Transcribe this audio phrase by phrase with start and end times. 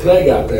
[0.00, 0.59] Plague out there.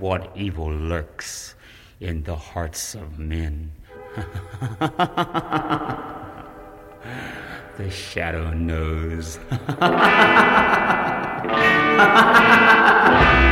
[0.00, 1.54] What evil lurks
[2.00, 3.70] in the hearts of men?
[7.76, 9.38] the shadow knows.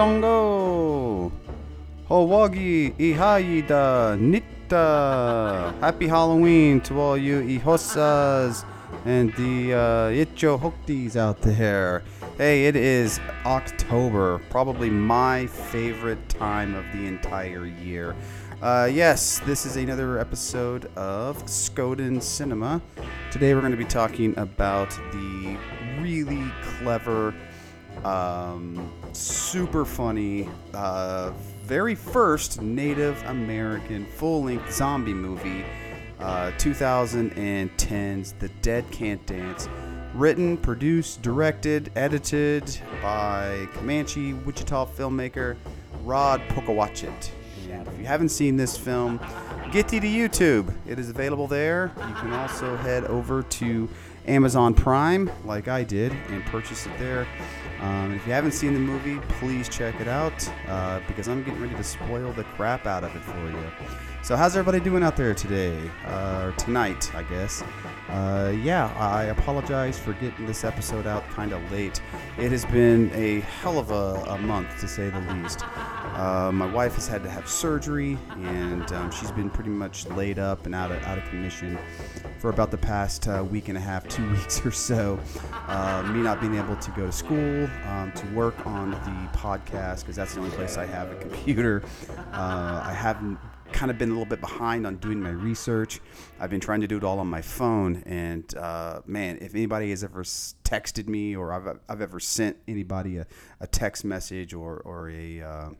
[0.00, 1.30] Estongo,
[2.08, 5.78] Hawagi, Ihayida, Nitta.
[5.80, 8.64] Happy Halloween to all you Ihosas
[9.04, 12.02] and the uh, Icho out there.
[12.38, 18.16] Hey, it is October, probably my favorite time of the entire year.
[18.62, 22.80] Uh, yes, this is another episode of Skoden Cinema.
[23.30, 25.58] Today we're going to be talking about the
[26.00, 27.34] really clever
[28.02, 31.32] um, super funny, uh,
[31.64, 35.64] very first Native American full length zombie movie,
[36.18, 39.68] uh, 2010's The Dead Can't Dance.
[40.14, 45.56] Written, produced, directed, edited by Comanche Wichita filmmaker
[46.02, 47.30] Rod Pocowatchit.
[47.70, 49.20] And if you haven't seen this film,
[49.70, 50.74] get you to YouTube.
[50.86, 51.92] It is available there.
[52.08, 53.88] You can also head over to
[54.26, 57.26] Amazon Prime, like I did, and purchase it there.
[57.80, 61.60] Um, if you haven't seen the movie, please check it out uh, because I'm getting
[61.60, 63.70] ready to spoil the crap out of it for you.
[64.22, 65.80] So, how's everybody doing out there today?
[66.04, 67.64] Uh, or tonight, I guess.
[68.10, 72.02] Uh, yeah, I apologize for getting this episode out kind of late.
[72.38, 75.60] It has been a hell of a, a month, to say the least.
[76.16, 80.40] Uh, my wife has had to have surgery, and um, she's been pretty much laid
[80.40, 81.78] up and out of, out of commission
[82.40, 85.20] for about the past uh, week and a half, two weeks or so.
[85.68, 90.00] Uh, me not being able to go to school, um, to work on the podcast,
[90.00, 91.84] because that's the only place I have a computer.
[92.32, 93.38] Uh, I haven't
[93.72, 96.00] kind of been a little bit behind on doing my research.
[96.38, 99.90] I've been trying to do it all on my phone, and uh, man, if anybody
[99.90, 103.26] has ever texted me or I've, I've ever sent anybody a,
[103.60, 105.70] a text message or, or a uh,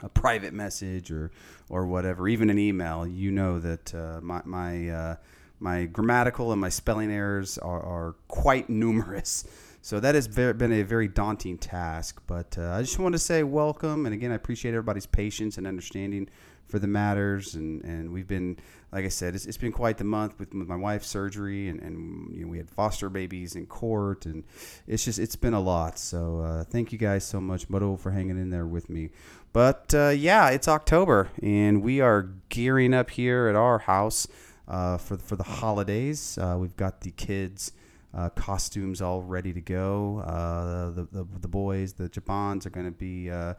[0.00, 1.30] a private message or
[1.68, 5.16] or whatever, even an email, you know that uh, my my uh,
[5.60, 9.44] my grammatical and my spelling errors are, are quite numerous.
[9.80, 12.20] So that has been a very daunting task.
[12.26, 15.66] But uh, I just want to say welcome, and again, I appreciate everybody's patience and
[15.66, 16.28] understanding
[16.68, 17.54] for the matters.
[17.54, 18.58] And, and we've been,
[18.92, 21.80] like I said, it's, it's been quite the month with, with my wife's surgery, and,
[21.80, 24.44] and you know, we had foster babies in court, and
[24.86, 25.98] it's just it's been a lot.
[25.98, 29.10] So uh, thank you guys so much, Motto, for hanging in there with me.
[29.52, 34.28] But uh, yeah, it's October, and we are gearing up here at our house
[34.68, 36.38] uh, for for the holidays.
[36.38, 37.72] Uh, we've got the kids.
[38.14, 40.20] Uh, costumes all ready to go.
[40.20, 43.52] Uh, the, the the boys, the Japans, are going to be uh,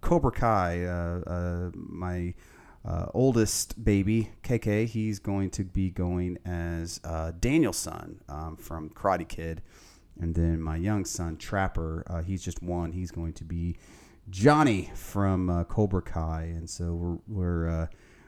[0.00, 0.84] Cobra Kai.
[0.84, 2.34] Uh, uh, my
[2.84, 9.26] uh, oldest baby, KK, he's going to be going as uh, Daniel-san um, from Karate
[9.26, 9.62] Kid.
[10.20, 12.92] And then my young son, Trapper, uh, he's just one.
[12.92, 13.76] He's going to be
[14.30, 16.42] Johnny from uh, Cobra Kai.
[16.54, 17.86] And so we're, we're uh,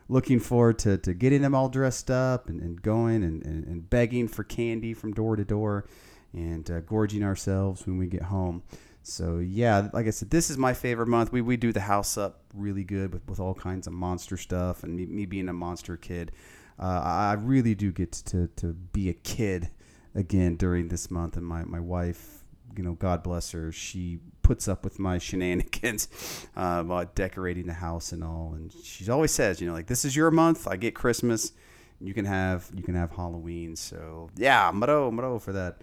[0.08, 3.88] looking forward to, to getting them all dressed up and, and going and, and, and
[3.88, 5.86] begging for candy from door to door
[6.32, 8.62] and uh, gorging ourselves when we get home.
[9.06, 11.30] So yeah, like I said, this is my favorite month.
[11.30, 14.82] We we do the house up really good with, with all kinds of monster stuff,
[14.82, 16.32] and me, me being a monster kid,
[16.76, 19.70] uh, I really do get to to be a kid
[20.16, 21.36] again during this month.
[21.36, 22.42] And my my wife,
[22.76, 26.08] you know, God bless her, she puts up with my shenanigans
[26.56, 28.54] uh, about decorating the house and all.
[28.56, 30.66] And she always says, you know, like this is your month.
[30.66, 31.52] I get Christmas.
[32.00, 33.76] You can have you can have Halloween.
[33.76, 35.82] So yeah, maro maro for that.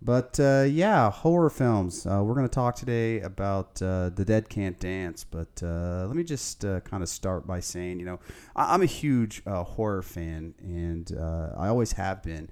[0.00, 2.06] But uh, yeah, horror films.
[2.06, 5.24] Uh, we're going to talk today about uh, The Dead Can't Dance.
[5.24, 8.20] But uh, let me just uh, kind of start by saying, you know,
[8.54, 11.10] I- I'm a huge uh, horror fan, and
[11.58, 12.48] I always have been.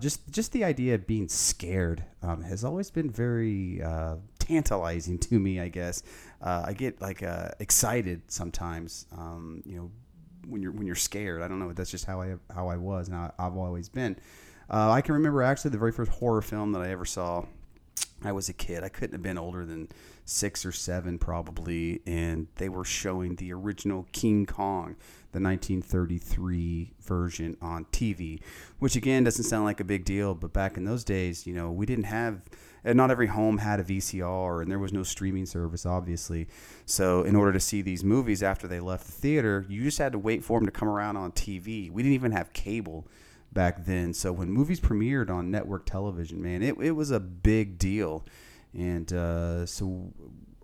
[0.00, 3.80] just just the idea of being scared um, has always been very
[4.38, 5.58] tantalizing to me.
[5.58, 6.04] I guess
[6.40, 7.22] I get like
[7.58, 9.06] excited sometimes.
[9.10, 9.90] Um, you know,
[10.46, 11.42] when you're when you're scared.
[11.42, 11.72] I don't know.
[11.72, 14.16] That's just how I how I was, and I've always been.
[14.68, 17.44] Uh, I can remember actually the very first horror film that I ever saw.
[18.24, 18.82] I was a kid.
[18.82, 19.88] I couldn't have been older than
[20.24, 24.96] six or seven, probably, and they were showing the original King Kong,
[25.32, 28.40] the 1933 version on TV,
[28.78, 31.70] which again doesn't sound like a big deal, but back in those days, you know,
[31.70, 32.42] we didn't have.
[32.84, 36.48] and Not every home had a VCR, and there was no streaming service, obviously.
[36.86, 40.12] So, in order to see these movies after they left the theater, you just had
[40.12, 41.90] to wait for them to come around on TV.
[41.90, 43.06] We didn't even have cable
[43.56, 44.12] back then.
[44.12, 48.24] So when movies premiered on network television, man, it, it was a big deal.
[48.74, 50.12] And uh, so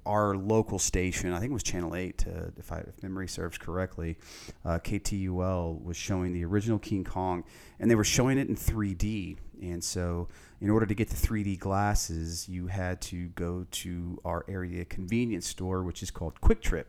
[0.05, 3.57] our local station, I think it was Channel 8, uh, if, I, if memory serves
[3.57, 4.19] correctly,
[4.67, 7.45] uh, KTUL was showing the original King Kong,
[7.81, 9.39] and they were showing it in 3D.
[9.63, 10.29] And so,
[10.61, 15.47] in order to get the 3D glasses, you had to go to our area convenience
[15.47, 16.89] store, which is called QuikTrip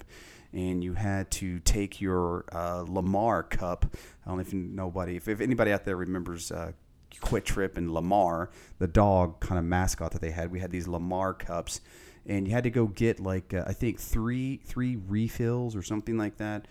[0.54, 3.86] and you had to take your uh, Lamar cup.
[4.26, 6.74] I don't know if nobody, if, if anybody out there remembers uh,
[7.12, 10.52] QuikTrip and Lamar, the dog kind of mascot that they had.
[10.52, 11.82] We had these Lamar cups,
[12.26, 16.18] and you had to go get like uh, I think three three refills or something
[16.18, 16.68] like that.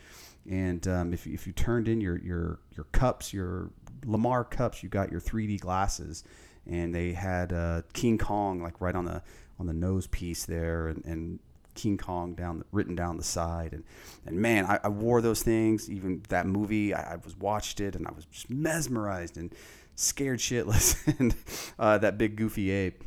[0.49, 3.70] And um, if, if you turned in your your your cups, your
[4.05, 6.25] Lamar cups, you got your 3D glasses,
[6.67, 9.23] and they had uh, King Kong like right on the
[9.58, 11.38] on the nose piece there, and, and
[11.75, 13.85] King Kong down written down the side, and
[14.27, 15.91] and man, I, I wore those things.
[15.91, 19.55] Even that movie, I, I, was watched it, and I was just mesmerized and
[19.95, 21.35] scared shitless, and
[21.79, 23.05] uh, that big goofy ape.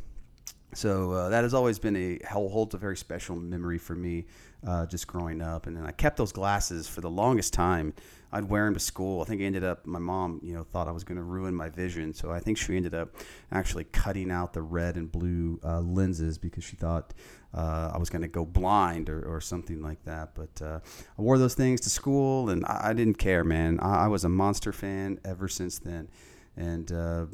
[0.75, 4.25] So uh, that has always been a holds a very special memory for me,
[4.67, 5.67] uh, just growing up.
[5.67, 7.93] And then I kept those glasses for the longest time.
[8.33, 9.21] I'd wear them to school.
[9.21, 9.85] I think I ended up.
[9.85, 12.57] My mom, you know, thought I was going to ruin my vision, so I think
[12.57, 13.15] she ended up
[13.53, 17.13] actually cutting out the red and blue uh, lenses because she thought
[17.55, 20.35] uh, I was going to go blind or, or something like that.
[20.35, 20.79] But uh,
[21.17, 23.79] I wore those things to school, and I, I didn't care, man.
[23.79, 26.09] I, I, was a monster fan ever since then.
[26.57, 27.25] And uh,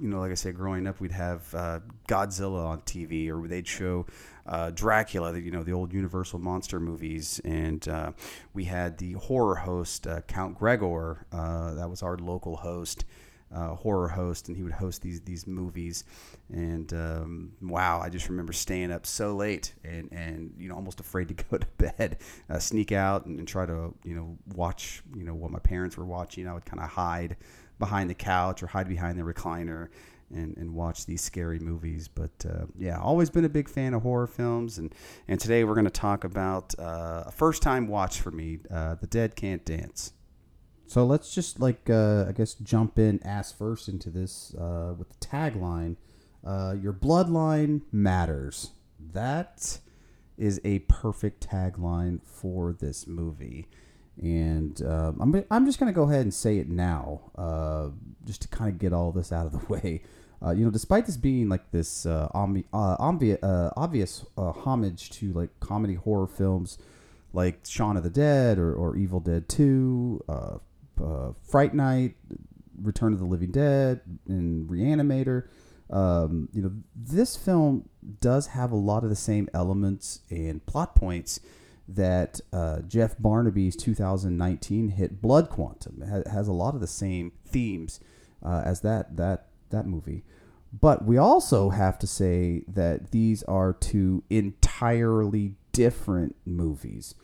[0.00, 3.66] you know, like I said, growing up, we'd have uh, Godzilla on TV, or they'd
[3.66, 4.06] show
[4.46, 8.12] uh, Dracula, you know, the old Universal monster movies, and uh,
[8.54, 11.26] we had the horror host Count Gregor.
[11.30, 13.04] that was our local host
[13.54, 16.04] uh, horror host, and he would host these these movies.
[16.52, 21.00] And um, wow, I just remember staying up so late and and you know almost
[21.00, 22.18] afraid to go to bed,
[22.50, 25.96] uh, sneak out and, and, try to you know watch you know what my parents
[25.96, 26.46] were watching.
[26.46, 27.36] I would kind of hide
[27.78, 29.88] behind the couch or hide behind the recliner.
[30.30, 34.02] And, and watch these scary movies, but uh, yeah, always been a big fan of
[34.02, 34.94] horror films, and
[35.26, 38.96] and today we're going to talk about uh, a first time watch for me, uh,
[38.96, 40.12] The Dead Can't Dance.
[40.88, 45.10] So let's just like uh, I guess jump in ass first into this uh, with
[45.10, 45.96] the tagline.
[46.44, 48.70] Uh, Your bloodline matters.
[49.12, 49.80] That
[50.38, 53.68] is a perfect tagline for this movie,
[54.16, 57.90] and um, I'm I'm just gonna go ahead and say it now, uh,
[58.24, 60.00] just to kind of get all this out of the way.
[60.42, 66.28] Uh, you know, despite this being like this uh, obvious homage to like comedy horror
[66.28, 66.78] films
[67.32, 70.58] like Shaun of the Dead or, or Evil Dead 2, uh,
[71.00, 72.16] uh, Fright Night,
[72.80, 75.48] Return of the Living Dead, and Reanimator.
[75.90, 77.88] Um, you know, this film
[78.20, 81.40] does have a lot of the same elements and plot points
[81.88, 86.02] that uh, Jeff Barnaby's 2019 hit Blood Quantum.
[86.02, 88.00] It has a lot of the same themes
[88.44, 90.24] uh, as that that that movie.
[90.78, 97.14] But we also have to say that these are two entirely different movies.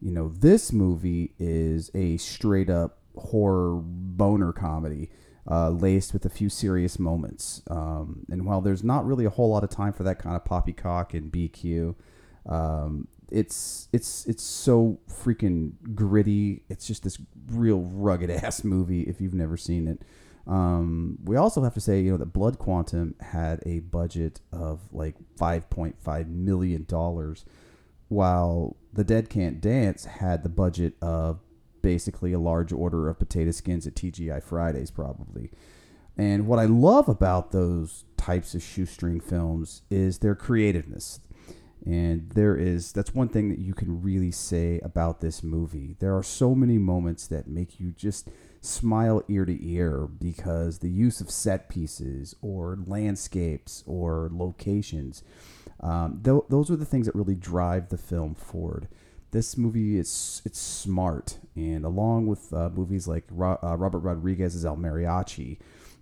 [0.00, 5.10] You know, this movie is a straight up horror boner comedy
[5.50, 7.62] uh, laced with a few serious moments.
[7.68, 10.44] Um, and while there's not really a whole lot of time for that kind of
[10.44, 11.94] poppycock and BQ,
[12.46, 16.62] um, it's it's it's so freaking gritty.
[16.68, 17.18] It's just this
[17.48, 20.02] real rugged ass movie if you've never seen it.
[20.46, 24.80] Um, we also have to say, you know, that Blood Quantum had a budget of
[24.92, 27.44] like five point five million dollars,
[28.08, 31.40] while The Dead Can't Dance had the budget of
[31.84, 35.50] basically a large order of potato skins at TGI Fridays, probably.
[36.16, 41.20] And what I love about those types of shoestring films is their creativeness.
[41.84, 45.96] And there is, that's one thing that you can really say about this movie.
[45.98, 48.30] There are so many moments that make you just
[48.62, 55.22] smile ear to ear because the use of set pieces or landscapes or locations,
[55.80, 58.88] um, th- those are the things that really drive the film forward.
[59.34, 64.64] This movie is it's smart, and along with uh, movies like Ro- uh, Robert Rodriguez's
[64.64, 65.58] El Mariachi,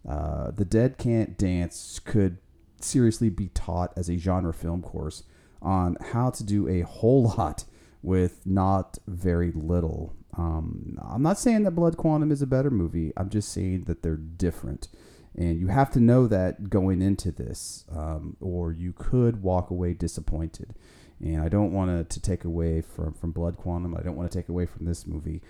[0.06, 2.36] uh, The Dead Can't Dance could
[2.78, 5.22] seriously be taught as a genre film course
[5.62, 7.64] on how to do a whole lot
[8.02, 10.14] with not very little.
[10.36, 13.14] Um, I'm not saying that Blood Quantum is a better movie.
[13.16, 14.88] I'm just saying that they're different.
[15.34, 19.94] And you have to know that going into this, um, or you could walk away
[19.94, 20.74] disappointed.
[21.22, 23.96] And I don't want to take away from, from Blood Quantum.
[23.96, 25.40] I don't want to take away from this movie.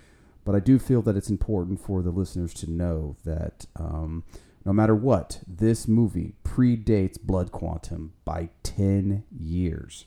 [0.45, 4.23] But I do feel that it's important for the listeners to know that um,
[4.65, 10.05] no matter what, this movie predates Blood Quantum by 10 years.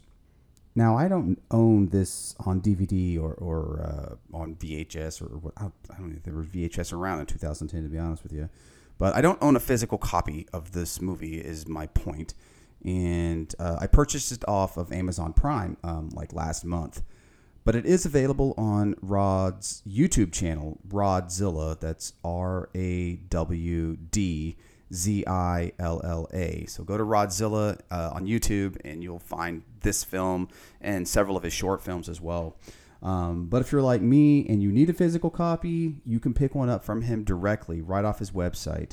[0.75, 5.55] Now, I don't own this on DVD or, or uh, on VHS or what.
[5.57, 8.51] I don't think there were VHS around in 2010, to be honest with you.
[8.99, 12.35] But I don't own a physical copy of this movie, is my point.
[12.87, 17.03] And uh, I purchased it off of Amazon Prime um, like last month.
[17.65, 21.79] But it is available on Rod's YouTube channel, Rodzilla.
[21.79, 24.57] That's R A W D
[24.95, 26.65] Z I L L A.
[26.67, 30.49] So go to Rodzilla uh, on YouTube and you'll find this film
[30.81, 32.57] and several of his short films as well.
[33.03, 36.55] Um, but if you're like me and you need a physical copy, you can pick
[36.55, 38.93] one up from him directly right off his website.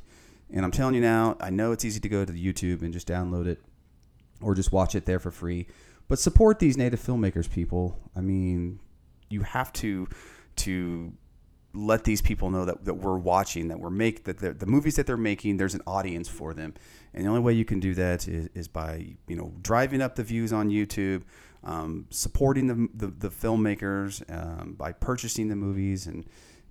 [0.51, 2.91] And I'm telling you now, I know it's easy to go to the YouTube and
[2.91, 3.61] just download it
[4.43, 5.67] or just watch it there for free.
[6.07, 7.97] But support these native filmmakers, people.
[8.15, 8.79] I mean,
[9.29, 10.07] you have to
[10.57, 11.13] to
[11.73, 15.07] let these people know that, that we're watching, that we're make that the, movies that
[15.07, 16.75] they're making, there's an audience for them.
[17.15, 20.15] And the only way you can do that is, is by you know driving up
[20.15, 21.23] the views on YouTube,
[21.63, 26.25] um, supporting the, the, the filmmakers um, by purchasing the movies and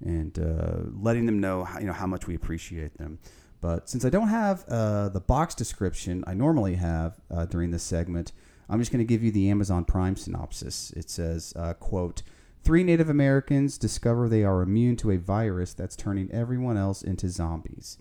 [0.05, 3.19] and uh, letting them know how, you know how much we appreciate them.
[3.63, 7.85] But since I don't have uh, the box description I normally have uh, during this
[7.85, 8.33] segment,
[8.69, 10.91] I'm just going to give you the Amazon Prime synopsis.
[10.91, 12.23] It says, uh, "quote."
[12.65, 17.29] Three Native Americans discover they are immune to a virus that's turning everyone else into
[17.29, 17.99] zombies.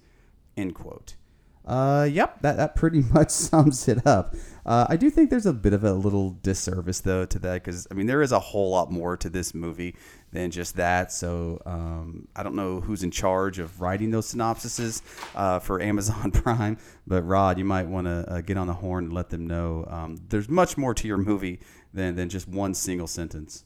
[0.55, 1.15] End quote.
[1.65, 4.35] Uh, yep, that, that pretty much sums it up.
[4.65, 7.87] Uh, I do think there's a bit of a little disservice, though, to that because,
[7.89, 9.95] I mean, there is a whole lot more to this movie
[10.31, 11.11] than just that.
[11.11, 15.01] So um, I don't know who's in charge of writing those synopsises
[15.35, 16.77] uh, for Amazon Prime,
[17.07, 19.85] but Rod, you might want to uh, get on the horn and let them know
[19.89, 21.59] um, there's much more to your movie
[21.93, 23.65] than, than just one single sentence.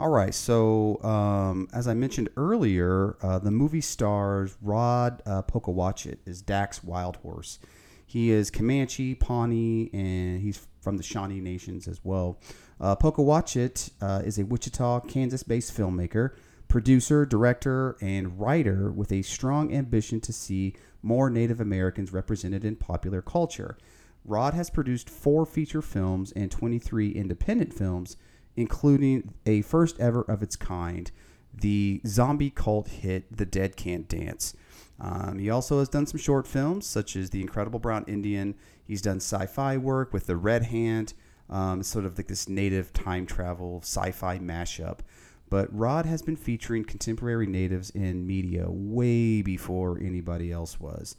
[0.00, 6.18] All right, so um, as I mentioned earlier, uh, the movie stars Rod uh, Pocowatchit
[6.24, 7.58] is Dax Wildhorse.
[8.06, 12.38] He is Comanche, Pawnee, and he's from the Shawnee Nations as well.
[12.80, 16.30] Uh, uh, is a Wichita, Kansas-based filmmaker,
[16.68, 22.76] producer, director, and writer with a strong ambition to see more Native Americans represented in
[22.76, 23.76] popular culture.
[24.24, 28.16] Rod has produced four feature films and 23 independent films
[28.58, 31.12] including a first ever of its kind,
[31.54, 34.54] the zombie cult hit The Dead Can't Dance.
[35.00, 38.56] Um, he also has done some short films, such as The Incredible Brown Indian.
[38.84, 41.14] He's done sci fi work with The Red Hand,
[41.48, 44.98] um, sort of like this native time travel sci fi mashup.
[45.48, 51.16] But Rod has been featuring contemporary natives in media way before anybody else was.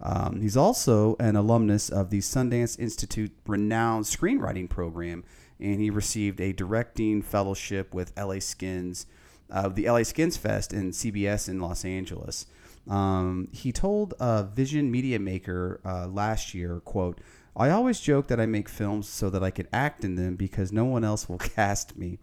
[0.00, 5.22] Um, he's also an alumnus of the Sundance Institute renowned screenwriting program
[5.60, 9.06] and he received a directing fellowship with LA Skins,
[9.50, 12.46] uh, the LA Skins Fest in CBS in Los Angeles.
[12.88, 14.14] Um, he told
[14.54, 17.20] Vision Media Maker uh, last year, "quote
[17.56, 20.72] I always joke that I make films so that I could act in them because
[20.72, 22.18] no one else will cast me."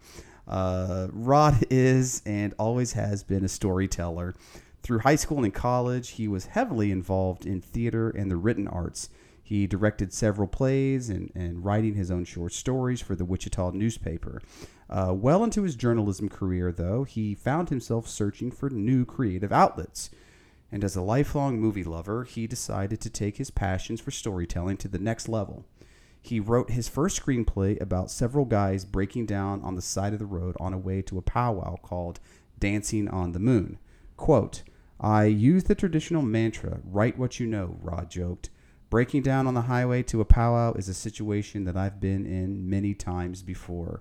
[0.48, 4.34] Uh, Rod is and always has been a storyteller.
[4.82, 9.10] Through high school and college, he was heavily involved in theater and the written arts.
[9.48, 14.42] He directed several plays and, and writing his own short stories for the Wichita newspaper.
[14.90, 20.10] Uh, well into his journalism career, though, he found himself searching for new creative outlets.
[20.70, 24.88] And as a lifelong movie lover, he decided to take his passions for storytelling to
[24.88, 25.64] the next level.
[26.20, 30.26] He wrote his first screenplay about several guys breaking down on the side of the
[30.26, 32.20] road on a way to a powwow called
[32.58, 33.78] Dancing on the Moon.
[34.18, 34.62] Quote,
[35.00, 38.50] I use the traditional mantra, write what you know, Rod joked.
[38.90, 42.70] Breaking down on the highway to a powwow is a situation that I've been in
[42.70, 44.00] many times before.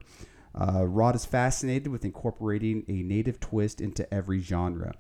[0.56, 4.94] Uh, Rod is fascinated with incorporating a native twist into every genre.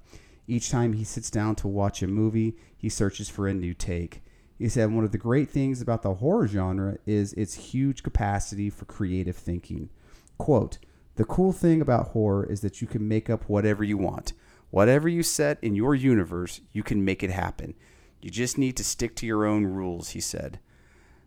[0.46, 4.24] Each time he sits down to watch a movie, he searches for a new take.
[4.58, 8.70] He said one of the great things about the horror genre is its huge capacity
[8.70, 9.90] for creative thinking.
[10.38, 10.80] Quote,
[11.16, 14.34] the cool thing about horror is that you can make up whatever you want.
[14.70, 17.74] Whatever you set in your universe, you can make it happen.
[18.22, 20.60] You just need to stick to your own rules, he said.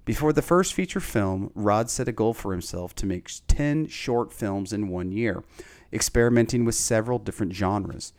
[0.05, 4.33] Before the first feature film, Rod set a goal for himself to make 10 short
[4.33, 5.45] films in one year,
[5.93, 8.13] experimenting with several different genres.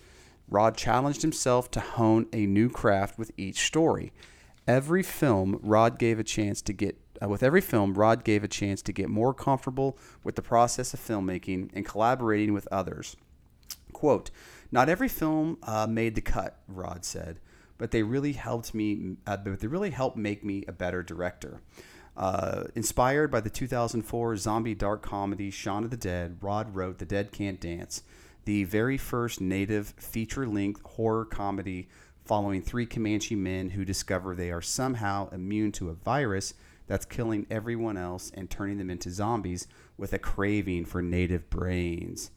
[0.48, 4.12] Rod challenged himself to hone a new craft with each story.
[4.68, 8.48] Every film, Rod gave a chance to get uh, with every film, Rod gave a
[8.48, 13.16] chance to get more comfortable with the process of filmmaking and collaborating with others.
[13.94, 14.32] Quote,
[14.72, 17.40] not every film uh, made the cut, Rod said,
[17.82, 21.62] but they really helped me, uh, but they really helped make me a better director.
[22.16, 27.08] Uh, inspired by the 2004 zombie dark comedy Shaun of the Dead, Rod wrote The
[27.08, 28.04] Dead Can't Dance,
[28.46, 31.90] the very first native feature length horror comedy
[32.24, 36.54] following three Comanche men who discover they are somehow immune to a virus
[36.86, 42.30] that's killing everyone else and turning them into zombies with a craving for native brains.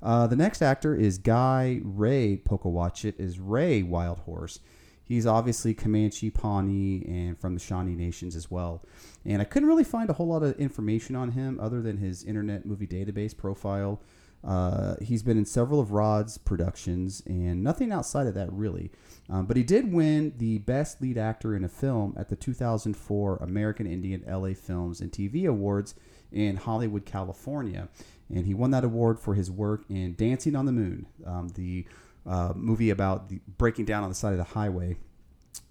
[0.00, 4.60] Uh, the next actor is Guy Ray Pocowatchit, is Ray Wild Horse
[5.10, 8.80] he's obviously Comanche, Pawnee, and from the Shawnee Nations as well.
[9.26, 12.22] And I couldn't really find a whole lot of information on him other than his
[12.22, 14.00] Internet Movie Database profile.
[14.44, 18.92] Uh, he's been in several of Rod's productions and nothing outside of that really.
[19.28, 23.38] Um, but he did win the Best Lead Actor in a Film at the 2004
[23.38, 25.96] American Indian LA Films and TV Awards
[26.30, 27.88] in Hollywood, California.
[28.32, 31.84] And he won that award for his work in Dancing on the Moon, um, the
[32.26, 34.96] uh, movie about breaking down on the side of the highway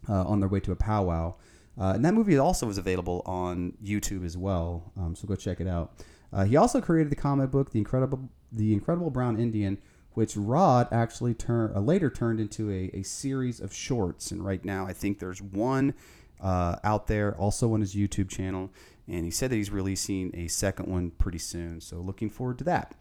[0.07, 1.35] uh, on their way to a powwow.
[1.79, 5.61] Uh, and that movie also was available on YouTube as well, um, so go check
[5.61, 5.93] it out.
[6.33, 9.77] Uh, he also created the comic book, The Incredible, the Incredible Brown Indian,
[10.13, 14.31] which Rod actually turned uh, later turned into a, a series of shorts.
[14.31, 15.93] And right now, I think there's one
[16.41, 18.71] uh, out there, also on his YouTube channel.
[19.07, 21.81] And he said that he's releasing a second one pretty soon.
[21.81, 22.95] So looking forward to that.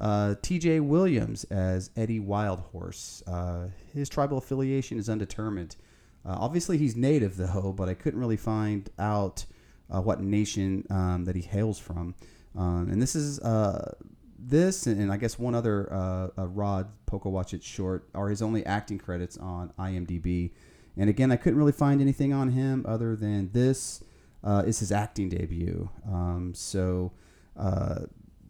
[0.00, 3.22] Uh, TJ Williams as Eddie Wildhorse.
[3.26, 5.76] Uh, his tribal affiliation is undetermined.
[6.24, 9.44] Uh, obviously, he's native, though, but I couldn't really find out
[9.90, 12.14] uh, what nation um, that he hails from.
[12.56, 13.94] Um, and this is uh,
[14.38, 19.36] this, and I guess one other uh, Rod Pocowatchit short are his only acting credits
[19.36, 20.52] on IMDb.
[20.96, 24.02] And again, I couldn't really find anything on him other than this
[24.44, 25.90] is his acting debut.
[26.08, 27.12] Um, so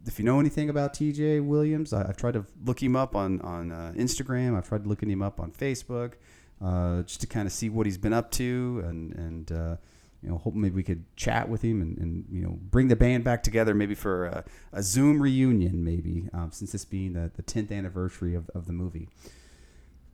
[0.07, 3.41] if you know anything about TJ Williams, I, have tried to look him up on
[3.43, 4.57] on uh, Instagram.
[4.57, 6.15] I've tried looking him up on Facebook,
[6.63, 9.77] uh, just to kind of see what he's been up to, and and uh,
[10.23, 12.97] you know, hope maybe we could chat with him and, and you know bring the
[12.97, 17.31] band back together, maybe for a, a Zoom reunion, maybe um, since this being the
[17.35, 19.09] the tenth anniversary of, of the movie.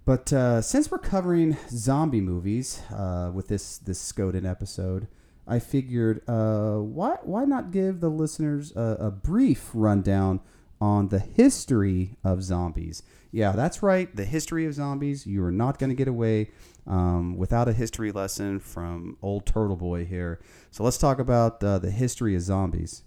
[0.04, 5.08] But uh, since we're covering zombie movies uh, with this this Skoden episode.
[5.46, 10.40] I figured, uh, why why not give the listeners a, a, brief rundown
[10.80, 13.04] on the history of zombies?
[13.30, 15.24] Yeah, that's right, the history of zombies.
[15.26, 16.50] You are not going to get away
[16.86, 20.40] um, without a history lesson from old Turtle Boy here.
[20.72, 23.02] So let's talk about uh, the history of zombies.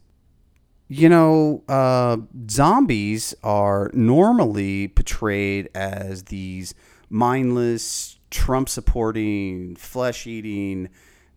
[0.87, 2.17] You know, uh,
[2.49, 6.73] zombies are normally portrayed as these
[7.09, 10.89] mindless, Trump supporting, flesh eating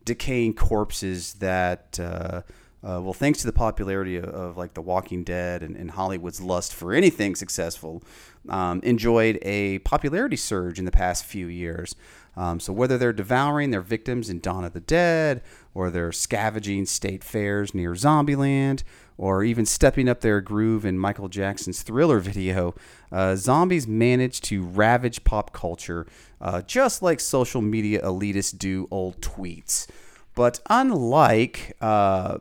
[0.05, 2.43] decaying corpses that, uh,
[2.85, 6.41] uh, well, thanks to the popularity of, of, like The Walking Dead and, and Hollywood's
[6.41, 8.03] lust for anything successful,
[8.49, 11.95] um, enjoyed a popularity surge in the past few years.
[12.37, 15.43] Um, so whether they're devouring their victims in Dawn of the Dead,
[15.75, 18.83] or they're scavenging state fairs near Zombieland,
[19.19, 22.75] or even stepping up their groove in Michael Jackson's Thriller video,
[23.11, 26.07] uh, zombies manage to ravage pop culture
[26.41, 29.87] uh, just like social media elitists do old tweets.
[30.35, 32.39] But unlike uh,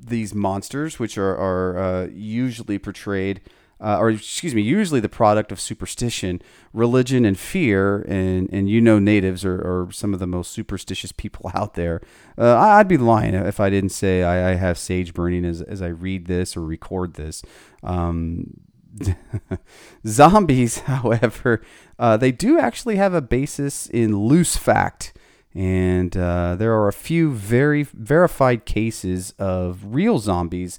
[0.00, 3.42] these monsters, which are, are uh, usually portrayed,
[3.80, 8.02] uh, or excuse me, usually the product of superstition, religion, and fear.
[8.02, 12.00] And, and you know, natives are, are some of the most superstitious people out there.
[12.36, 15.80] Uh, I'd be lying if I didn't say I, I have sage burning as, as
[15.80, 17.42] I read this or record this.
[17.82, 18.60] Um,
[20.06, 21.62] Zombies, however,
[21.98, 25.12] uh, they do actually have a basis in loose fact.
[25.54, 30.78] And uh, there are a few very verified cases of real zombies,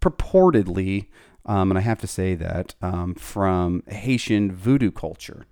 [0.00, 1.06] purportedly,
[1.46, 5.46] um, and I have to say that, um, from Haitian voodoo culture.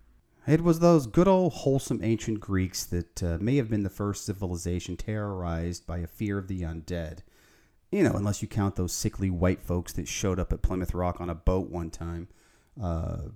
[0.46, 4.26] It was those good old wholesome ancient Greeks that uh, may have been the first
[4.26, 7.20] civilization terrorized by a fear of the undead.
[7.90, 11.20] You know, unless you count those sickly white folks that showed up at Plymouth Rock
[11.20, 12.28] on a boat one time.
[12.80, 13.28] Uh,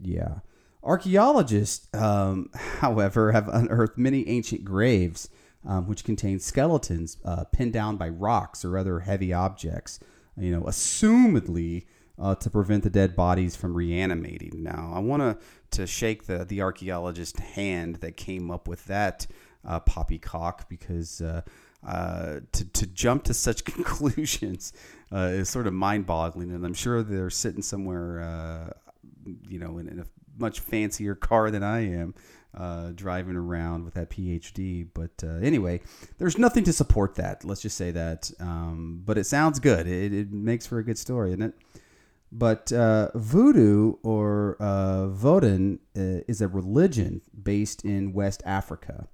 [0.00, 0.38] yeah.
[0.82, 5.28] Archaeologists, um, however, have unearthed many ancient graves
[5.66, 9.98] um, which contain skeletons uh, pinned down by rocks or other heavy objects,
[10.38, 11.86] you know, assumedly
[12.18, 14.62] uh, to prevent the dead bodies from reanimating.
[14.62, 15.38] Now, I want to
[15.72, 19.26] to shake the the archaeologist hand that came up with that
[19.64, 21.42] uh, poppycock because uh,
[21.86, 24.72] uh, to to jump to such conclusions
[25.12, 28.70] uh, is sort of mind boggling, and I'm sure they're sitting somewhere, uh,
[29.48, 30.06] you know, in, in a
[30.38, 32.14] much fancier car than I am.
[32.56, 35.78] Uh, driving around with that PhD, but uh, anyway,
[36.16, 37.44] there's nothing to support that.
[37.44, 38.30] Let's just say that.
[38.40, 39.86] Um, but it sounds good.
[39.86, 41.54] It, it makes for a good story, isn't it?
[42.32, 49.08] But uh, voodoo or uh, Vodun uh, is a religion based in West Africa.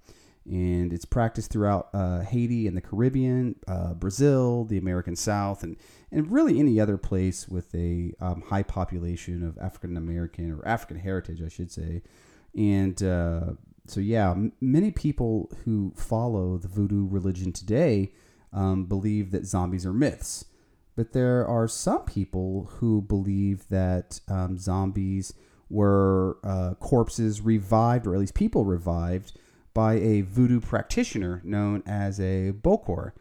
[0.44, 5.76] And it's practiced throughout uh, Haiti and the Caribbean, uh, Brazil, the American South, and,
[6.10, 10.98] and really any other place with a um, high population of African American or African
[10.98, 12.02] heritage, I should say.
[12.56, 13.54] And uh,
[13.86, 18.12] so, yeah, m- many people who follow the voodoo religion today
[18.52, 20.44] um, believe that zombies are myths.
[20.94, 25.32] But there are some people who believe that um, zombies
[25.70, 29.32] were uh, corpses revived, or at least people revived,
[29.74, 33.12] by a voodoo practitioner known as a Bokor,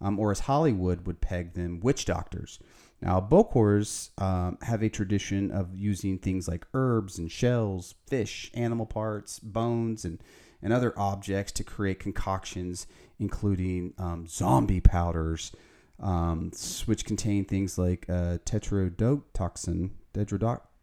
[0.00, 2.58] um, or as Hollywood would peg them, witch doctors.
[3.00, 8.86] Now, Bokors um, have a tradition of using things like herbs and shells, fish, animal
[8.86, 10.20] parts, bones, and,
[10.62, 12.86] and other objects to create concoctions,
[13.20, 15.52] including um, zombie powders,
[16.00, 16.50] um,
[16.86, 19.90] which contain things like uh, tetrodotoxin.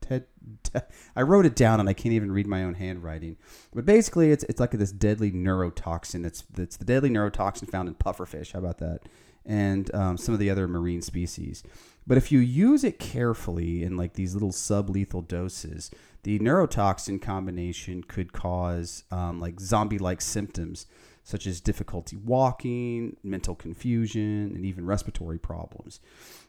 [1.15, 3.37] I wrote it down and I can't even read my own handwriting.
[3.73, 6.23] But basically, it's it's like this deadly neurotoxin.
[6.23, 8.53] That's that's the deadly neurotoxin found in pufferfish.
[8.53, 9.01] How about that?
[9.45, 11.63] And um, some of the other marine species.
[12.07, 15.89] But if you use it carefully in like these little sublethal doses,
[16.23, 20.85] the neurotoxin combination could cause um, like zombie-like symptoms
[21.23, 25.99] such as difficulty walking, mental confusion, and even respiratory problems.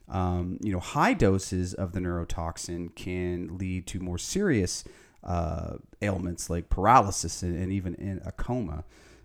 [0.08, 4.84] Um, you know, high doses of the neurotoxin can lead to more serious
[5.24, 8.84] uh, ailments like paralysis and, and even in a coma.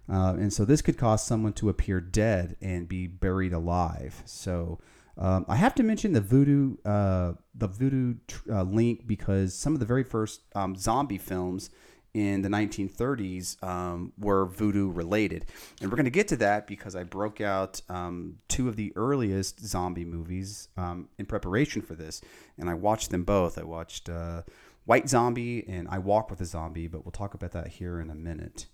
[0.09, 4.23] Uh, and so this could cause someone to appear dead and be buried alive.
[4.25, 4.79] So
[5.21, 9.73] um, I have to mention the voodoo, uh, the voodoo tr- uh, link because some
[9.73, 11.69] of the very first um, zombie films
[12.15, 15.45] in the 1930s um, were voodoo related.
[15.79, 18.91] And we're going to get to that because I broke out um, two of the
[18.95, 22.21] earliest zombie movies um, in preparation for this.
[22.57, 23.59] And I watched them both.
[23.59, 24.41] I watched uh,
[24.85, 28.09] White Zombie and I Walk with a Zombie, but we'll talk about that here in
[28.09, 28.65] a minute.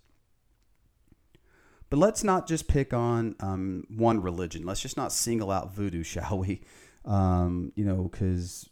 [1.89, 4.65] But let's not just pick on um, one religion.
[4.65, 6.61] Let's just not single out voodoo, shall we?
[7.05, 8.69] Um, you know, because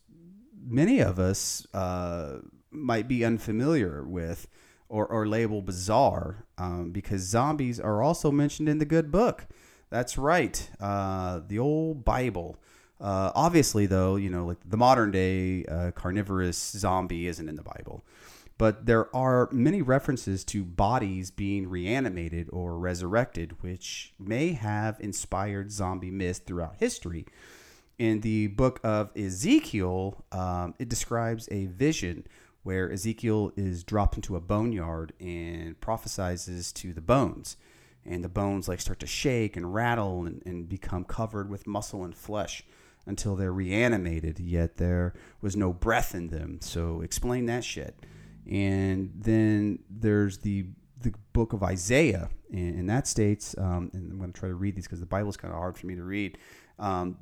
[0.68, 2.40] many of us uh,
[2.72, 4.48] might be unfamiliar with
[4.90, 9.48] or, or label bizarre um, because zombies are also mentioned in the good book.
[9.90, 12.58] That's right, uh, the old Bible.
[13.00, 17.64] Uh, obviously, though, you know, like the modern day uh, carnivorous zombie isn't in the
[17.64, 18.04] Bible,
[18.58, 25.72] but there are many references to bodies being reanimated or resurrected, which may have inspired
[25.72, 27.26] zombie myths throughout history.
[27.98, 32.26] In the book of Ezekiel, um, it describes a vision
[32.64, 37.58] where Ezekiel is dropped into a boneyard and prophesizes to the bones.
[38.06, 42.04] And the bones like start to shake and rattle and, and become covered with muscle
[42.04, 42.64] and flesh
[43.06, 46.60] until they're reanimated, yet there was no breath in them.
[46.62, 47.96] So explain that shit.
[48.50, 50.66] And then there's the
[51.02, 54.76] the book of Isaiah, and, that states, um, and I'm going to try to read
[54.76, 56.38] these because the Bible is kind of hard for me to read.
[56.80, 57.18] Um,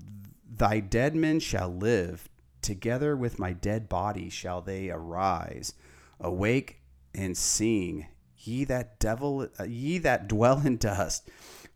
[0.55, 2.29] Thy dead men shall live,
[2.61, 5.73] together with my dead body shall they arise.
[6.19, 6.81] Awake
[7.13, 8.07] and sing,
[8.37, 11.29] ye that devil, uh, ye that dwell in dust,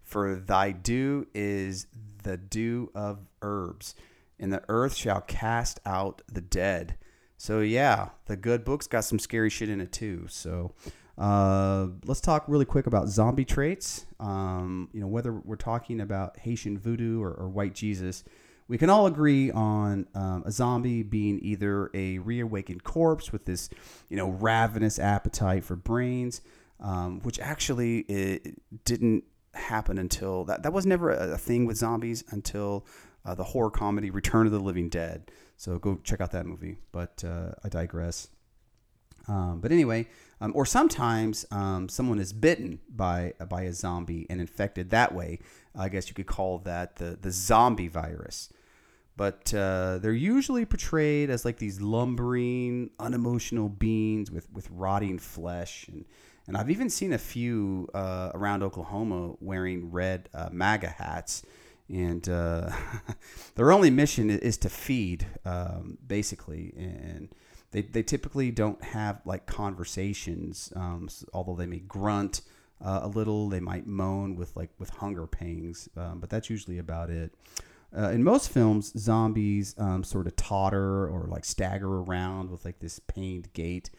[0.03, 1.87] for thy dew is
[2.23, 3.95] the dew of herbs,
[4.39, 6.97] and the earth shall cast out the dead.
[7.37, 10.25] So yeah, the good book's got some scary shit in it too.
[10.27, 10.73] So
[11.17, 14.05] uh, let's talk really quick about zombie traits.
[14.19, 18.23] Um, you know, whether we're talking about Haitian voodoo or, or white Jesus,
[18.67, 23.69] we can all agree on um, a zombie being either a reawakened corpse with this,
[24.09, 26.41] you know, ravenous appetite for brains,
[26.79, 29.23] um, which actually it didn't
[29.53, 32.85] happen until that that was never a, thing with zombies until
[33.25, 35.31] uh, the horror comedy Return of the Living Dead.
[35.57, 36.77] So go check out that movie.
[36.91, 38.29] But uh, I digress.
[39.27, 40.07] Um, but anyway,
[40.39, 45.39] um, or sometimes um, someone is bitten by by a zombie and infected that way.
[45.75, 48.49] I guess you could call that the the zombie virus.
[49.17, 55.87] But uh, they're usually portrayed as like these lumbering, unemotional beings with with rotting flesh
[55.89, 56.05] and.
[56.49, 61.43] And I've even seen a few uh, around Oklahoma wearing red uh, MAGA hats
[61.89, 62.69] and uh,
[63.55, 66.73] their only mission is to feed, um, basically.
[66.77, 67.29] And
[67.71, 72.41] they, they typically don't have like conversations, um, although they may grunt
[72.83, 73.49] uh, a little.
[73.49, 77.33] They might moan with like with hunger pangs, um, but that's usually about it.
[77.97, 82.79] Uh, in most films, zombies um, sort of totter or like stagger around with like
[82.79, 83.89] this pained gait.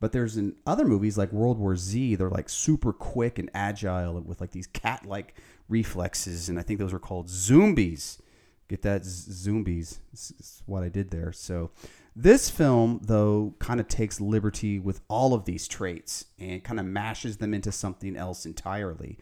[0.00, 4.20] But there's in other movies like World War Z, they're like super quick and agile
[4.20, 5.34] with like these cat like
[5.68, 6.48] reflexes.
[6.48, 8.22] And I think those are called zombies.
[8.68, 9.04] Get that?
[9.04, 10.00] Zombies.
[10.12, 11.32] That's what I did there.
[11.32, 11.70] So
[12.14, 16.86] this film, though, kind of takes liberty with all of these traits and kind of
[16.86, 19.18] mashes them into something else entirely.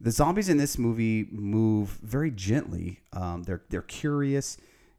[0.00, 3.00] The zombies in this movie move very gently.
[3.12, 4.56] Um, they're they're curious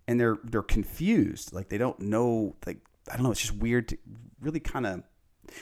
[0.07, 1.53] and they're they're confused.
[1.53, 2.55] Like they don't know.
[2.65, 2.79] Like
[3.11, 3.31] I don't know.
[3.31, 3.97] It's just weird to
[4.41, 5.03] really kind of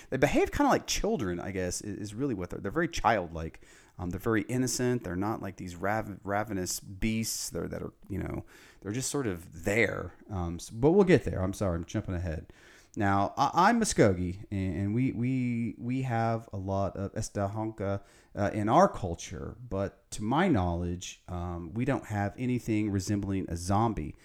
[0.09, 2.59] they behave kind of like children, I guess, is, really what they're.
[2.59, 3.61] They're very childlike.
[3.99, 5.03] Um, they're very innocent.
[5.03, 7.49] They're not like these rav- ravenous beasts.
[7.49, 8.43] They're, that are, you know,
[8.81, 10.13] they're just sort of there.
[10.31, 11.41] Um, so, but we'll get there.
[11.41, 12.47] I'm sorry, I'm jumping ahead.
[12.95, 18.01] Now, I, am Muskogee, and we we we have a lot of Estahanka
[18.35, 23.55] uh, in our culture, but to my knowledge, um, we don't have anything resembling a
[23.55, 24.15] zombie.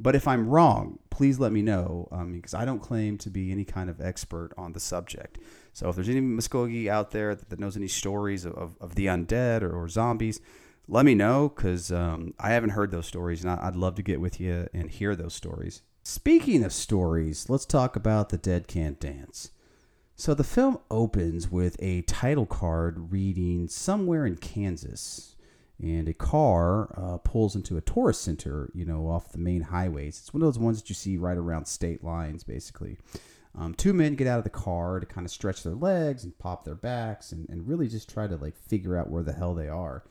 [0.00, 3.52] But if I'm wrong, please let me know um, because I don't claim to be
[3.52, 5.38] any kind of expert on the subject.
[5.72, 8.94] So if there's any Muskogee out there that, that knows any stories of, of, of
[8.94, 10.40] the undead or, or, zombies,
[10.88, 14.02] let me know because um, I haven't heard those stories and I, I'd love to
[14.02, 15.82] get with you and hear those stories.
[16.02, 19.52] Speaking of stories, let's talk about The Dead Can't Dance.
[20.16, 25.31] So the film opens with a title card reading Somewhere in Kansas
[25.82, 30.20] and a car uh, pulls into a tourist center, you know, off the main highways.
[30.20, 32.98] It's one of those ones that you see right around state lines, basically.
[33.58, 36.38] Um, two men get out of the car to kind of stretch their legs and
[36.38, 39.54] pop their backs and, and really just try to like figure out where the hell
[39.54, 40.04] they are.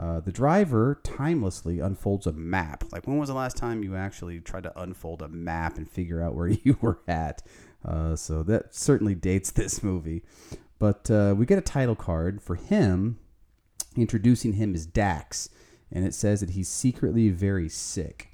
[0.00, 2.84] Uh, the driver timelessly unfolds a map.
[2.92, 6.22] Like, when was the last time you actually tried to unfold a map and figure
[6.22, 7.42] out where you were at?
[7.84, 10.22] Uh, so that certainly dates this movie.
[10.78, 13.18] But uh, we get a title card for him
[13.96, 15.48] introducing him as Dax,
[15.90, 18.30] and it says that he's secretly very sick.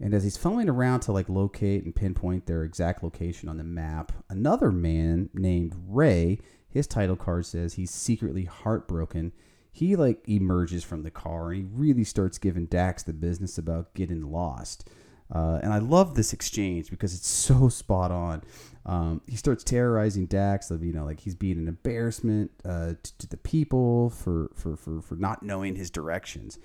[0.00, 3.64] And as he's fumbling around to like locate and pinpoint their exact location on the
[3.64, 9.32] map, another man named Ray, his title card says he's secretly heartbroken.
[9.72, 13.92] He like emerges from the car and he really starts giving Dax the business about
[13.94, 14.88] getting lost.
[15.32, 18.42] Uh, and I love this exchange because it's so spot on.
[18.86, 23.18] Um, he starts terrorizing Dax of you know like he's being an embarrassment uh, to,
[23.18, 26.58] to, the people for, for for for not knowing his directions.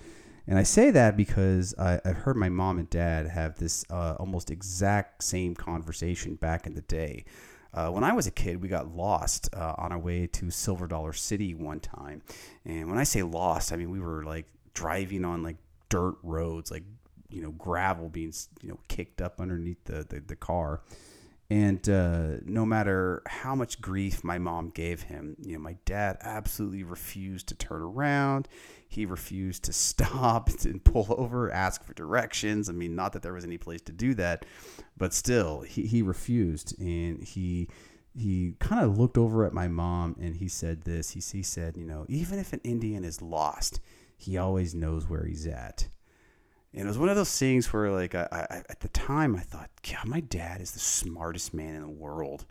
[0.48, 4.14] And I say that because I, have heard my mom and dad have this uh,
[4.18, 7.24] almost exact same conversation back in the day.
[7.74, 10.86] Uh, when I was a kid, we got lost uh, on our way to Silver
[10.86, 12.22] Dollar City one time.
[12.64, 15.56] And when I say lost, I mean we were like driving on like
[15.88, 16.84] dirt roads, like
[17.30, 20.82] you know gravel being you know kicked up underneath the the, the car.
[21.48, 26.18] And uh, no matter how much grief my mom gave him you know my dad
[26.20, 28.48] absolutely refused to turn around.
[28.88, 32.68] He refused to stop and pull over ask for directions.
[32.68, 34.44] I mean not that there was any place to do that
[34.96, 36.78] but still he, he refused.
[36.80, 37.68] And he
[38.18, 41.10] he kind of looked over at my mom and he said this.
[41.10, 43.80] He, he said you know even if an indian is lost
[44.16, 45.88] he always knows where he's at
[46.74, 49.40] and it was one of those things where, like, I, I, at the time, I
[49.40, 52.44] thought, God, my dad is the smartest man in the world.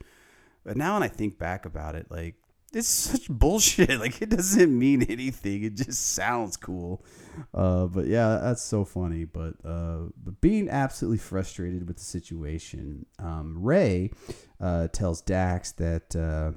[0.64, 2.36] But now, when I think back about it, like,
[2.74, 4.00] it's such bullshit.
[4.00, 5.64] Like, it doesn't mean anything.
[5.64, 7.06] It just sounds cool.
[7.54, 9.26] Uh, but yeah, that's so funny.
[9.26, 14.12] But, uh, but being absolutely frustrated with the situation, um, Ray
[14.60, 16.52] uh, tells Dax that uh,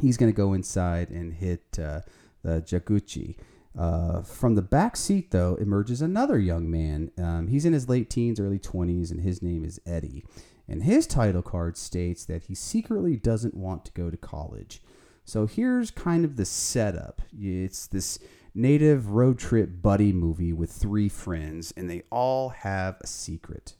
[0.00, 2.00] he's going to go inside and hit uh,
[2.42, 3.36] the Jaguchi
[3.76, 7.10] Uh, from the back seat, though, emerges another young man.
[7.18, 10.24] Um, he's in his late teens, early 20s, and his name is Eddie.
[10.68, 14.82] And his title card states that he secretly doesn't want to go to college.
[15.24, 18.18] So here's kind of the setup it's this
[18.54, 23.74] native road trip buddy movie with three friends, and they all have a secret.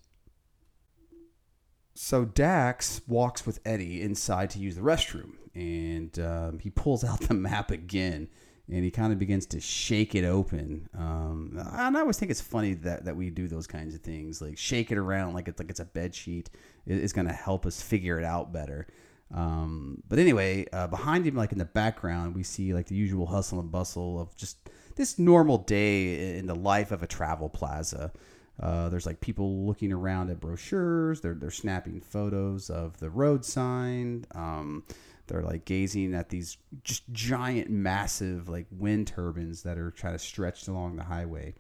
[1.95, 7.21] So Dax walks with Eddie inside to use the restroom, and um, he pulls out
[7.21, 8.29] the map again,
[8.73, 10.89] and he kind of begins to shake it open.
[10.99, 14.41] Um, and I always think it's funny that, that we do those kinds of things,
[14.41, 16.51] like shake it around like it's like it's a bed sheet.
[16.87, 18.87] It- It's going to help us figure it out better.
[19.35, 23.27] Um, but anyway, uh, behind him, like in the background, we see like the usual
[23.27, 24.57] hustle and bustle of just
[24.97, 28.13] this normal day in the life of a travel plaza.
[28.61, 31.23] Uh, there's like people looking around at brochures.
[31.23, 34.27] They're they're snapping photos of the road sign.
[34.35, 34.85] Um,
[35.33, 40.21] they're like gazing at these just giant, massive like wind turbines that are kind of
[40.21, 41.55] stretched along the highway.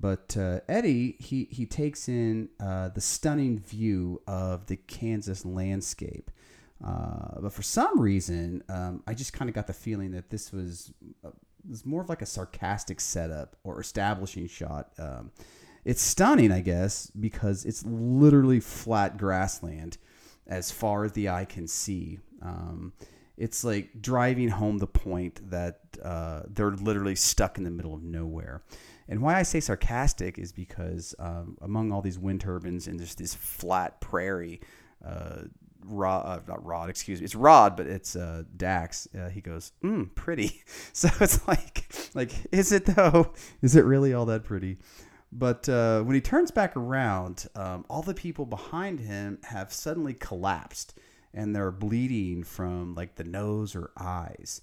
[0.00, 6.30] But uh, Eddie, he he takes in uh, the stunning view of the Kansas landscape.
[6.84, 10.52] Uh, but for some reason, um, I just kind of got the feeling that this
[10.52, 10.92] was
[11.24, 11.30] uh,
[11.68, 14.92] was more of like a sarcastic setup or establishing shot.
[14.98, 15.32] Um,
[15.84, 19.98] it's stunning, I guess, because it's literally flat grassland
[20.46, 22.20] as far as the eye can see.
[22.42, 22.92] Um,
[23.36, 28.02] it's like driving home the point that uh, they're literally stuck in the middle of
[28.02, 28.62] nowhere.
[29.08, 33.18] And why I say sarcastic is because um, among all these wind turbines and just
[33.18, 34.60] this flat prairie,
[35.04, 35.42] uh,
[35.84, 39.08] Rod, uh, not Rod, excuse me, it's Rod, but it's uh, Dax.
[39.18, 40.62] Uh, he goes, mm, pretty.
[40.92, 43.32] So it's like, like, is it though?
[43.62, 44.78] Is it really all that pretty?
[45.32, 50.12] But uh, when he turns back around, um, all the people behind him have suddenly
[50.12, 50.94] collapsed
[51.34, 54.62] and they're bleeding from like the nose or eyes.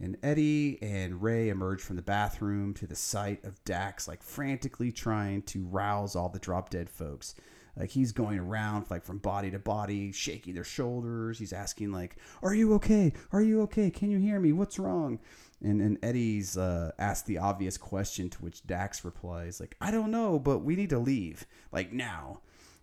[0.00, 4.92] And Eddie and Ray emerge from the bathroom to the sight of Dax, like frantically
[4.92, 7.34] trying to rouse all the drop dead folks.
[7.76, 11.38] Like he's going around like from body to body, shaking their shoulders.
[11.38, 13.12] He's asking like, "Are you okay?
[13.32, 13.90] Are you okay?
[13.90, 14.52] Can you hear me?
[14.52, 15.18] What's wrong?"
[15.62, 20.10] And and Eddie's uh, asked the obvious question, to which Dax replies like, "I don't
[20.10, 22.40] know, but we need to leave like now."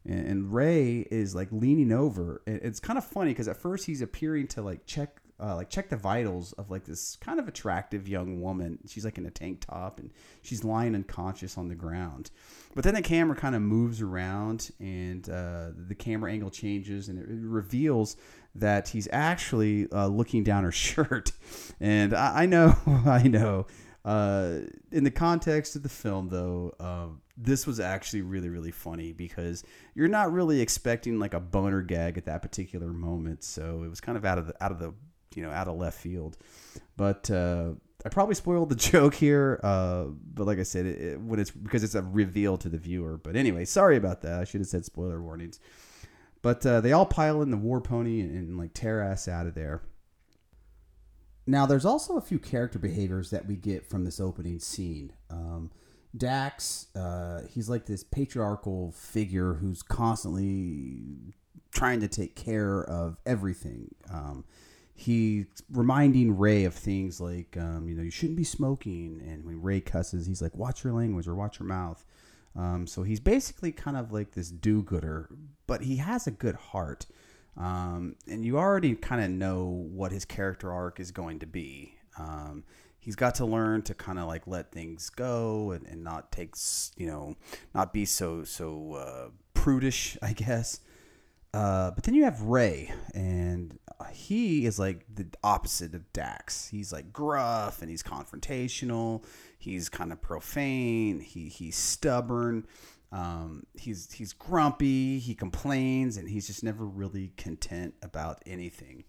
[0.08, 2.42] And, and Ray is like leaning over.
[2.48, 5.90] It's kind of funny because at first he's appearing to like check uh, like check
[5.90, 8.80] the vitals of like this kind of attractive young woman.
[8.88, 12.32] She's like in a tank top and she's lying unconscious on the ground.
[12.74, 17.20] But then the camera kind of moves around and uh, the camera angle changes and
[17.20, 18.18] it reveals
[18.56, 21.32] that he's actually uh, looking down her shirt.
[21.80, 23.68] And I, I know, I know.
[24.08, 29.12] Uh, in the context of the film, though, um, this was actually really, really funny
[29.12, 29.66] because
[29.96, 33.44] you're not really expecting like a boner gag at that particular moment.
[33.44, 34.94] So it was kind of out of the out of the
[35.36, 36.38] you know out of left field.
[36.96, 37.72] But uh,
[38.06, 39.60] I probably spoiled the joke here.
[39.62, 42.78] Uh, but like I said, it, it, when it's because it's a reveal to the
[42.78, 43.18] viewer.
[43.18, 44.40] But anyway, sorry about that.
[44.40, 45.60] I should have said spoiler warnings.
[46.42, 49.48] But uh, they all pile in the war pony and, and like tear ass out
[49.48, 49.82] of there.
[51.48, 55.14] Now, there's also a few character behaviors that we get from this opening scene.
[55.30, 55.72] Um,
[56.16, 61.34] Dax, uh, he's like this patriarchal figure who's constantly
[61.72, 63.96] trying to take care of everything.
[64.12, 64.44] Um,
[64.94, 69.22] he's reminding Ray of things like, um, you know, you shouldn't be smoking.
[69.26, 72.04] And when Ray cusses, he's like, watch your language or watch your mouth.
[72.58, 75.30] Um, so he's basically kind of like this do gooder,
[75.68, 77.06] but he has a good heart.
[77.58, 81.96] Um, and you already kind of know what his character arc is going to be.
[82.20, 82.64] Um,
[83.00, 86.56] he's got to learn to kind of like let things go and, and not take,
[86.98, 87.36] you know,
[87.74, 90.82] not be so, so uh, prudish, I guess.
[91.54, 93.80] Uh, but then you have Ray, and
[94.12, 96.68] he is like the opposite of Dax.
[96.68, 99.24] He's like gruff and he's confrontational.
[99.58, 101.20] He's kind of profane.
[101.20, 102.68] He he's stubborn.
[103.12, 105.20] Um, he's he's grumpy.
[105.20, 109.06] He complains, and he's just never really content about anything.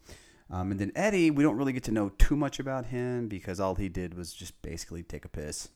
[0.50, 3.60] Um, and then Eddie, we don't really get to know too much about him because
[3.60, 5.68] all he did was just basically take a piss.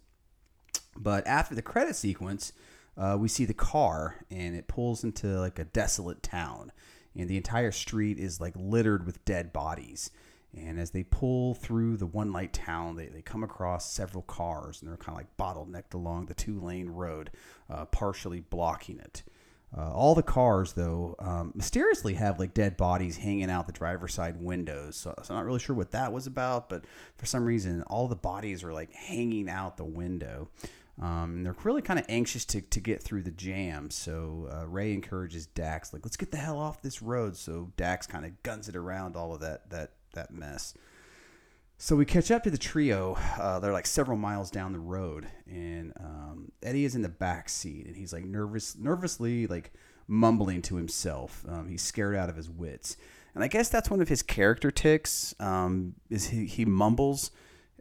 [0.96, 2.52] But after the credit sequence,
[2.96, 6.72] uh, we see the car and it pulls into like a desolate town.
[7.14, 10.10] And the entire street is like littered with dead bodies.
[10.54, 14.82] And as they pull through the one light town, they, they come across several cars
[14.82, 17.30] and they're kind of like bottlenecked along the two lane road,
[17.70, 19.22] uh, partially blocking it.
[19.74, 24.12] Uh, all the cars, though, um, mysteriously have like dead bodies hanging out the driver's
[24.12, 24.96] side windows.
[24.96, 26.84] So, so I'm not really sure what that was about, but
[27.16, 30.50] for some reason, all the bodies are like hanging out the window.
[31.00, 33.90] Um, and they're really kind of anxious to, to get through the jam.
[33.90, 37.34] So uh, Ray encourages Dax, like, let's get the hell off this road.
[37.34, 40.74] So Dax kind of guns it around all of that that that mess.
[41.78, 43.18] So we catch up to the trio.
[43.38, 47.48] Uh, they're like several miles down the road, and um, Eddie is in the back
[47.48, 49.72] seat, and he's like nervous, nervously like
[50.06, 51.44] mumbling to himself.
[51.48, 52.96] Um, he's scared out of his wits,
[53.34, 55.34] and I guess that's one of his character ticks.
[55.40, 57.32] Um, is he, he mumbles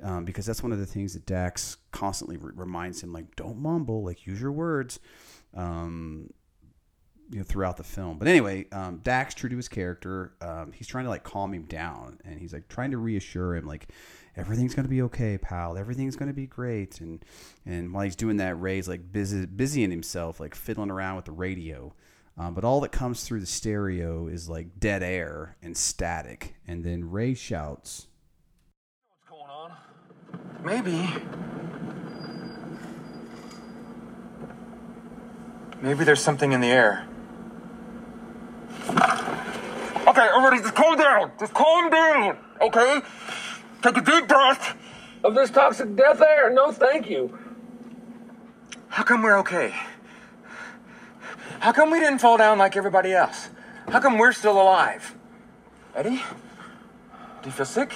[0.02, 3.60] um, because that's one of the things that Dax constantly re- reminds him, like, don't
[3.60, 5.00] mumble, like use your words.
[5.56, 6.32] Um,
[7.32, 8.18] you know throughout the film.
[8.20, 11.64] But anyway, um, Dax, true to his character, um, he's trying to like calm him
[11.64, 13.88] down, and he's like trying to reassure him, like
[14.36, 15.78] everything's gonna be okay, pal.
[15.78, 17.00] Everything's gonna be great.
[17.00, 17.24] And
[17.66, 21.32] and while he's doing that, Ray's like busy busying himself, like fiddling around with the
[21.32, 21.94] radio.
[22.38, 26.56] Um, but all that comes through the stereo is like dead air and static.
[26.68, 28.08] And then Ray shouts,
[29.10, 29.72] "What's going on?
[30.64, 31.10] Maybe.
[35.82, 37.08] Maybe there's something in the air.
[40.08, 41.32] Okay, everybody, just calm down.
[41.40, 43.02] Just calm down, okay?
[43.82, 44.76] Take a deep breath
[45.24, 46.52] of this toxic death air.
[46.52, 47.38] No, thank you.
[48.90, 49.74] How come we're okay?
[51.60, 53.50] How come we didn't fall down like everybody else?
[53.90, 55.16] How come we're still alive?
[55.96, 56.22] Eddie?
[57.42, 57.94] Do you feel sick?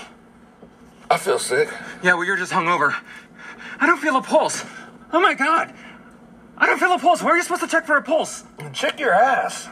[1.10, 1.70] I feel sick.
[2.04, 2.96] Yeah, well, you're just hungover.
[3.80, 4.66] I don't feel a pulse.
[5.12, 5.74] Oh my god!
[6.58, 7.22] I don't feel a pulse.
[7.22, 8.44] Where are you supposed to check for a pulse?
[8.74, 9.68] Check your ass.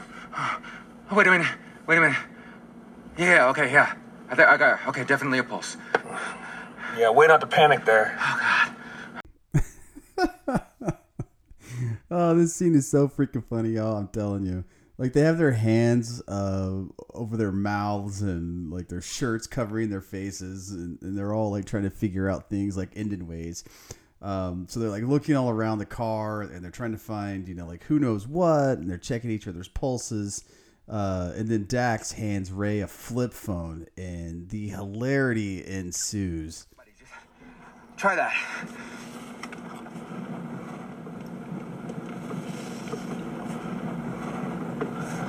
[1.13, 1.47] Oh, wait a minute.
[1.85, 2.17] Wait a minute.
[3.19, 3.93] Yeah, okay, yeah.
[4.31, 5.77] I, th- I got, okay, definitely a pulse.
[6.97, 8.17] Yeah, way not to panic there.
[8.19, 8.73] Oh,
[10.25, 10.63] God.
[12.09, 13.95] oh, this scene is so freaking funny, y'all.
[13.95, 14.63] I'm telling you.
[14.97, 16.81] Like they have their hands uh,
[17.13, 21.65] over their mouths and like their shirts covering their faces, and, and they're all like
[21.65, 23.63] trying to figure out things like ending ways.
[24.19, 27.53] Um, so they're like looking all around the car and they're trying to find, you
[27.53, 30.43] know, like who knows what, and they're checking each other's pulses.
[30.87, 36.67] Uh, and then Dax hands Ray a flip phone, and the hilarity ensues.
[37.95, 38.33] Try that.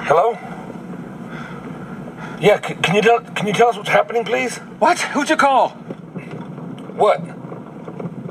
[0.06, 0.32] Hello?
[2.40, 4.56] Yeah, c- can you tell can you tell us what's happening, please?
[4.78, 4.98] What?
[5.00, 5.70] Who'd you call?
[6.96, 7.20] What?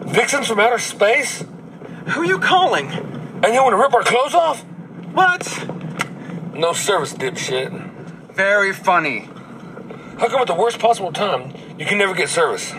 [0.09, 1.43] Vixens from outer space?
[2.09, 2.91] Who are you calling?
[2.91, 4.61] And you want to rip our clothes off?
[5.13, 5.47] What?
[6.53, 7.71] No service, dipshit.
[8.33, 9.29] Very funny.
[10.19, 12.73] How come at the worst possible time you can never get service?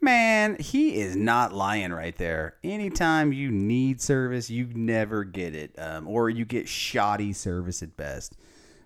[0.00, 2.56] Man, he is not lying right there.
[2.62, 7.96] Anytime you need service, you never get it, um, or you get shoddy service at
[7.96, 8.36] best.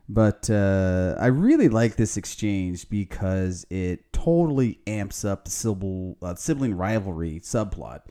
[0.08, 6.34] But uh, I really like this exchange because it totally amps up the sibling, uh,
[6.34, 8.02] sibling rivalry subplot.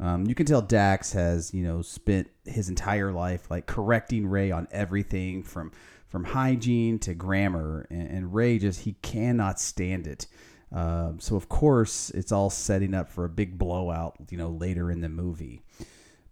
[0.00, 4.50] Um, you can tell Dax has, you know, spent his entire life like correcting Ray
[4.50, 5.72] on everything from
[6.08, 10.26] from hygiene to grammar, and, and Ray just he cannot stand it.
[10.72, 14.90] Um, so of course it's all setting up for a big blowout, you know, later
[14.90, 15.62] in the movie.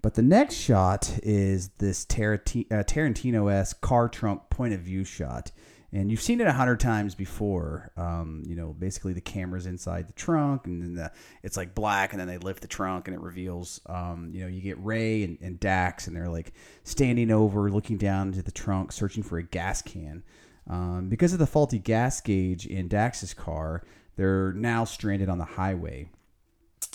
[0.03, 2.39] But the next shot is this uh,
[2.85, 5.51] Tarantino-esque car trunk point of view shot,
[5.97, 7.91] and you've seen it a hundred times before.
[7.97, 11.11] Um, you know, basically the camera's inside the trunk, and then the,
[11.43, 13.81] it's like black, and then they lift the trunk, and it reveals.
[13.87, 16.53] Um, you know, you get Ray and, and Dax, and they're like
[16.85, 20.23] standing over, looking down into the trunk, searching for a gas can.
[20.69, 23.83] Um, because of the faulty gas gauge in Dax's car,
[24.17, 26.11] they're now stranded on the highway.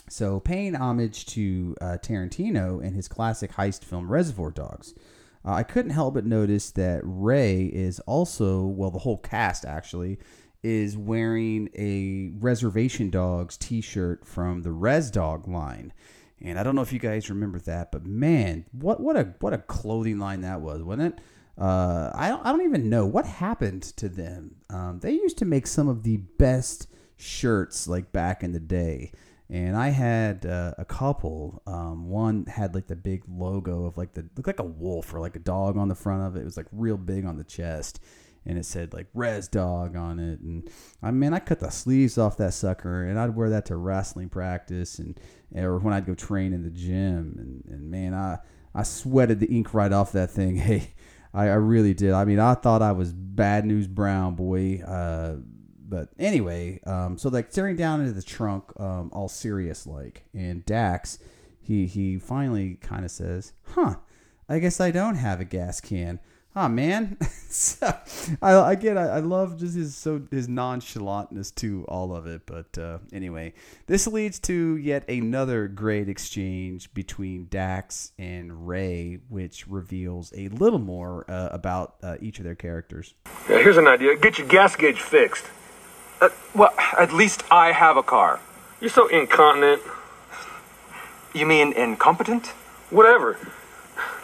[0.10, 4.94] So, paying homage to uh, Tarantino and his classic heist film Reservoir Dogs,
[5.46, 10.20] uh, I couldn't help but notice that Ray is also, well, the whole cast actually,
[10.64, 15.94] is wearing a Reservation Dogs t shirt from the Res Dog line.
[16.44, 19.54] And I don't know if you guys remember that, but man, what what a what
[19.54, 21.24] a clothing line that was, wasn't it?
[21.58, 24.56] Uh, I don't I don't even know what happened to them.
[24.70, 26.88] Um, they used to make some of the best
[27.18, 29.12] shirts like back in the day,
[29.52, 31.62] and I had uh, a couple.
[31.68, 35.20] Um, one had like the big logo of like the looked like a wolf or
[35.20, 36.42] like a dog on the front of it.
[36.42, 38.00] It was like real big on the chest,
[38.46, 40.40] and it said like Res Dog on it.
[40.40, 40.70] And
[41.04, 44.30] I mean, I cut the sleeves off that sucker, and I'd wear that to wrestling
[44.30, 45.20] practice and
[45.54, 47.36] or when I'd go train in the gym.
[47.38, 48.38] And, and man, I
[48.74, 50.56] I sweated the ink right off that thing.
[50.62, 50.94] Hey.
[51.34, 52.12] I, I really did.
[52.12, 54.82] I mean, I thought I was bad news brown, boy.
[54.86, 55.38] Uh,
[55.92, 60.66] but anyway, um, so like staring down into the trunk, um, all serious like, and
[60.66, 61.20] Dax,
[61.62, 63.98] he he finally kind of says, "Huh,
[64.48, 66.22] I guess I don't have a gas can."
[66.56, 67.18] Oh man,
[67.50, 67.94] so
[68.42, 72.44] I again I, I love just his so his nonchalantness to all of it.
[72.46, 73.54] But uh, anyway,
[73.88, 80.80] this leads to yet another great exchange between Dax and Ray, which reveals a little
[80.80, 83.14] more uh, about uh, each of their characters.
[83.50, 84.16] Yeah, here's an idea.
[84.16, 85.44] Get your gas gauge fixed.
[86.22, 88.40] Uh, well, at least I have a car.
[88.80, 89.82] You're so incontinent.
[91.34, 92.48] You mean incompetent?
[92.92, 93.38] Whatever.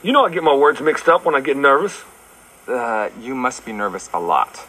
[0.03, 2.03] You know I get my words mixed up when I get nervous.
[2.67, 4.63] Uh, you must be nervous a lot.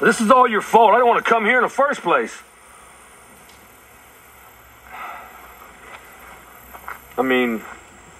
[0.00, 0.94] This is all your fault.
[0.94, 2.36] I don't want to come here in the first place.
[7.16, 7.62] I mean,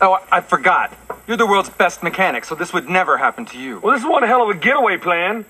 [0.02, 0.96] Oh, I, I forgot.
[1.26, 3.80] You're the world's best mechanic, so this would never happen to you.
[3.80, 5.44] well, this is one hell of a getaway plan.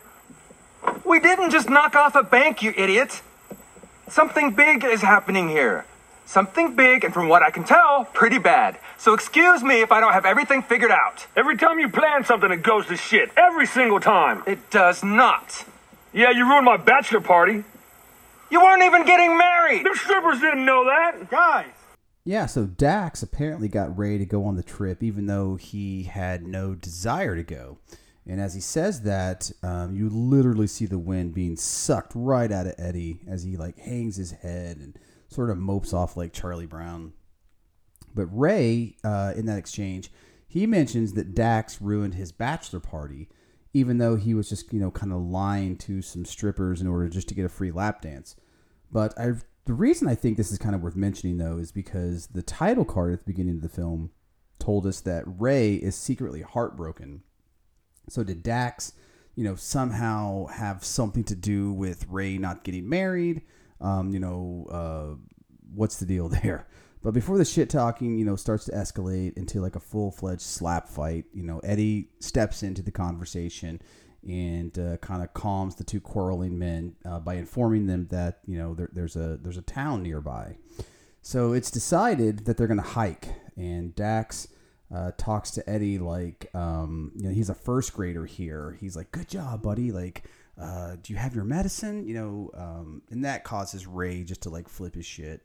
[1.05, 3.23] We didn't just knock off a bank, you idiot.
[4.09, 5.85] Something big is happening here.
[6.27, 8.79] Something big, and from what I can tell, pretty bad.
[8.99, 11.27] So excuse me if I don't have everything figured out.
[11.37, 13.31] Every time you plan something, it goes to shit.
[13.37, 14.45] Every single time.
[14.47, 15.65] It does not.
[16.13, 17.65] Yeah, you ruined my bachelor party.
[18.51, 19.85] You weren't even getting married.
[19.85, 21.31] The strippers didn't know that.
[21.31, 21.71] Guys,
[22.25, 26.47] Yeah, so Dax apparently got Ray to go on the trip, even though he had
[26.47, 27.79] no desire to go.
[28.31, 32.69] And as he says that, um, you literally see the wind being sucked right out
[32.69, 36.65] of Eddie as he like hangs his head and sort of mopes off like Charlie
[36.65, 37.13] Brown.
[38.15, 40.13] But Ray, uh, in that exchange,
[40.47, 43.29] he mentions that Dax ruined his bachelor party,
[43.75, 47.09] even though he was just you know kind of lying to some strippers in order
[47.09, 48.37] just to get a free lap dance.
[48.93, 49.33] But I,
[49.65, 52.85] the reason I think this is kind of worth mentioning though is because the title
[52.85, 54.13] card at the beginning of the film
[54.61, 57.25] told us that Ray is secretly heartbroken.
[58.11, 58.93] So did Dax,
[59.37, 63.43] you know, somehow have something to do with Ray not getting married?
[63.81, 65.15] Um, you know, uh,
[65.75, 66.67] what's the deal there?
[67.03, 70.43] But before the shit talking, you know, starts to escalate into like a full fledged
[70.43, 73.81] slap fight, you know, Eddie steps into the conversation
[74.27, 78.59] and uh, kind of calms the two quarreling men uh, by informing them that you
[78.59, 80.57] know there, there's a there's a town nearby.
[81.23, 84.49] So it's decided that they're going to hike, and Dax
[84.95, 88.77] uh, talks to Eddie like, um, you know, he's a first grader here.
[88.81, 89.93] He's like, "Good job, buddy.
[89.93, 90.25] Like,
[90.61, 92.07] uh, do you have your medicine?
[92.07, 95.43] You know?" Um, and that causes Ray just to like flip his shit.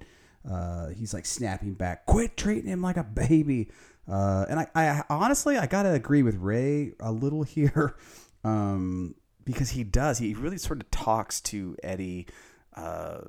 [0.49, 3.69] Uh, he's like snapping back, "Quit treating him like a baby."
[4.07, 7.95] Uh, and I, I honestly, I gotta agree with Ray a little here,
[8.43, 10.17] um, because he does.
[10.17, 12.27] He really sort of talks to Eddie.
[12.75, 13.21] Uh,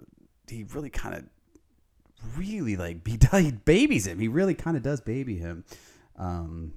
[0.49, 1.25] he really kind of
[2.39, 4.19] really like he, he babies him.
[4.19, 5.65] He really kind of does baby him.
[6.17, 6.73] Um,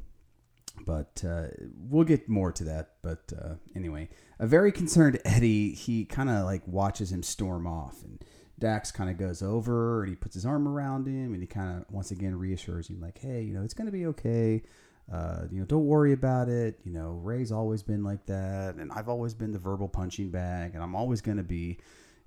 [0.86, 1.48] but uh,
[1.90, 2.94] we'll get more to that.
[3.02, 4.10] But uh, anyway,
[4.40, 8.24] a very concerned Eddie, he kind of like watches him storm off, and
[8.58, 11.78] Dax kind of goes over and he puts his arm around him, and he kind
[11.78, 14.64] of once again reassures him like, "Hey, you know, it's gonna be okay.
[15.12, 16.80] Uh, you know, don't worry about it.
[16.84, 20.76] You know, Ray's always been like that, and I've always been the verbal punching bag,
[20.76, 21.80] and I'm always gonna be."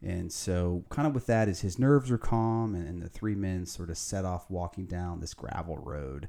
[0.05, 3.37] And so, kind of with that, is his nerves are calm, and, and the three
[3.37, 6.29] men sort of set off walking down this gravel road.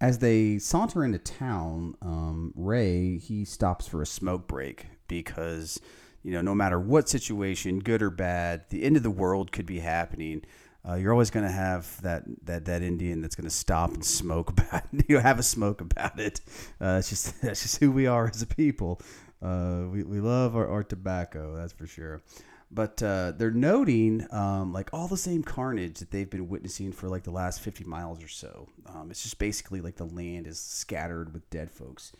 [0.00, 5.78] As they saunter into town, um, Ray he stops for a smoke break because
[6.22, 9.66] you know no matter what situation, good or bad, the end of the world could
[9.66, 10.42] be happening.
[10.88, 14.02] Uh, you're always going to have that, that that Indian that's going to stop and
[14.02, 15.04] smoke about it.
[15.08, 16.40] you have a smoke about it.
[16.80, 19.00] Uh, it's just that's just who we are as a people.
[19.42, 22.22] Uh, we, we love our, our tobacco, that's for sure
[22.70, 27.08] but uh, they're noting um, like all the same carnage that they've been witnessing for
[27.08, 28.68] like the last 50 miles or so.
[28.86, 32.12] Um, it's just basically like the land is scattered with dead folks.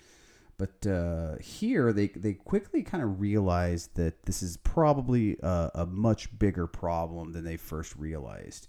[0.58, 5.86] But uh, here they, they quickly kind of realize that this is probably a, a
[5.86, 8.66] much bigger problem than they first realized.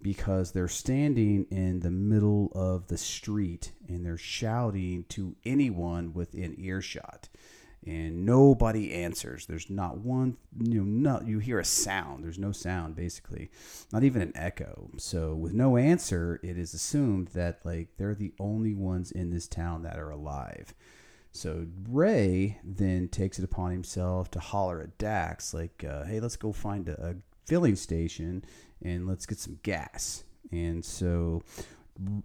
[0.00, 6.54] Because they're standing in the middle of the street and they're shouting to anyone within
[6.58, 7.28] earshot
[7.86, 9.46] and nobody answers.
[9.46, 12.24] There's not one, you know, not you hear a sound.
[12.24, 13.50] There's no sound basically,
[13.92, 14.90] not even an echo.
[14.96, 19.46] So with no answer, it is assumed that like they're the only ones in this
[19.46, 20.74] town that are alive.
[21.30, 26.36] So Ray then takes it upon himself to holler at Dax like, uh, "Hey, let's
[26.36, 27.14] go find a, a
[27.46, 28.44] filling station
[28.82, 31.42] and let's get some gas." And so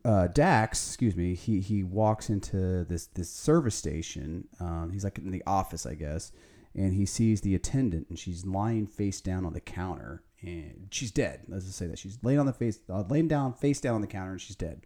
[0.06, 4.48] uh, Dax, excuse me, he he walks into this this service station.
[4.60, 6.32] Um, he's like in the office, I guess,
[6.76, 11.12] and he sees the attendant, and she's lying face down on the counter, and she's
[11.12, 11.42] dead.
[11.48, 14.02] Let's just say that she's laying on the face, uh, laying down face down on
[14.02, 14.82] the counter, and she's dead.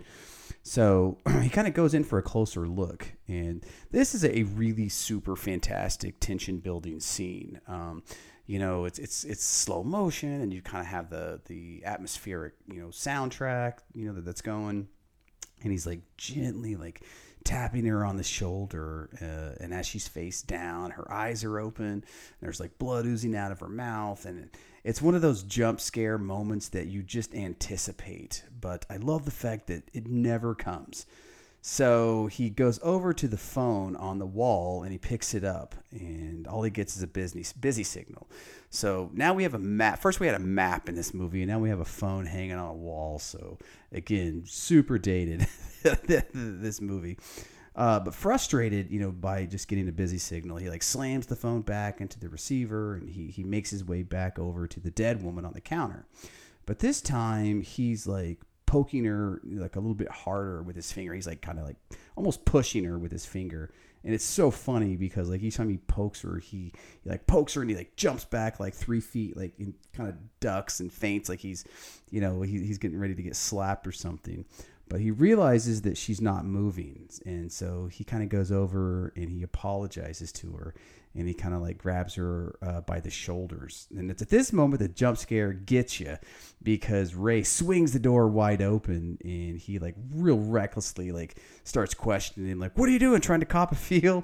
[0.64, 4.90] So he kind of goes in for a closer look, and this is a really
[4.90, 7.60] super fantastic tension building scene.
[7.68, 8.04] Um,
[8.48, 12.54] you know, it's it's it's slow motion, and you kind of have the the atmospheric,
[12.66, 14.88] you know, soundtrack, you know, that, that's going,
[15.62, 17.04] and he's like gently like
[17.44, 22.04] tapping her on the shoulder, uh, and as she's face down, her eyes are open,
[22.42, 24.50] there's like blood oozing out of her mouth, and
[24.84, 28.44] it's one of those jump scare moments that you just anticipate.
[28.60, 31.06] But I love the fact that it never comes.
[31.62, 35.76] So he goes over to the phone on the wall and he picks it up,
[35.92, 38.30] and all he gets is a busy busy signal.
[38.70, 40.00] So now we have a map.
[40.00, 42.54] First, we had a map in this movie, and now we have a phone hanging
[42.54, 43.20] on a wall.
[43.20, 43.58] So
[43.92, 45.48] again, super dated
[45.84, 47.18] this movie.
[47.76, 51.36] Uh, but frustrated, you know, by just getting a busy signal, he like slams the
[51.36, 54.90] phone back into the receiver, and he he makes his way back over to the
[54.90, 56.08] dead woman on the counter.
[56.66, 61.16] But this time, he's like poking her like a little bit harder with his finger.
[61.16, 61.78] He's like kind of like
[62.16, 63.72] almost pushing her with his finger.
[64.04, 66.72] And it's so funny because like each time he pokes her, he,
[67.04, 70.08] he like pokes her and he like jumps back like three feet, like and kind
[70.08, 71.66] of ducks and faints like he's,
[72.12, 74.46] you know, he, he's getting ready to get slapped or something.
[74.90, 79.30] But he realizes that she's not moving, and so he kind of goes over and
[79.30, 80.76] he apologizes to her,
[81.18, 83.88] and he kind of like grabs her uh, by the shoulders.
[83.96, 86.18] And it's at this moment the jump scare gets you
[86.62, 92.60] because Ray swings the door wide open and he like real recklessly like starts questioning
[92.60, 93.22] like, "What are you doing?
[93.22, 94.24] Trying to cop a feel?"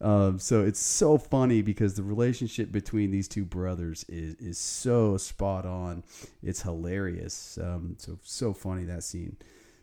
[0.00, 5.16] Um, so it's so funny because the relationship between these two brothers is is so
[5.16, 6.02] spot on.
[6.42, 7.58] It's hilarious.
[7.60, 9.36] Um, so so funny that scene.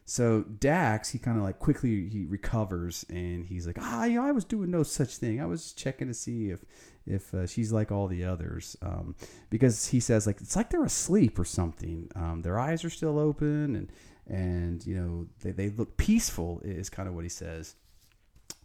[0.06, 4.26] So Dax, he kind of like quickly he recovers and he's like, ah, you know,
[4.26, 5.40] I was doing no such thing.
[5.40, 6.66] I was checking to see if
[7.06, 9.16] if uh, she's like all the others, um,
[9.50, 12.10] because he says like it's like they're asleep or something.
[12.16, 13.92] Um, their eyes are still open and
[14.28, 17.76] and you know they they look peaceful is kind of what he says.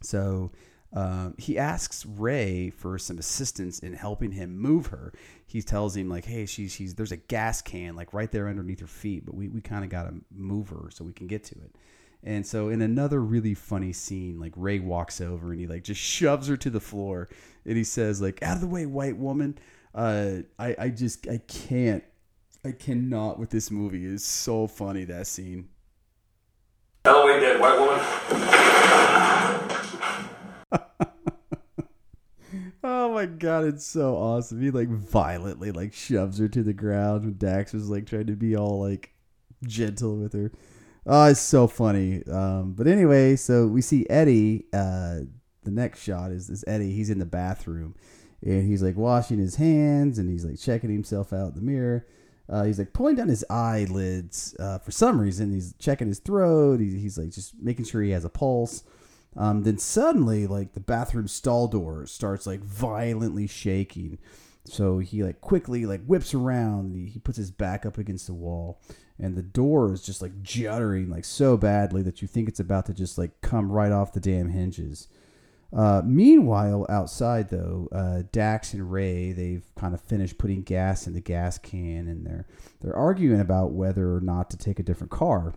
[0.01, 0.51] So
[0.93, 5.13] um, he asks Ray for some assistance in helping him move her.
[5.45, 8.79] He tells him like, "Hey, she's she's there's a gas can like right there underneath
[8.79, 11.43] her feet, but we, we kind of got to move her so we can get
[11.45, 11.75] to it."
[12.23, 16.01] And so in another really funny scene, like Ray walks over and he like just
[16.01, 17.27] shoves her to the floor,
[17.65, 19.57] and he says like, "Out of the way, white woman."
[19.93, 22.03] Uh, I I just I can't
[22.63, 24.05] I cannot with this movie.
[24.05, 25.67] It's so funny that scene.
[27.05, 28.56] Out of the way, dead white woman.
[32.83, 34.61] Oh my god, it's so awesome.
[34.61, 38.35] He like violently like shoves her to the ground when Dax was like trying to
[38.35, 39.13] be all like
[39.65, 40.51] gentle with her.
[41.05, 42.23] Oh, it's so funny.
[42.27, 44.65] Um, but anyway, so we see Eddie.
[44.73, 45.21] Uh,
[45.63, 46.93] the next shot is this Eddie.
[46.93, 47.95] He's in the bathroom
[48.41, 52.05] and he's like washing his hands and he's like checking himself out in the mirror.
[52.49, 55.51] Uh, he's like pulling down his eyelids uh, for some reason.
[55.51, 56.79] He's checking his throat.
[56.79, 58.83] He's, he's like just making sure he has a pulse.
[59.37, 64.17] Um, then suddenly, like the bathroom stall door starts like violently shaking.
[64.65, 66.95] So he like quickly like whips around.
[66.95, 68.81] He, he puts his back up against the wall,
[69.19, 72.87] and the door is just like juddering like so badly that you think it's about
[72.87, 75.07] to just like come right off the damn hinges.
[75.75, 81.13] Uh, meanwhile, outside though, uh, Dax and Ray they've kind of finished putting gas in
[81.13, 82.47] the gas can, and they're
[82.81, 85.53] they're arguing about whether or not to take a different car.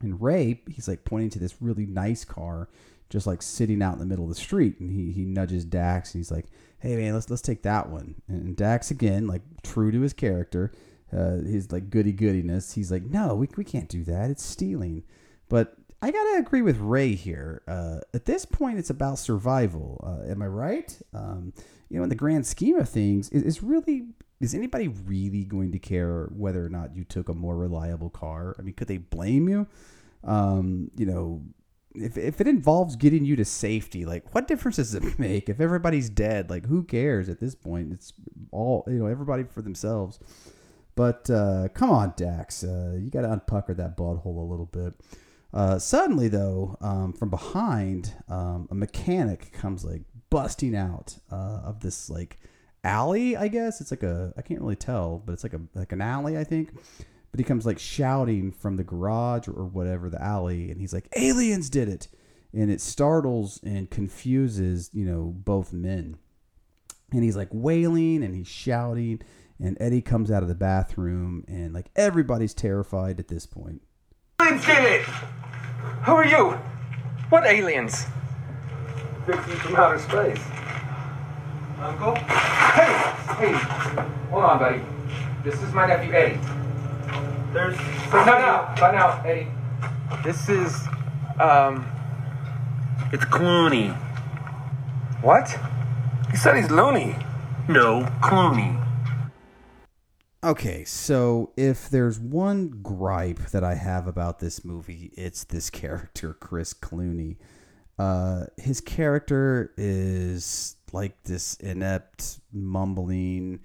[0.00, 2.68] And Ray, he's like pointing to this really nice car,
[3.10, 6.14] just like sitting out in the middle of the street, and he he nudges Dax,
[6.14, 6.46] and he's like,
[6.78, 10.72] "Hey man, let's let's take that one." And Dax again, like true to his character,
[11.12, 14.30] uh, his like goody goodiness, he's like, "No, we we can't do that.
[14.30, 15.04] It's stealing."
[15.48, 17.62] But I gotta agree with Ray here.
[17.66, 20.00] Uh, at this point, it's about survival.
[20.04, 20.96] Uh, am I right?
[21.12, 21.52] Um,
[21.88, 24.06] you know, in the grand scheme of things, is, is really
[24.40, 28.54] is anybody really going to care whether or not you took a more reliable car?
[28.58, 29.66] I mean, could they blame you?
[30.24, 31.42] Um, you know,
[31.94, 35.60] if, if it involves getting you to safety, like what difference does it make if
[35.60, 36.50] everybody's dead?
[36.50, 37.92] Like who cares at this point?
[37.92, 38.12] It's
[38.52, 40.18] all you know, everybody for themselves.
[40.94, 44.94] But uh, come on, Dax, uh, you got to unpucker that butthole a little bit.
[45.54, 51.80] Uh, suddenly, though, um, from behind, um, a mechanic comes like busting out uh, of
[51.80, 52.38] this like
[52.84, 53.36] alley.
[53.36, 56.00] I guess it's like a I can't really tell, but it's like a like an
[56.00, 56.70] alley, I think.
[57.30, 60.92] But he comes like shouting from the garage or, or whatever the alley, and he's
[60.92, 62.08] like, "Aliens did it!"
[62.52, 66.16] And it startles and confuses you know both men.
[67.12, 69.22] And he's like wailing and he's shouting,
[69.60, 73.82] and Eddie comes out of the bathroom, and like everybody's terrified at this point.
[74.40, 75.02] Aliens did it!
[75.02, 76.50] Who are you?
[77.28, 78.06] What aliens?
[79.26, 80.57] Vixens from outer space.
[81.80, 82.14] Uncle?
[82.16, 83.12] Hey!
[83.38, 83.52] Hey!
[84.30, 84.80] Hold on, buddy.
[85.44, 86.38] This is my nephew, Eddie.
[87.52, 87.76] There's
[88.12, 89.48] No, no, not now, Eddie.
[90.24, 90.74] This is,
[91.40, 91.86] um,
[93.12, 93.96] It's Clooney.
[95.22, 95.56] what?
[96.30, 97.16] He said he's loony.
[97.68, 98.84] No, Clooney.
[100.44, 106.32] Okay, so if there's one gripe that I have about this movie, it's this character,
[106.34, 107.36] Chris Clooney.
[107.98, 113.60] Uh, his character is like this inept, mumbling,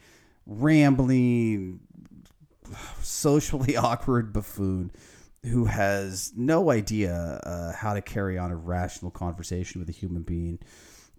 [0.45, 1.80] rambling,
[3.01, 4.91] socially awkward buffoon.
[5.43, 7.13] who has no idea
[7.43, 10.57] uh, how to carry on a rational conversation with a human being.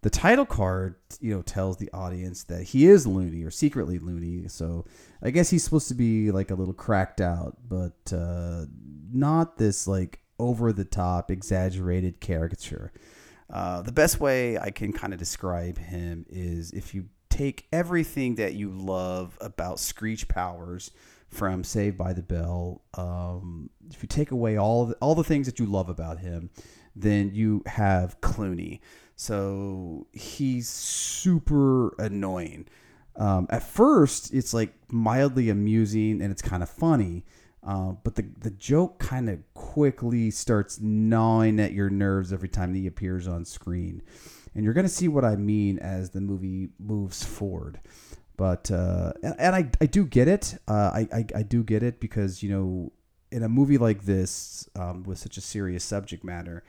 [0.00, 4.48] The title card, you know, tells the audience that he is loony or secretly loony.
[4.48, 4.84] So
[5.22, 8.66] I guess he's supposed to be like a little cracked out, but uh,
[9.12, 12.92] not this like over the top, exaggerated caricature.
[13.50, 18.36] Uh, the best way I can kind of describe him is if you take everything
[18.36, 20.90] that you love about Screech Powers
[21.28, 25.46] from Saved by the Bell, um, if you take away all the, all the things
[25.46, 26.50] that you love about him,
[26.96, 28.80] then you have Clooney.
[29.16, 32.66] So he's super annoying.
[33.16, 37.24] Um, at first, it's like mildly amusing and it's kind of funny.
[37.66, 42.74] Uh, but the, the joke kind of quickly starts gnawing at your nerves every time
[42.74, 44.02] he appears on screen.
[44.54, 47.80] And you're going to see what I mean as the movie moves forward.
[48.36, 50.56] But, uh, and, I, I do get it.
[50.68, 52.92] Uh, I, I, I do get it because, you know,
[53.30, 56.64] in a movie like this, um, with such a serious subject matter,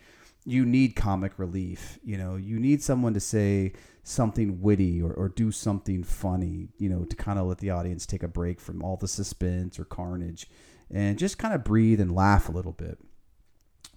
[0.46, 2.00] you need comic relief.
[2.04, 3.74] You know, you need someone to say
[4.04, 8.06] something witty or, or do something funny, you know, to kind of let the audience
[8.06, 10.48] take a break from all the suspense or carnage
[10.92, 12.98] and just kind of breathe and laugh a little bit.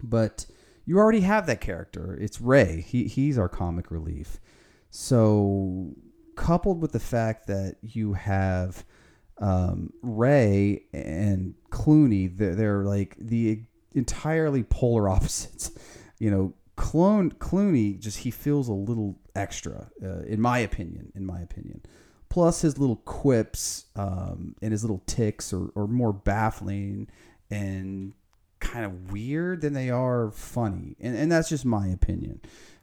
[0.03, 0.47] But
[0.85, 2.17] you already have that character.
[2.21, 2.81] It's Ray.
[2.81, 4.39] He, he's our comic relief.
[4.91, 5.95] So,
[6.35, 8.85] coupled with the fact that you have
[9.39, 13.63] um, Ray and Clooney, they're, they're like the
[13.95, 15.73] entirely polar opposites.
[16.19, 21.13] You know, Clone Clooney just he feels a little extra, uh, in my opinion.
[21.15, 21.83] In my opinion,
[22.39, 27.09] plus his little quips um, and his little ticks are, are more baffling
[27.51, 28.13] and
[28.61, 32.41] kind of weird than they are funny, and and that's just my opinion.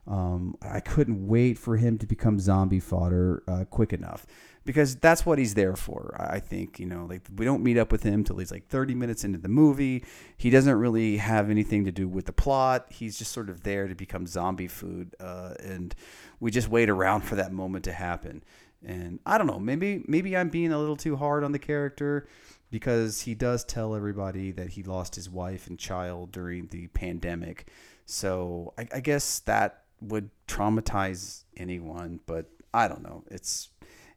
[0.07, 4.27] Um, I couldn't wait for him to become zombie fodder uh, quick enough
[4.65, 6.13] because that's what he's there for.
[6.19, 8.93] I think you know, like we don't meet up with him till he's like 30
[8.93, 10.03] minutes into the movie.
[10.35, 12.87] He doesn't really have anything to do with the plot.
[12.89, 15.95] He's just sort of there to become zombie food, uh, and
[16.41, 18.43] we just wait around for that moment to happen.
[18.86, 22.27] And I don't know, maybe maybe I'm being a little too hard on the character
[22.69, 27.67] because he does tell everybody that he lost his wife and child during the pandemic.
[28.05, 33.23] So I, I guess that would traumatize anyone, but I don't know.
[33.31, 33.69] It's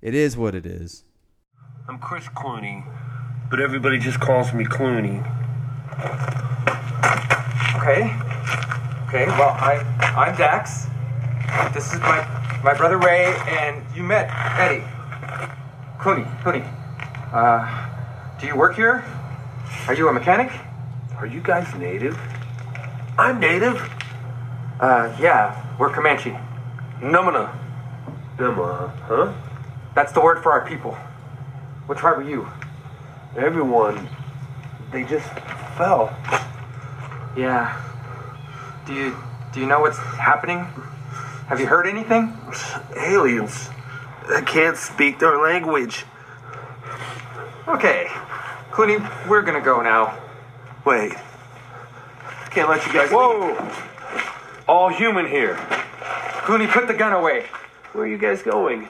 [0.03, 1.05] it is what it is.
[1.89, 2.85] I'm Chris Clooney,
[3.51, 5.25] but everybody just calls me Clooney.
[7.77, 8.14] Okay.
[9.09, 9.77] Okay, well, I,
[10.14, 10.87] I'm Dax.
[11.73, 12.19] This is my,
[12.63, 14.29] my brother Ray, and you met
[14.59, 14.85] Eddie.
[15.99, 16.67] Clooney, Clooney.
[17.33, 19.05] Uh, do you work here?
[19.87, 20.51] Are you a mechanic?
[21.19, 22.19] Are you guys native?
[23.19, 23.77] I'm native.
[24.81, 26.37] Uh, yeah, we're Comanche.
[27.01, 27.55] Numana.
[28.39, 29.33] Nama, huh?
[29.95, 30.93] That's the word for our people.
[31.87, 32.49] What tribe are you?
[33.37, 34.09] Everyone,
[34.93, 35.29] they just
[35.77, 36.17] fell.
[37.37, 37.81] Yeah.
[38.87, 39.17] Do you
[39.53, 40.67] do you know what's happening?
[41.49, 42.37] Have you heard anything?
[42.95, 43.71] Aliens.
[44.29, 46.05] I can't speak their language.
[47.67, 48.07] Okay.
[48.71, 50.21] Clooney, we're gonna go now.
[50.85, 51.15] Wait.
[52.51, 53.09] Can't let you guys.
[53.09, 53.73] Go Whoa!
[54.69, 55.55] All human here.
[56.45, 57.47] Clooney, put the gun away.
[57.93, 58.87] Where are you guys going?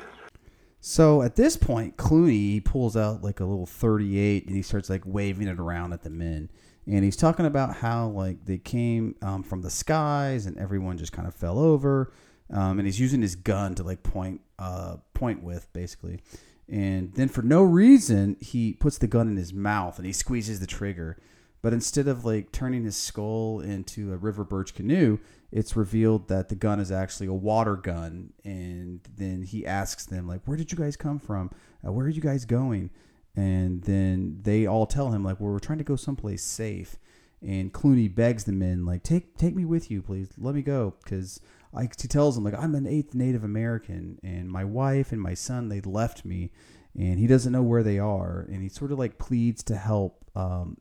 [0.80, 5.02] So at this point, Clooney pulls out like a little 38 and he starts like
[5.04, 6.50] waving it around at the men.
[6.88, 11.12] And he's talking about how like they came um, from the skies and everyone just
[11.12, 12.12] kind of fell over.
[12.50, 16.20] Um, and he's using his gun to like point uh, point with basically.
[16.68, 20.60] And then for no reason, he puts the gun in his mouth and he squeezes
[20.60, 21.16] the trigger.
[21.60, 25.18] But instead of like turning his skull into a river birch canoe,
[25.50, 28.32] it's revealed that the gun is actually a water gun.
[28.44, 31.50] And then he asks them like, "Where did you guys come from?
[31.86, 32.90] Uh, where are you guys going?"
[33.34, 36.96] And then they all tell him like, well, "We're trying to go someplace safe."
[37.40, 40.30] And Clooney begs the men like, "Take take me with you, please.
[40.38, 41.40] Let me go," because
[41.74, 45.34] I, he tells him like, "I'm an eighth Native American, and my wife and my
[45.34, 46.50] son they left me."
[46.98, 50.24] And he doesn't know where they are, and he sort of like pleads to help
[50.34, 50.78] um,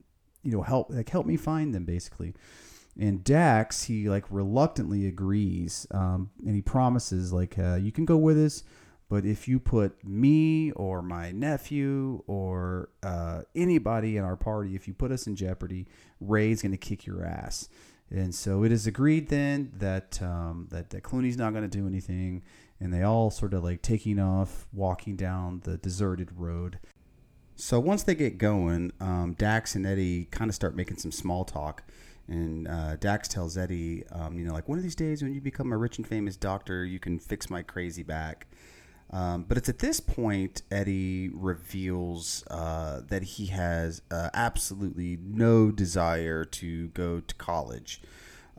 [0.47, 2.33] you know help like help me find them basically
[2.97, 8.15] and dax he like reluctantly agrees um, and he promises like uh, you can go
[8.15, 8.63] with us
[9.09, 14.87] but if you put me or my nephew or uh, anybody in our party if
[14.87, 15.85] you put us in jeopardy
[16.21, 17.67] ray's going to kick your ass
[18.09, 21.87] and so it is agreed then that um, that, that clooney's not going to do
[21.87, 22.41] anything
[22.79, 26.79] and they all sort of like taking off walking down the deserted road
[27.59, 31.43] so once they get going, um, Dax and Eddie kind of start making some small
[31.43, 31.83] talk.
[32.27, 35.41] And uh, Dax tells Eddie, um, you know, like one of these days when you
[35.41, 38.45] become a rich and famous doctor, you can fix my crazy back.
[39.09, 45.71] Um, but it's at this point Eddie reveals uh, that he has uh, absolutely no
[45.71, 48.01] desire to go to college.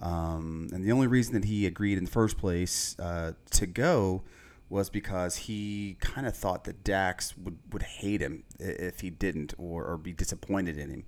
[0.00, 4.22] Um, and the only reason that he agreed in the first place uh, to go
[4.70, 9.54] was because he kind of thought that Dax would, would hate him if he didn't
[9.58, 11.04] or, or be disappointed in him.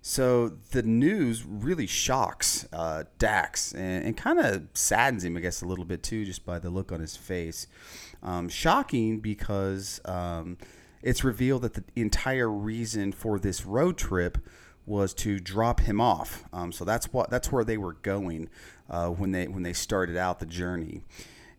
[0.00, 5.62] So the news really shocks uh, Dax and, and kind of saddens him, I guess,
[5.62, 7.66] a little bit too, just by the look on his face.
[8.26, 10.58] Um, shocking because um,
[11.02, 14.36] it's revealed that the entire reason for this road trip
[14.84, 16.44] was to drop him off.
[16.52, 18.48] Um, so that's what that's where they were going
[18.90, 21.02] uh, when they when they started out the journey.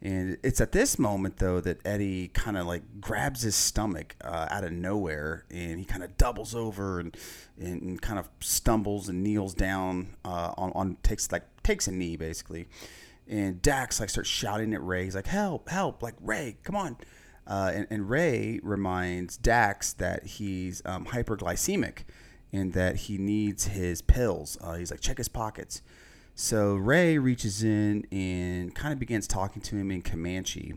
[0.02, 4.48] And it's at this moment, though, that Eddie kind of like grabs his stomach uh,
[4.52, 7.18] out of nowhere and he kind of doubles over and,
[7.60, 11.92] and, and kind of stumbles and kneels down uh, on, on takes like takes a
[11.92, 12.68] knee basically.
[13.30, 15.04] And Dax like starts shouting at Ray.
[15.04, 15.70] He's like, "Help!
[15.70, 16.02] Help!
[16.02, 16.98] Like Ray, come on!"
[17.46, 22.00] Uh, and, and Ray reminds Dax that he's um, hyperglycemic
[22.52, 24.58] and that he needs his pills.
[24.62, 25.82] Uh, he's like, "Check his pockets."
[26.40, 30.76] So Ray reaches in and kind of begins talking to him in Comanche.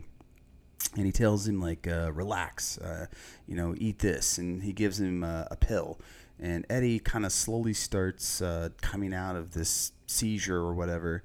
[0.95, 3.05] And he tells him, like, uh, relax, uh,
[3.45, 4.39] you know, eat this.
[4.39, 5.99] And he gives him uh, a pill.
[6.39, 11.23] And Eddie kind of slowly starts uh, coming out of this seizure or whatever.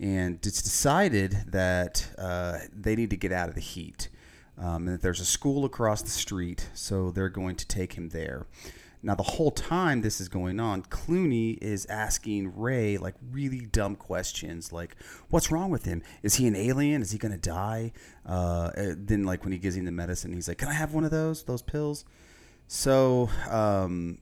[0.00, 4.08] And it's decided that uh, they need to get out of the heat.
[4.56, 8.08] Um, and that there's a school across the street, so they're going to take him
[8.08, 8.46] there.
[9.02, 13.94] Now, the whole time this is going on, Clooney is asking Ray like really dumb
[13.94, 14.96] questions, like,
[15.30, 16.02] "What's wrong with him?
[16.22, 17.02] Is he an alien?
[17.02, 17.92] Is he gonna die?"
[18.26, 20.92] Uh, uh, then, like when he gives him the medicine, he's like, "Can I have
[20.92, 21.44] one of those?
[21.44, 22.04] Those pills?"
[22.66, 24.18] So, um,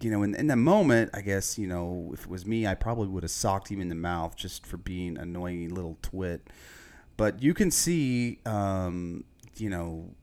[0.00, 2.74] you know, in, in that moment, I guess you know, if it was me, I
[2.74, 6.48] probably would have socked him in the mouth just for being an annoying little twit.
[7.16, 9.24] But you can see, um,
[9.56, 10.14] you know,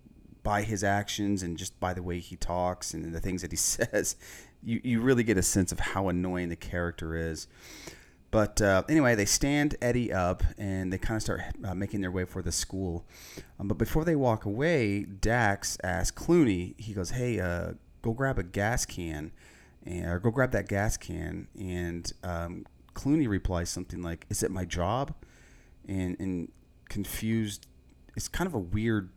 [0.44, 3.58] by his actions and just by the way he talks and the things that he
[3.58, 4.16] says,
[4.64, 7.48] you, you really get a sense of how annoying the character is.
[8.32, 12.12] But uh, anyway, they stand Eddie up and they kind of start uh, making their
[12.12, 13.06] way for the school.
[13.60, 18.38] Um, but before they walk away, Dax asks Clooney, he goes, Hey, uh, go grab
[18.38, 19.32] a gas can,
[19.88, 21.48] and, or go grab that gas can.
[21.60, 25.14] And um, Clooney replies something like, Is it my job?
[25.88, 26.52] And, and
[26.90, 27.66] confused,
[28.16, 29.10] it's kind of a weird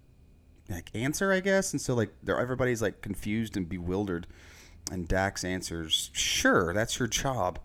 [0.68, 1.73] like answer, I guess.
[1.73, 4.27] And so like everybody's like confused and bewildered.
[4.91, 7.59] And Dax answers, "Sure, that's your job."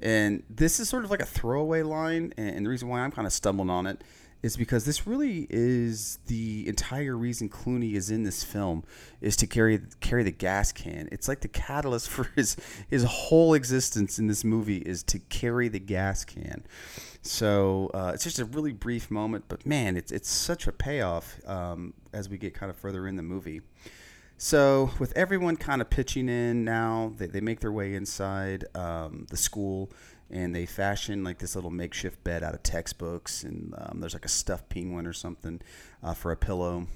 [0.00, 3.26] And this is sort of like a throwaway line, and the reason why I'm kind
[3.26, 4.02] of stumbling on it
[4.42, 8.84] is because this really is the entire reason Clooney is in this film
[9.20, 11.08] is to carry carry the gas can.
[11.10, 12.56] It's like the catalyst for his
[12.88, 16.64] his whole existence in this movie is to carry the gas can.
[17.22, 21.40] So uh, it's just a really brief moment, but man, it's it's such a payoff
[21.46, 23.62] um, as we get kind of further in the movie.
[24.40, 29.26] So with everyone kind of pitching in now, they, they make their way inside um,
[29.30, 29.90] the school
[30.30, 34.24] and they fashion like this little makeshift bed out of textbooks and um, there's like
[34.24, 35.60] a stuffed penguin or something
[36.02, 36.86] uh, for a pillow.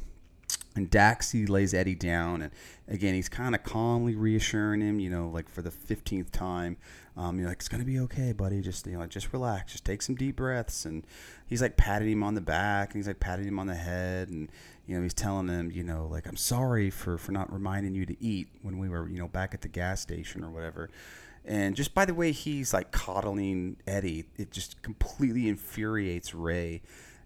[0.75, 2.51] And Dax, he lays Eddie down, and
[2.89, 6.79] again, he's kind of calmly reassuring him, you know, like for the fifteenth time,
[7.15, 8.63] um, you know, like it's gonna be okay, buddy.
[8.63, 10.87] Just you know, just relax, just take some deep breaths.
[10.87, 11.07] And
[11.47, 14.31] he's like patting him on the back, and he's like patting him on the head,
[14.31, 14.51] and
[14.87, 18.07] you know, he's telling him, you know, like I'm sorry for for not reminding you
[18.07, 20.89] to eat when we were, you know, back at the gas station or whatever.
[21.45, 26.83] And just by the way he's like coddling Eddie, it just completely infuriates Ray.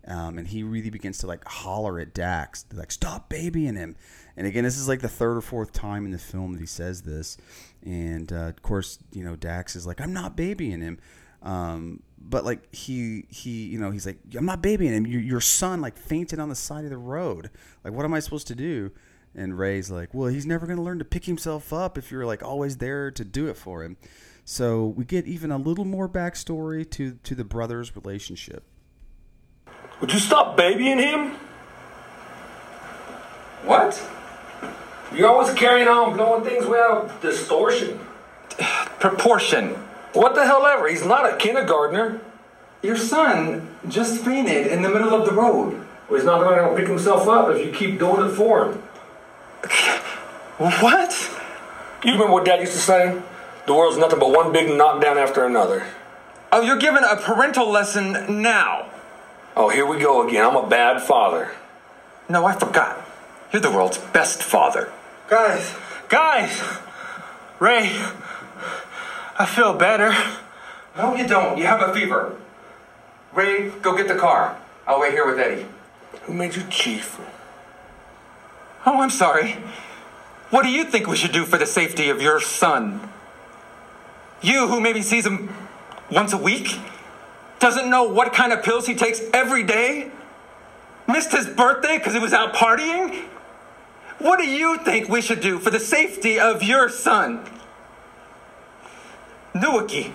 [0.08, 3.96] Um, and he really begins to like holler at Dax, like "Stop babying him!"
[4.36, 6.66] And again, this is like the third or fourth time in the film that he
[6.66, 7.36] says this.
[7.84, 11.00] And uh, of course, you know, Dax is like, "I'm not babying him,"
[11.42, 15.06] um, but like he he you know he's like, "I'm not babying him.
[15.08, 17.50] Your, your son like fainted on the side of the road.
[17.82, 18.92] Like, what am I supposed to do?"
[19.38, 22.42] And Ray's like, "Well, he's never gonna learn to pick himself up if you're like
[22.42, 23.98] always there to do it for him."
[24.44, 28.64] So we get even a little more backstory to to the brothers' relationship.
[30.00, 31.32] Would you stop babying him?
[33.64, 34.02] What?
[35.14, 37.98] You're always carrying on, blowing things without distortion.
[39.00, 39.70] Proportion.
[40.12, 40.88] What the hell ever?
[40.88, 42.20] He's not a kindergartner.
[42.82, 45.84] Your son just fainted in the middle of the road.
[46.08, 48.82] Well, he's not going to pick himself up if you keep doing it for him.
[50.58, 51.30] What?
[52.04, 53.20] You remember what Dad used to say?
[53.66, 55.86] The world's nothing but one big knockdown after another.
[56.52, 58.90] Oh, you're giving a parental lesson now.
[59.56, 60.44] Oh, here we go again.
[60.44, 61.50] I'm a bad father.
[62.28, 63.04] No, I forgot.
[63.52, 64.92] You're the world's best father.
[65.28, 65.74] Guys,
[66.08, 66.62] Guys!
[67.58, 67.90] Ray,
[69.38, 70.14] I feel better.
[70.96, 71.58] No, you don't.
[71.58, 72.36] You have a fever.
[73.32, 74.56] Ray, go get the car.
[74.86, 75.66] I'll wait here with Eddie.
[76.22, 77.18] Who made you chief?
[78.86, 79.56] Oh, I'm sorry.
[80.50, 83.00] What do you think we should do for the safety of your son?
[84.40, 85.52] You, who maybe sees him
[86.08, 86.78] once a week,
[87.58, 90.12] doesn't know what kind of pills he takes every day,
[91.08, 93.24] missed his birthday because he was out partying?
[94.18, 97.44] What do you think we should do for the safety of your son?
[99.52, 100.12] Nuaki,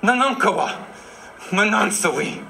[0.00, 0.86] Nanankawa,
[1.48, 2.46] Manansawi.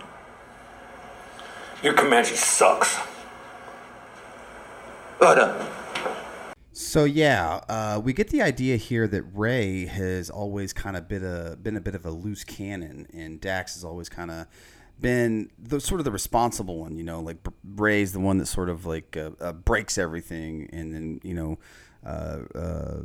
[1.83, 3.14] Your Comanche sucks.
[5.21, 5.71] Uda.
[6.73, 11.25] So yeah, uh, we get the idea here that Ray has always kind of been
[11.25, 14.49] a been a bit of a loose cannon, and Dax has always kind of
[15.01, 16.97] been the sort of the responsible one.
[16.97, 17.37] You know, like
[17.77, 21.59] Ray's the one that sort of like uh, uh, breaks everything, and then you know,
[22.05, 23.03] uh, uh,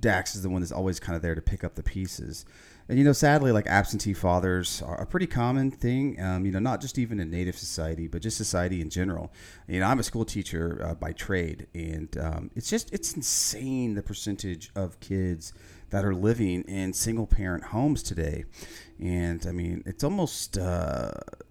[0.00, 2.44] Dax is the one that's always kind of there to pick up the pieces.
[2.88, 6.20] And you know, sadly, like absentee fathers are a pretty common thing.
[6.20, 9.32] Um, you know, not just even in Native society, but just society in general.
[9.66, 13.94] You know, I'm a school teacher uh, by trade, and um, it's just it's insane
[13.94, 15.52] the percentage of kids
[15.90, 18.44] that are living in single parent homes today.
[19.00, 20.56] And I mean, it's almost.
[20.56, 21.10] Uh,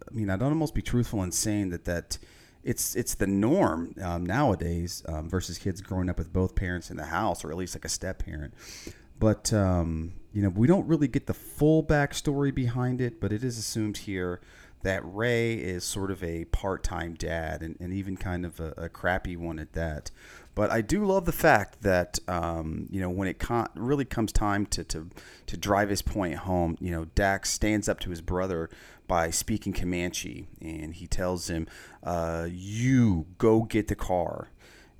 [0.10, 2.18] I mean, I'd almost be truthful in saying that that
[2.64, 6.96] it's it's the norm um, nowadays um, versus kids growing up with both parents in
[6.96, 8.54] the house, or at least like a step parent.
[9.20, 13.42] But um, you know, we don't really get the full backstory behind it, but it
[13.42, 14.42] is assumed here
[14.84, 18.90] that Ray is sort of a part-time dad, and, and even kind of a, a
[18.90, 20.12] crappy one at that.
[20.54, 24.34] But I do love the fact that um, you know when it con- really comes
[24.34, 25.10] time to, to
[25.48, 28.70] to drive his point home, you know Dax stands up to his brother
[29.08, 31.66] by speaking Comanche, and he tells him,
[32.04, 34.50] uh, "You go get the car."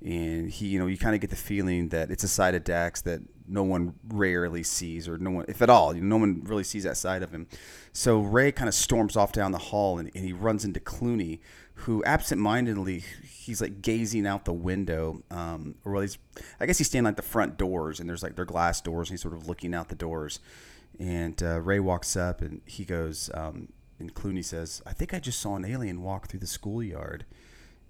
[0.02, 2.64] And he, you know, you kind of get the feeling that it's a side of
[2.64, 6.64] Dax that no one rarely sees, or no one, if at all, no one really
[6.64, 7.46] sees that side of him.
[7.92, 11.40] So Ray kind of storms off down the hall, and, and he runs into Clooney,
[11.80, 16.06] who absentmindedly he's like gazing out the window, um, or well,
[16.60, 19.14] I guess he's standing like the front doors, and there's like their glass doors, and
[19.14, 20.40] he's sort of looking out the doors.
[20.98, 23.68] And uh, Ray walks up, and he goes, um,
[23.98, 27.24] and Clooney says, "I think I just saw an alien walk through the schoolyard."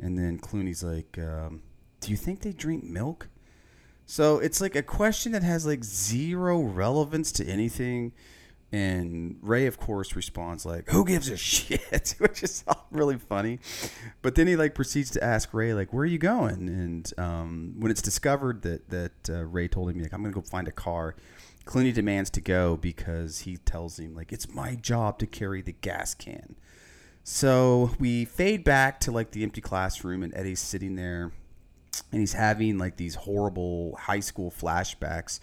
[0.01, 1.63] And then Clooney's like, um,
[2.01, 3.29] "Do you think they drink milk?"
[4.07, 8.13] So it's like a question that has like zero relevance to anything.
[8.73, 13.59] And Ray, of course, responds like, "Who gives a shit?" Which is really funny.
[14.23, 17.75] But then he like proceeds to ask Ray like, "Where are you going?" And um,
[17.79, 20.73] when it's discovered that that uh, Ray told him like, "I'm gonna go find a
[20.73, 21.15] car,"
[21.65, 25.73] Clooney demands to go because he tells him like, "It's my job to carry the
[25.73, 26.57] gas can."
[27.23, 31.33] So we fade back to like the empty classroom, and Eddie's sitting there
[32.13, 35.41] and he's having like these horrible high school flashbacks.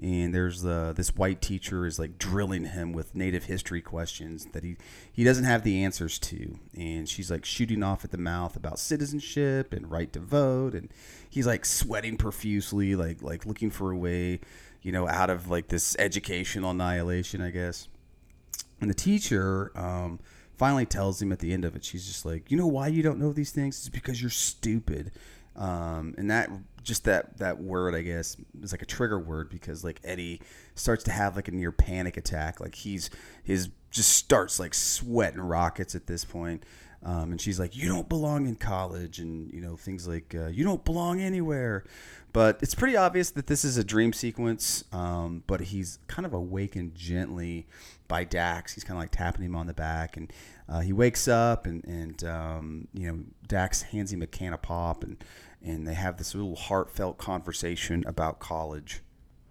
[0.00, 4.62] And there's the this white teacher is like drilling him with native history questions that
[4.62, 4.76] he
[5.10, 6.58] he doesn't have the answers to.
[6.76, 10.74] And she's like shooting off at the mouth about citizenship and right to vote.
[10.74, 10.90] And
[11.30, 14.40] he's like sweating profusely like like looking for a way
[14.82, 17.88] you know out of like this educational annihilation i guess.
[18.82, 20.20] And the teacher um,
[20.58, 23.02] finally tells him at the end of it she's just like you know why you
[23.02, 23.78] don't know these things?
[23.78, 25.10] It's because you're stupid
[25.56, 26.50] um, and that
[26.82, 30.40] just that that word, I guess, is like a trigger word because like Eddie
[30.74, 32.60] starts to have like a near panic attack.
[32.60, 33.10] Like he's
[33.42, 36.64] his just starts like sweating rockets at this point.
[37.02, 40.46] Um, and she's like, "You don't belong in college," and you know things like, uh,
[40.46, 41.84] "You don't belong anywhere."
[42.32, 44.84] But it's pretty obvious that this is a dream sequence.
[44.92, 47.66] Um, but he's kind of awakened gently
[48.08, 48.74] by Dax.
[48.74, 50.32] He's kind of like tapping him on the back, and
[50.68, 54.62] uh, he wakes up, and and um, you know Dax hands him a can of
[54.62, 55.22] pop, and
[55.66, 59.02] and they have this little heartfelt conversation about college.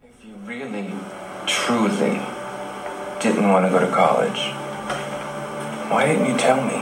[0.02, 0.94] If you really,
[1.46, 2.22] truly
[3.20, 4.40] didn't want to go to college,
[5.92, 6.78] why didn't you tell me?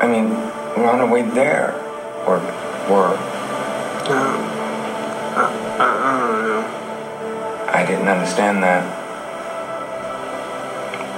[0.00, 0.28] I mean,
[0.76, 1.74] we're on our way there.
[2.26, 2.38] Or
[2.88, 3.16] were.
[4.08, 4.40] Um,
[5.36, 5.44] I,
[5.78, 6.64] I, I don't know.
[7.72, 8.84] I didn't understand that.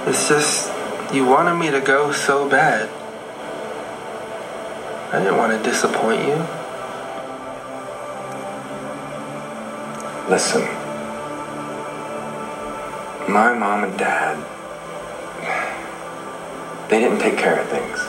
[0.07, 0.71] It's just,
[1.13, 2.89] you wanted me to go so bad.
[5.09, 6.35] I didn't want to disappoint you.
[10.29, 10.63] Listen.
[13.31, 14.35] My mom and dad,
[16.89, 17.99] they didn't take care of things.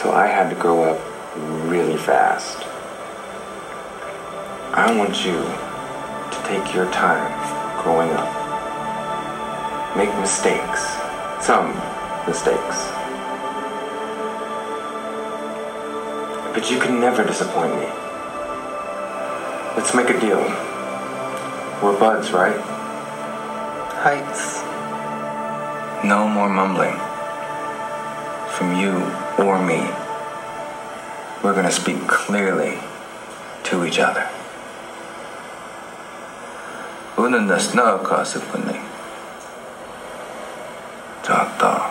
[0.00, 1.00] So I had to grow up
[1.68, 2.58] really fast.
[4.74, 7.30] I want you to take your time
[7.84, 9.96] growing up.
[9.96, 10.96] Make mistakes.
[11.40, 11.68] Some
[12.26, 12.91] mistakes.
[16.53, 17.87] But you can never disappoint me.
[19.75, 20.41] Let's make a deal.
[21.81, 22.59] We're buds, right?
[24.03, 24.63] Heights.
[26.03, 26.97] No more mumbling.
[28.55, 28.93] From you
[29.37, 29.85] or me.
[31.43, 32.77] we're gonna speak clearly
[33.63, 34.27] to each other.
[37.15, 38.79] 우는 나 스나우 가스뿐니.
[41.23, 41.90] 작다.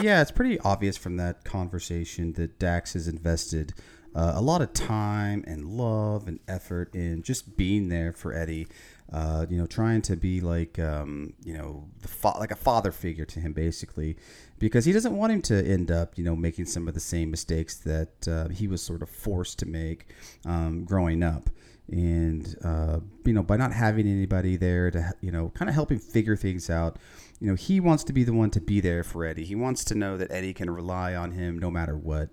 [0.00, 3.74] yeah, it's pretty obvious from that conversation that Dax has invested
[4.14, 8.68] uh, a lot of time and love and effort in just being there for Eddie.
[9.12, 13.24] Uh, you know, trying to be like, um, you know, fa- like a father figure
[13.24, 14.16] to him, basically,
[14.58, 17.30] because he doesn't want him to end up, you know, making some of the same
[17.30, 21.50] mistakes that uh, he was sort of forced to make um, growing up
[21.90, 25.90] and uh, you know by not having anybody there to you know kind of help
[25.90, 26.98] him figure things out
[27.40, 29.84] you know he wants to be the one to be there for eddie he wants
[29.84, 32.30] to know that eddie can rely on him no matter what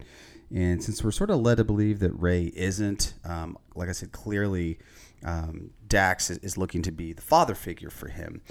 [0.53, 4.12] and since we're sort of led to believe that ray isn't um, like i said
[4.12, 4.78] clearly
[5.24, 8.41] um, dax is, is looking to be the father figure for him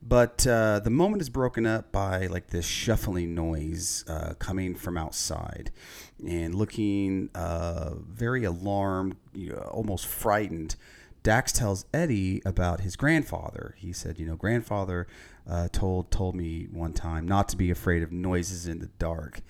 [0.00, 4.96] but uh, the moment is broken up by like this shuffling noise uh, coming from
[4.96, 5.72] outside
[6.26, 10.76] and looking uh, very alarmed, you know, almost frightened.
[11.28, 13.74] Dax tells Eddie about his grandfather.
[13.76, 15.06] He said, you know, grandfather
[15.46, 19.42] uh, told told me one time not to be afraid of noises in the dark,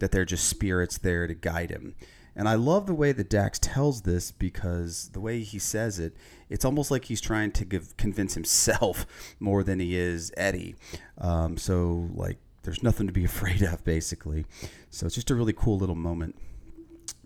[0.00, 1.94] that they're just spirits there to guide him.
[2.34, 6.16] And I love the way that Dax tells this because the way he says it,
[6.48, 9.06] it's almost like he's trying to give, convince himself
[9.38, 10.74] more than he is Eddie.
[11.16, 14.46] Um, so, like, there's nothing to be afraid of, basically.
[14.90, 16.34] So, it's just a really cool little moment.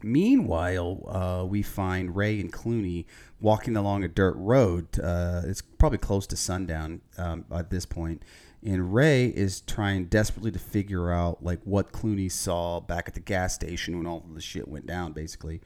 [0.03, 3.05] Meanwhile, uh, we find Ray and Clooney
[3.41, 4.99] walking along a dirt road.
[4.99, 8.23] Uh, it's probably close to sundown um, at this point,
[8.63, 13.21] and Ray is trying desperately to figure out like what Clooney saw back at the
[13.21, 15.61] gas station when all of the shit went down, basically.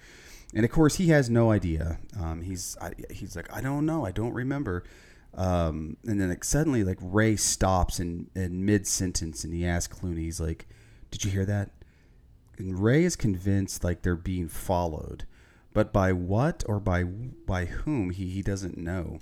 [0.55, 1.99] And of course, he has no idea.
[2.19, 4.85] Um, he's I, he's like, I don't know, I don't remember.
[5.35, 9.99] Um, and then like suddenly, like Ray stops in in mid sentence, and he asks
[9.99, 10.67] Clooney, he's like,
[11.11, 11.71] "Did you hear that?"
[12.59, 15.25] Ray is convinced like they're being followed,
[15.73, 19.21] but by what or by by whom he he doesn't know.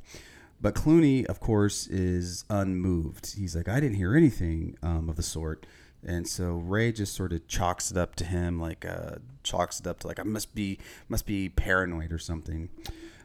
[0.61, 3.34] But Clooney, of course, is unmoved.
[3.37, 5.66] He's like, I didn't hear anything um, of the sort.
[6.05, 9.87] And so Ray just sort of chalks it up to him, like uh, chalks it
[9.87, 10.78] up to like I must be
[11.09, 12.68] must be paranoid or something.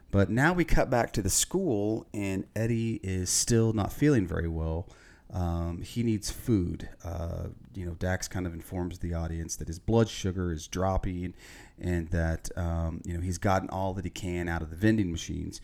[0.09, 4.47] But now we cut back to the school, and Eddie is still not feeling very
[4.47, 4.87] well.
[5.33, 6.89] Um, he needs food.
[7.03, 11.33] Uh, you know, Dax kind of informs the audience that his blood sugar is dropping,
[11.79, 15.11] and that um, you know he's gotten all that he can out of the vending
[15.11, 15.61] machines.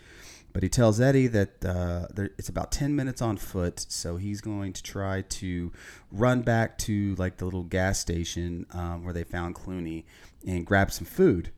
[0.54, 4.42] But he tells Eddie that uh, there, it's about 10 minutes on foot, so he's
[4.42, 5.72] going to try to
[6.12, 10.06] run back to like the little gas station um, where they found Clooney
[10.48, 11.52] and grab some food.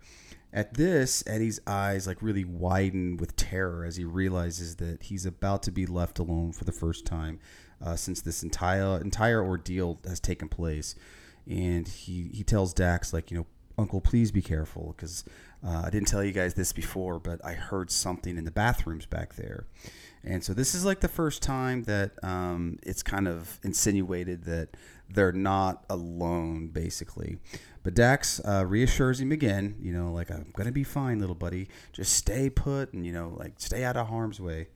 [0.51, 5.62] At this, Eddie's eyes like really widen with terror as he realizes that he's about
[5.64, 7.39] to be left alone for the first time
[7.84, 10.95] uh, since this entire entire ordeal has taken place.
[11.47, 13.45] And he he tells Dax like you know
[13.80, 15.23] Uncle, please be careful because
[15.65, 19.05] uh, I didn't tell you guys this before, but I heard something in the bathrooms
[19.05, 19.67] back there.
[20.23, 24.75] And so this is like the first time that um, it's kind of insinuated that
[25.09, 27.38] they're not alone, basically.
[27.82, 31.34] But Dax uh, reassures him again, you know, like, I'm going to be fine, little
[31.34, 31.69] buddy.
[31.93, 34.67] Just stay put and, you know, like, stay out of harm's way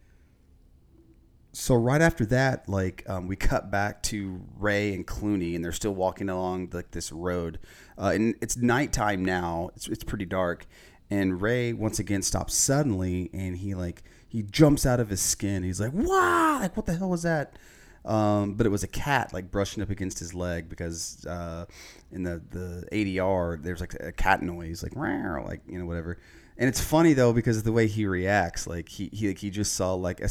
[1.54, 5.72] so right after that, like um, we cut back to Ray and Clooney, and they're
[5.72, 7.60] still walking along like this road.
[7.98, 10.66] Uh, and it's nighttime now; it's it's pretty dark.
[11.10, 15.64] And Ray once again stops suddenly, and he like he jumps out of his skin.
[15.64, 16.60] He's like, "Wow!
[16.60, 17.58] Like what the hell was that?"
[18.06, 21.66] Um, but it was a cat like brushing up against his leg because uh,
[22.12, 26.18] in the the ADR there's like a cat noise, like like you know whatever.
[26.58, 28.68] And it's funny though because of the way he reacts.
[28.68, 30.30] Like he he, like, he just saw like a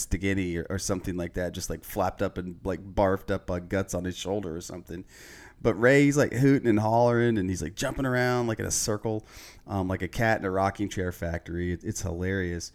[0.59, 4.05] or, or something like that, just like flapped up and like barfed up guts on
[4.05, 5.05] his shoulder or something.
[5.61, 9.27] But Ray's like hooting and hollering and he's like jumping around like in a circle,
[9.67, 11.73] um, like a cat in a rocking chair factory.
[11.73, 12.73] It, it's hilarious.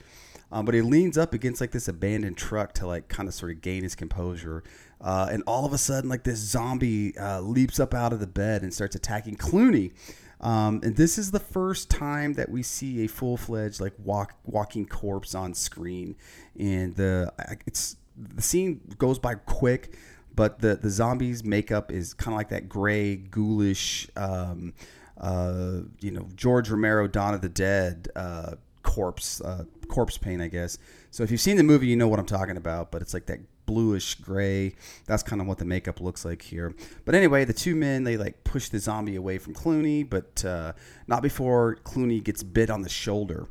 [0.52, 3.52] Um, but he leans up against like this abandoned truck to like kind of sort
[3.52, 4.64] of gain his composure.
[5.02, 8.28] Uh, and all of a sudden, like this zombie uh, leaps up out of the
[8.28, 9.91] bed and starts attacking Clooney.
[10.39, 14.35] Um, and this is the first time that we see a full fledged like walk
[14.45, 16.15] walking corpse on screen,
[16.59, 17.34] and the
[17.65, 19.95] it's the scene goes by quick,
[20.35, 24.73] but the the zombies makeup is kind of like that gray ghoulish, um,
[25.19, 30.49] uh, you know George Romero Dawn of the Dead uh, corpse uh, corpse paint, I
[30.49, 30.77] guess.
[31.09, 32.91] So if you've seen the movie, you know what I'm talking about.
[32.91, 34.73] But it's like that bluish gray.
[35.06, 36.73] That's kind of what the makeup looks like here.
[37.06, 40.73] But anyway, the two men they like push the zombie away from Clooney, but uh,
[41.06, 43.48] not before Clooney gets bit on the shoulder.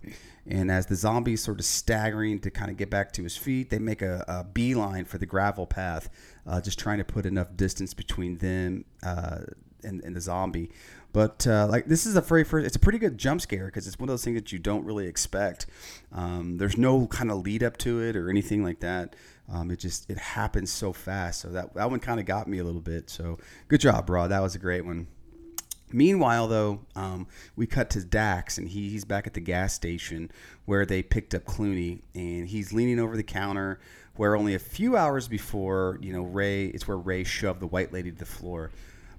[0.49, 3.71] And as the zombie's sort of staggering to kind of get back to his feet,
[3.71, 6.09] they make a, a beeline for the gravel path,
[6.47, 9.39] uh, just trying to put enough distance between them, uh,
[9.83, 10.71] and, and the zombie.
[11.13, 13.87] But uh, like this is a very first, it's a pretty good jump scare because
[13.87, 15.67] it's one of those things that you don't really expect.
[16.13, 19.17] Um, there's no kind of lead up to it or anything like that.
[19.49, 21.41] Um, it just it happens so fast.
[21.41, 23.11] So that that one kind of got me a little bit.
[23.11, 24.31] So good job, Rod.
[24.31, 25.07] That was a great one.
[25.93, 30.33] Meanwhile, though, um, we cut to Dax, and he, he's back at the gas station
[30.65, 33.79] where they picked up Clooney, and he's leaning over the counter.
[34.17, 37.93] Where only a few hours before, you know, Ray, it's where Ray shoved the white
[37.93, 38.71] lady to the floor,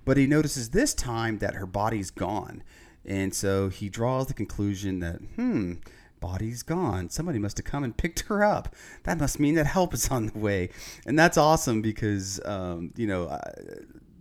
[0.05, 2.63] but he notices this time that her body's gone,
[3.05, 5.73] and so he draws the conclusion that, hmm,
[6.19, 7.09] body's gone.
[7.09, 8.75] Somebody must have come and picked her up.
[9.03, 10.69] That must mean that help is on the way,
[11.05, 13.25] and that's awesome because, um, you know.
[13.25, 13.51] Uh,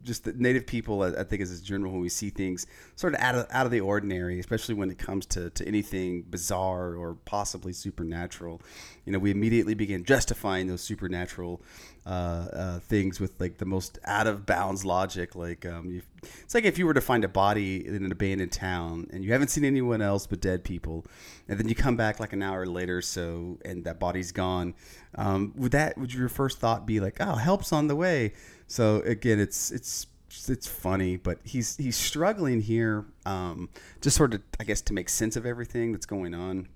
[0.07, 3.21] just the native people, I think, as a general, when we see things sort of
[3.21, 7.15] out of, out of the ordinary, especially when it comes to, to anything bizarre or
[7.25, 8.63] possibly supernatural,
[9.05, 11.61] you know, we immediately begin justifying those supernatural
[12.07, 12.09] uh,
[12.53, 15.35] uh, things with like the most out of bounds logic.
[15.35, 19.09] Like, um, it's like if you were to find a body in an abandoned town
[19.13, 21.05] and you haven't seen anyone else but dead people,
[21.49, 24.75] and then you come back like an hour later so and that body's gone.
[25.17, 28.33] Um, would that would your first thought be like, oh, help's on the way?
[28.69, 30.07] So again, it's it's
[30.49, 33.69] it's funny, but he's he's struggling here, um,
[34.01, 36.69] just sort of I guess to make sense of everything that's going on,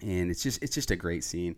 [0.00, 1.56] and it's just it's just a great scene.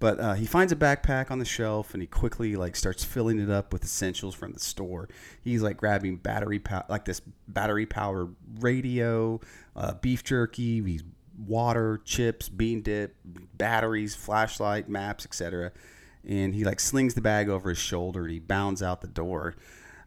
[0.00, 3.38] But uh, he finds a backpack on the shelf and he quickly like starts filling
[3.38, 5.08] it up with essentials from the store.
[5.42, 9.40] He's like grabbing battery pow- like this battery powered radio,
[9.76, 11.04] uh, beef jerky, he's
[11.46, 13.16] water, chips, bean dip,
[13.56, 15.72] batteries, flashlight, maps, etc
[16.28, 19.54] and he like slings the bag over his shoulder and he bounds out the door.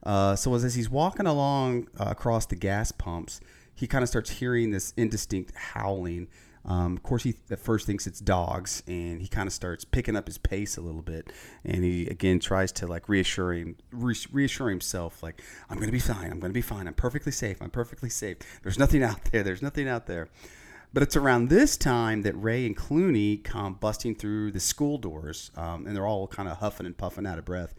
[0.04, 3.40] Uh, so as, as he's walking along uh, across the gas pumps,
[3.76, 6.28] he kind of starts hearing this indistinct howling.
[6.66, 10.18] Um, of course, he at first thinks it's dogs, and he kind of starts picking
[10.18, 11.32] up his pace a little bit.
[11.64, 15.94] And he again tries to like reassure him, re- reassure himself, like I'm going to
[15.94, 16.26] be fine.
[16.26, 16.88] I'm going to be fine.
[16.88, 17.62] I'm perfectly safe.
[17.62, 18.38] I'm perfectly safe.
[18.64, 19.44] There's nothing out there.
[19.44, 20.28] There's nothing out there.
[20.94, 25.52] But it's around this time that Ray and Clooney come busting through the school doors,
[25.56, 27.76] um, and they're all kind of huffing and puffing out of breath.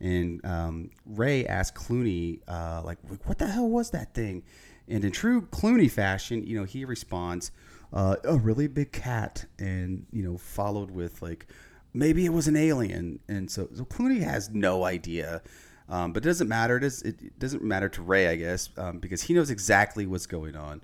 [0.00, 4.42] And um, Ray asks Clooney, uh, like, "What the hell was that thing?"
[4.88, 7.50] And in true Clooney fashion, you know, he responds,
[7.92, 11.46] uh, "A really big cat," and you know, followed with like,
[11.94, 15.42] "Maybe it was an alien." And so, so Clooney has no idea.
[15.88, 16.76] Um, but it doesn't matter.
[16.78, 20.26] It, is, it doesn't matter to Ray, I guess, um, because he knows exactly what's
[20.26, 20.82] going on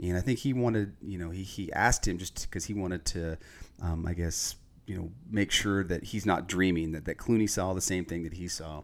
[0.00, 3.04] and I think he wanted, you know, he, he asked him just because he wanted
[3.06, 3.38] to,
[3.82, 4.56] um, I guess,
[4.86, 8.24] you know, make sure that he's not dreaming that that Clooney saw the same thing
[8.24, 8.82] that he saw.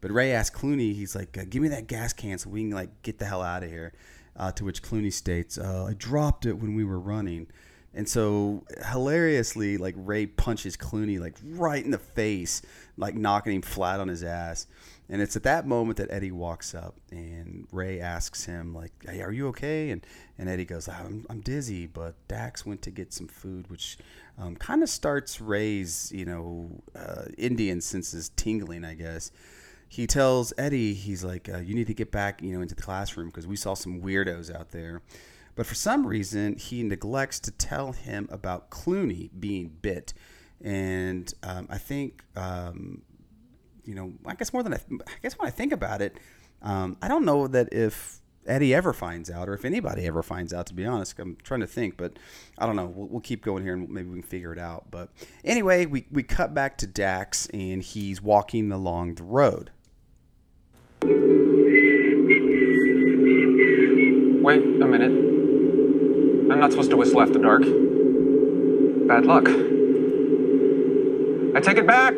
[0.00, 2.70] But Ray asked Clooney, he's like, uh, "Give me that gas can so we can
[2.70, 3.92] like get the hell out of here."
[4.36, 7.46] Uh, to which Clooney states, uh, "I dropped it when we were running."
[7.94, 12.60] And so hilariously, like Ray punches Clooney like right in the face,
[12.98, 14.66] like knocking him flat on his ass.
[15.08, 19.22] And it's at that moment that Eddie walks up and Ray asks him, like, hey,
[19.22, 19.90] are you okay?
[19.90, 20.04] And,
[20.36, 23.98] and Eddie goes, I'm, I'm dizzy, but Dax went to get some food, which
[24.36, 29.30] um, kind of starts Ray's, you know, uh, Indian senses tingling, I guess.
[29.88, 32.82] He tells Eddie, he's like, uh, you need to get back, you know, into the
[32.82, 35.02] classroom because we saw some weirdos out there.
[35.54, 40.12] But for some reason, he neglects to tell him about Clooney being bit.
[40.62, 43.02] And um, I think um,
[43.86, 46.18] you know, I guess more than I, I guess when I think about it,
[46.62, 50.52] um, I don't know that if Eddie ever finds out, or if anybody ever finds
[50.52, 50.66] out.
[50.66, 52.18] To be honest, I'm trying to think, but
[52.58, 52.86] I don't know.
[52.86, 54.90] We'll, we'll keep going here, and maybe we can figure it out.
[54.90, 55.10] But
[55.44, 59.70] anyway, we we cut back to Dax, and he's walking along the road.
[64.42, 65.12] Wait a minute.
[66.52, 67.62] I'm not supposed to whistle after dark.
[67.62, 69.48] Bad luck.
[71.56, 72.14] I take it back.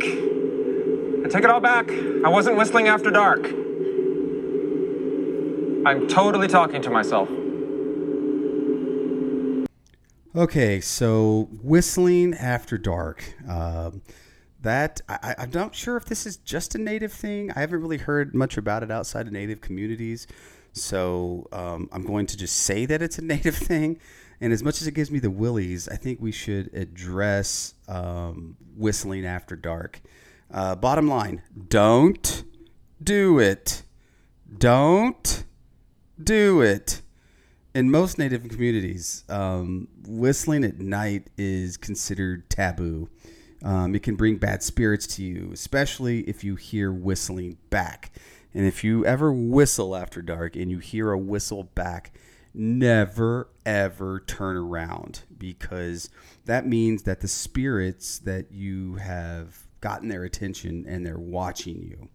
[1.29, 1.91] I take it all back.
[1.91, 3.45] I wasn't whistling after dark.
[5.87, 7.29] I'm totally talking to myself.
[10.35, 13.35] Okay, so whistling after dark.
[13.47, 14.01] Um,
[14.63, 17.53] that I, I'm not sure if this is just a native thing.
[17.55, 20.27] I haven't really heard much about it outside of native communities.
[20.73, 24.01] So um, I'm going to just say that it's a native thing.
[24.41, 28.57] And as much as it gives me the willies, I think we should address um,
[28.75, 30.01] whistling after dark.
[30.51, 32.45] Uh, bottom line don't
[33.03, 33.83] do it.
[34.57, 35.45] Don't
[36.23, 37.03] do it.
[37.75, 43.09] In most Native communities, um, whistling at night is considered taboo.
[43.63, 48.11] Um, it can bring bad spirits to you, especially if you hear whistling back.
[48.55, 52.13] And if you ever whistle after dark and you hear a whistle back,
[52.55, 56.09] never ever turn around because
[56.47, 62.09] that means that the spirits that you have gotten their attention and they're watching you.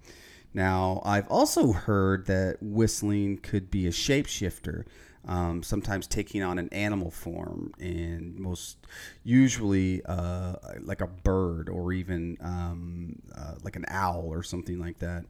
[0.53, 4.85] Now, I've also heard that whistling could be a shapeshifter,
[5.25, 8.77] um, sometimes taking on an animal form, and most
[9.23, 14.99] usually uh, like a bird or even um, uh, like an owl or something like
[14.99, 15.25] that.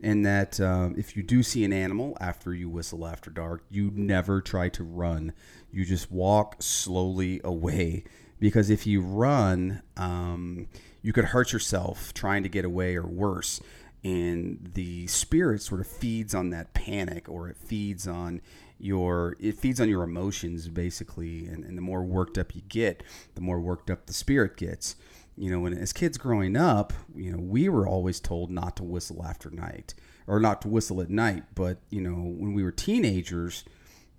[0.00, 3.92] And that um, if you do see an animal after you whistle after dark, you
[3.94, 5.32] never try to run.
[5.70, 8.04] You just walk slowly away
[8.40, 10.66] because if you run, um,
[11.02, 13.60] you could hurt yourself trying to get away or worse.
[14.04, 18.40] And the spirit sort of feeds on that panic or it feeds on
[18.78, 21.46] your it feeds on your emotions basically.
[21.46, 23.02] And, and the more worked up you get
[23.34, 24.96] the more worked up the spirit gets.
[25.36, 28.82] You know when as kids growing up you know we were always told not to
[28.82, 29.94] whistle after night
[30.26, 31.44] or not to whistle at night.
[31.54, 33.64] But you know when we were teenagers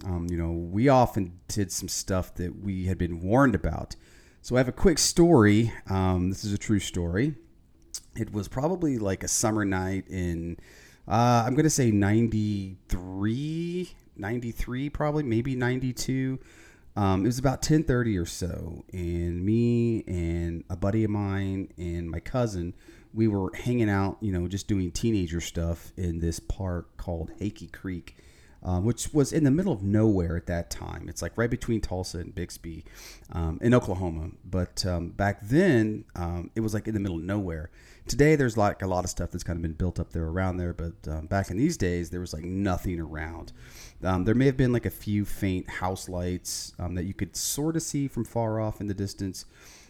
[0.05, 3.95] um, you know we often did some stuff that we had been warned about
[4.43, 7.33] so i have a quick story um, this is a true story.
[8.15, 10.57] It was probably like a summer night in
[11.07, 16.37] uh, i'm going to say 93 93 probably maybe 92
[16.95, 22.11] um, it was about 10.30 or so and me and a buddy of mine and
[22.11, 22.75] my cousin
[23.13, 27.71] we were hanging out you know just doing teenager stuff in this park called Haikey
[27.71, 28.15] Creek
[28.63, 31.07] um, which was in the middle of nowhere at that time.
[31.09, 32.85] It's like right between Tulsa and Bixby
[33.31, 34.31] um, in Oklahoma.
[34.45, 37.69] But um, back then, um, it was like in the middle of nowhere.
[38.07, 40.57] Today, there's like a lot of stuff that's kind of been built up there around
[40.57, 40.73] there.
[40.73, 43.51] But um, back in these days, there was like nothing around.
[44.03, 47.75] Um, there may have been like a few faint house lights that you could sort
[47.75, 49.45] of see from far off in the distance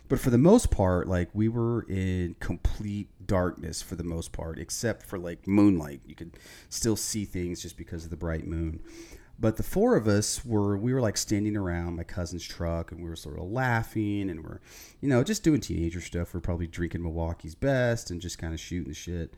[0.09, 4.59] but for the most part like we were in complete darkness for the most part
[4.59, 6.01] except for like moonlight.
[6.05, 6.37] You could
[6.69, 8.81] still see things just because of the bright moon.
[9.39, 13.03] But the four of us were we were like standing around my cousin's truck and
[13.03, 14.59] we were sort of laughing and we're
[15.01, 16.33] you know just doing teenager stuff.
[16.33, 19.35] We're probably drinking milwaukee's best and just kind of shooting shit.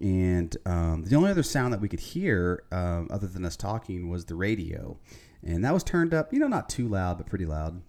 [0.00, 4.08] And um, the only other sound that we could hear um, other than us talking
[4.08, 4.96] was the radio.
[5.44, 7.82] And that was turned up you know not too loud but pretty loud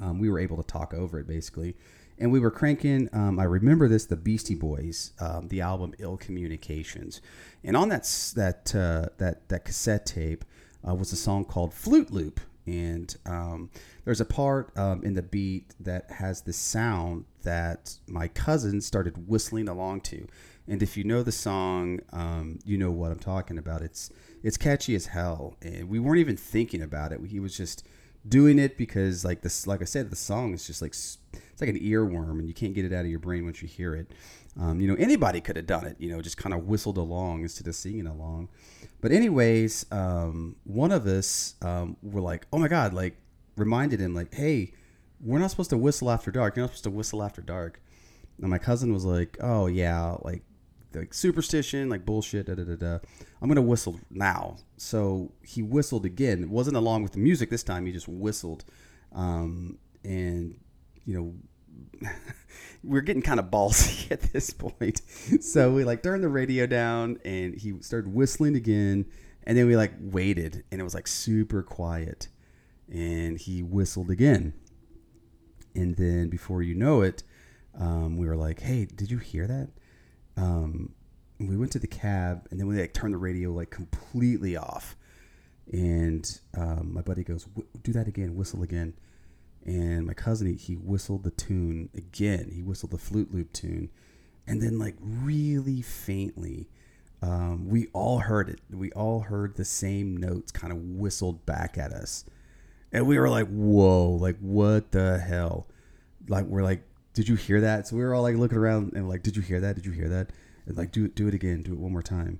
[0.00, 1.76] um, we were able to talk over it basically.
[2.20, 3.08] And we were cranking.
[3.12, 7.20] Um, I remember this, the Beastie Boys, um, the album "Ill Communications,"
[7.62, 8.02] and on that
[8.34, 10.44] that uh, that that cassette tape
[10.86, 13.70] uh, was a song called "Flute Loop." And um,
[14.04, 19.28] there's a part um, in the beat that has the sound that my cousin started
[19.28, 20.26] whistling along to.
[20.66, 23.80] And if you know the song, um, you know what I'm talking about.
[23.80, 24.10] It's
[24.42, 27.20] it's catchy as hell, and we weren't even thinking about it.
[27.26, 27.86] He was just
[28.26, 30.94] doing it because like this like i said the song is just like
[31.58, 33.66] it's like an earworm and you can't get it out of your brain once you
[33.66, 34.12] hear it.
[34.60, 37.42] Um, you know anybody could have done it you know just kind of whistled along
[37.42, 38.48] instead of singing along.
[39.00, 43.16] But anyways um, one of us um, were like oh my god like
[43.56, 44.72] reminded him like hey
[45.20, 46.54] we're not supposed to whistle after dark.
[46.54, 47.80] You're not supposed to whistle after dark.
[48.40, 50.42] And my cousin was like oh yeah like
[50.94, 52.98] like superstition, like bullshit, da da da da.
[53.40, 54.56] I'm gonna whistle now.
[54.76, 56.42] So he whistled again.
[56.42, 57.86] It wasn't along with the music this time.
[57.86, 58.64] He just whistled,
[59.12, 60.58] um, and
[61.04, 62.10] you know,
[62.84, 65.02] we are getting kind of ballsy at this point.
[65.42, 69.06] So we like turned the radio down, and he started whistling again.
[69.44, 72.28] And then we like waited, and it was like super quiet,
[72.90, 74.52] and he whistled again.
[75.74, 77.22] And then before you know it,
[77.78, 79.70] um, we were like, "Hey, did you hear that?"
[80.38, 80.94] Um,
[81.40, 84.96] we went to the cab and then we like turned the radio like completely off.
[85.72, 87.46] And um, my buddy goes
[87.82, 88.94] do that again whistle again.
[89.64, 92.50] And my cousin he, he whistled the tune again.
[92.54, 93.90] He whistled the flute loop tune.
[94.46, 96.68] And then like really faintly
[97.20, 98.60] um, we all heard it.
[98.70, 102.24] We all heard the same notes kind of whistled back at us.
[102.92, 105.66] And we were like whoa like what the hell?
[106.28, 106.82] Like we're like
[107.18, 107.88] did you hear that?
[107.88, 109.74] So we were all like looking around and like did you hear that?
[109.74, 110.30] Did you hear that?
[110.66, 111.62] And like do it do it again.
[111.62, 112.38] Do it one more time.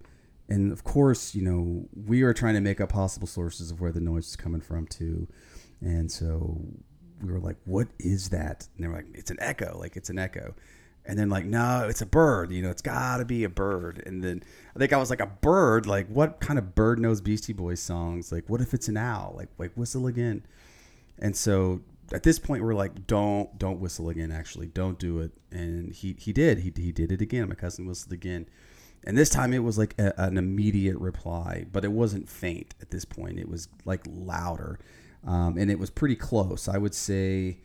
[0.48, 3.90] And of course you know we were trying to make up possible sources of where
[3.90, 5.26] the noise is coming from too.
[5.80, 6.60] And so
[7.20, 8.68] we were like what is that?
[8.76, 9.76] And they were like it's an echo.
[9.76, 10.54] Like it's an echo.
[11.04, 12.52] And then like no it's a bird.
[12.52, 14.00] You know it's gotta be a bird.
[14.06, 14.44] And then
[14.76, 15.86] i think i was like a bird?
[15.86, 18.30] Like what kind of bird knows beastie boys songs?
[18.30, 19.34] Like what if it's an owl?
[19.36, 20.46] Like like whistle again?
[21.18, 21.80] And so
[22.12, 24.66] at this point we're like don't don't whistle again actually.
[24.66, 25.32] Don't do it.
[25.50, 26.58] And he he did.
[26.58, 27.48] He, he did it again.
[27.48, 28.46] My cousin whistled again.
[29.04, 32.90] And this time it was like a, an immediate reply but it wasn't faint at
[32.90, 33.38] this point.
[33.38, 34.78] It was like louder.
[35.26, 36.68] Um, and it was pretty close.
[36.68, 37.58] I would say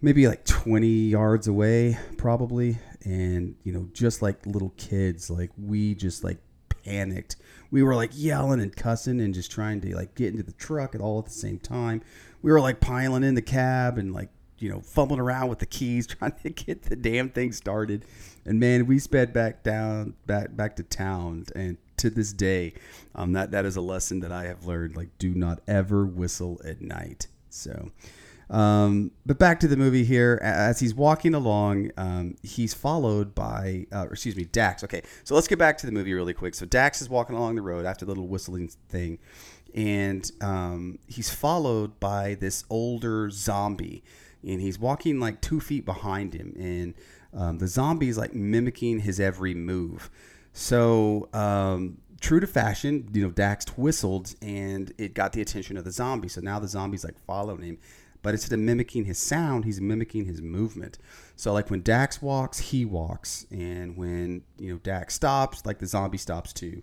[0.00, 2.78] maybe like 20 yards away probably.
[3.04, 6.38] And you know just like little kids like we just like
[6.84, 7.36] panicked.
[7.70, 10.94] We were like yelling and cussing and just trying to like get into the truck
[10.94, 12.02] at all at the same time
[12.42, 15.66] we were like piling in the cab and like you know, fumbling around with the
[15.66, 18.04] keys trying to get the damn thing started.
[18.44, 22.74] And man, we sped back down, back back to town, and to this day,
[23.14, 24.96] um, that that is a lesson that I have learned.
[24.96, 27.26] Like, do not ever whistle at night.
[27.50, 27.90] So,
[28.50, 30.38] um, but back to the movie here.
[30.42, 34.82] As he's walking along, um, he's followed by, uh, excuse me, Dax.
[34.84, 36.54] Okay, so let's get back to the movie really quick.
[36.54, 39.18] So Dax is walking along the road after the little whistling thing,
[39.74, 44.02] and um, he's followed by this older zombie,
[44.42, 46.94] and he's walking like two feet behind him, and
[47.34, 50.10] um, the zombie is like mimicking his every move.
[50.52, 55.84] So, um, true to fashion, you know, Dax whistled and it got the attention of
[55.84, 56.28] the zombie.
[56.28, 57.78] So now the zombie's like following him.
[58.22, 60.98] But instead of mimicking his sound, he's mimicking his movement.
[61.36, 63.46] So like when Dax walks, he walks.
[63.50, 66.82] And when, you know, Dax stops, like the zombie stops too.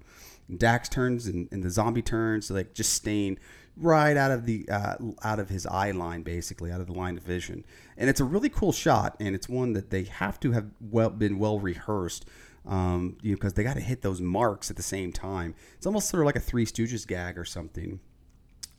[0.56, 3.40] Dax turns and, and the zombie turns, like just staying
[3.78, 7.18] right out of the uh, out of his eye line, basically out of the line
[7.18, 7.66] of vision.
[7.98, 11.10] And it's a really cool shot, and it's one that they have to have well
[11.10, 12.26] been well rehearsed
[12.68, 15.56] um, you know, because they got to hit those marks at the same time.
[15.78, 18.00] It's almost sort of like a Three Stooges gag or something,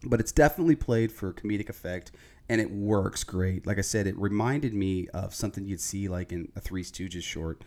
[0.05, 2.13] but it's definitely played for comedic effect,
[2.49, 3.67] and it works great.
[3.67, 7.23] Like I said, it reminded me of something you'd see like in a Three Stooges
[7.23, 7.63] short.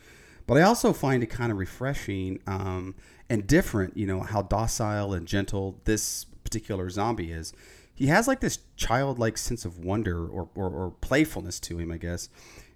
[0.49, 2.95] But I also find it kind of refreshing um,
[3.29, 7.53] and different, you know, how docile and gentle this particular zombie is.
[7.93, 11.97] He has like this childlike sense of wonder or, or, or playfulness to him, I
[11.97, 12.29] guess.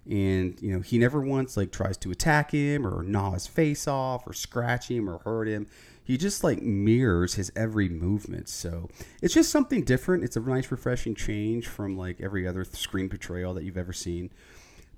[0.08, 3.88] And you know he never once like tries to attack him or gnaw his face
[3.88, 5.66] off or scratch him or hurt him.
[6.04, 8.48] He just like mirrors his every movement.
[8.48, 8.88] So
[9.20, 10.22] it's just something different.
[10.22, 14.30] It's a nice refreshing change from like every other screen portrayal that you've ever seen.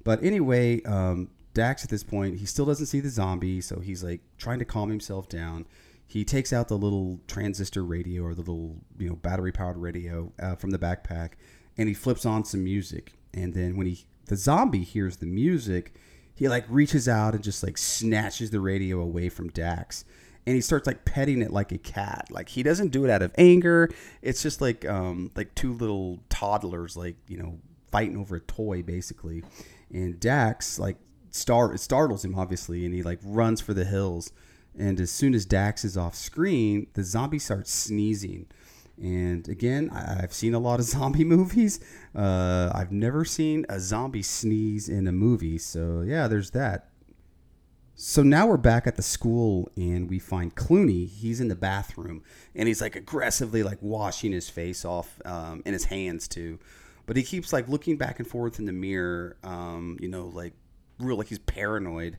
[0.04, 4.04] But anyway um, dax at this point he still doesn't see the zombie so he's
[4.04, 5.66] like trying to calm himself down
[6.06, 10.32] he takes out the little transistor radio or the little you know battery powered radio
[10.40, 11.30] uh, from the backpack
[11.76, 15.94] and he flips on some music and then when he the zombie hears the music,
[16.34, 20.04] he like reaches out and just like snatches the radio away from Dax.
[20.46, 22.26] And he starts like petting it like a cat.
[22.30, 23.90] Like he doesn't do it out of anger.
[24.22, 27.58] It's just like um like two little toddlers like, you know,
[27.90, 29.42] fighting over a toy basically.
[29.92, 30.96] And Dax like
[31.30, 34.32] star it startles him obviously and he like runs for the hills.
[34.78, 38.46] And as soon as Dax is off screen, the zombie starts sneezing.
[39.00, 41.80] And again, I've seen a lot of zombie movies.
[42.14, 45.58] Uh, I've never seen a zombie sneeze in a movie.
[45.58, 46.90] So, yeah, there's that.
[47.98, 51.08] So now we're back at the school and we find Clooney.
[51.08, 52.22] He's in the bathroom
[52.54, 56.58] and he's like aggressively like washing his face off um, and his hands too.
[57.06, 60.52] But he keeps like looking back and forth in the mirror, um, you know, like
[60.98, 62.18] real like he's paranoid.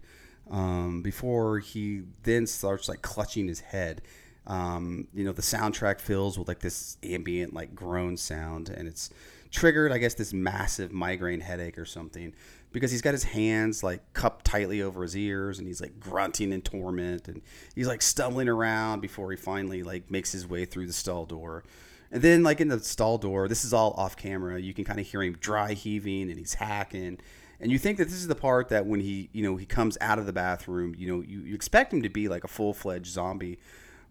[0.50, 4.02] Um, before he then starts like clutching his head
[4.48, 9.10] um, you know, the soundtrack fills with like this ambient, like groan sound, and it's
[9.52, 12.34] triggered, I guess, this massive migraine headache or something
[12.72, 16.52] because he's got his hands like cupped tightly over his ears and he's like grunting
[16.52, 17.42] in torment and
[17.74, 21.64] he's like stumbling around before he finally like makes his way through the stall door.
[22.12, 24.60] And then like in the stall door, this is all off camera.
[24.60, 27.20] You can kind of hear him dry heaving and he's hacking.
[27.60, 29.98] And you think that this is the part that when he, you know, he comes
[30.00, 33.08] out of the bathroom, you know, you, you expect him to be like a full-fledged
[33.08, 33.58] zombie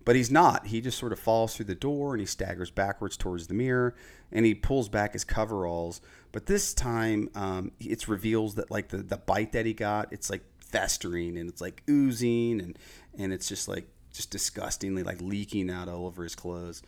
[0.07, 0.69] but he's not.
[0.69, 3.97] He just sort of falls through the door and he staggers backwards towards the mirror
[4.31, 6.01] and he pulls back his coveralls.
[6.31, 10.31] But this time, um, it's reveals that like the, the bite that he got, it's
[10.31, 12.79] like festering and it's like oozing and
[13.19, 16.83] and it's just like just disgustingly like leaking out all over his clothes.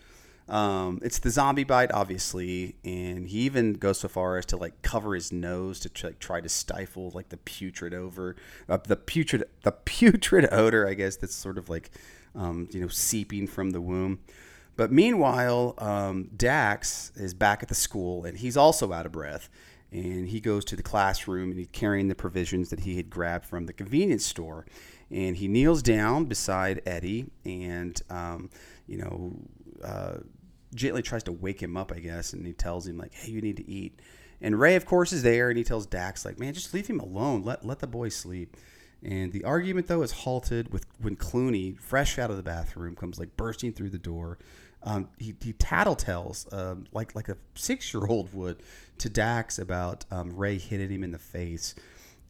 [0.49, 4.81] Um, it's the zombie bite, obviously, and he even goes so far as to like
[4.81, 8.35] cover his nose to like, try to stifle like the putrid over
[8.69, 11.91] uh, the putrid the putrid odor, I guess that's sort of like
[12.35, 14.20] um, you know, seeping from the womb.
[14.77, 19.49] But meanwhile, um, Dax is back at the school and he's also out of breath.
[19.91, 23.47] And he goes to the classroom and he's carrying the provisions that he had grabbed
[23.47, 24.66] from the convenience store.
[25.11, 28.51] And he kneels down beside Eddie and, um,
[28.87, 29.33] you know,
[29.83, 30.19] uh,
[30.74, 32.32] gently tries to wake him up, I guess.
[32.32, 34.01] And he tells him, like, hey, you need to eat.
[34.40, 37.01] And Ray, of course, is there and he tells Dax, like, man, just leave him
[37.01, 37.43] alone.
[37.43, 38.57] Let, let the boy sleep.
[39.03, 43.19] And the argument, though, is halted with when Clooney, fresh out of the bathroom, comes
[43.19, 44.39] like bursting through the door.
[44.82, 48.62] Um, he, he tattletales um, like like a six year old would
[48.99, 51.74] to Dax about um, Ray hitting him in the face.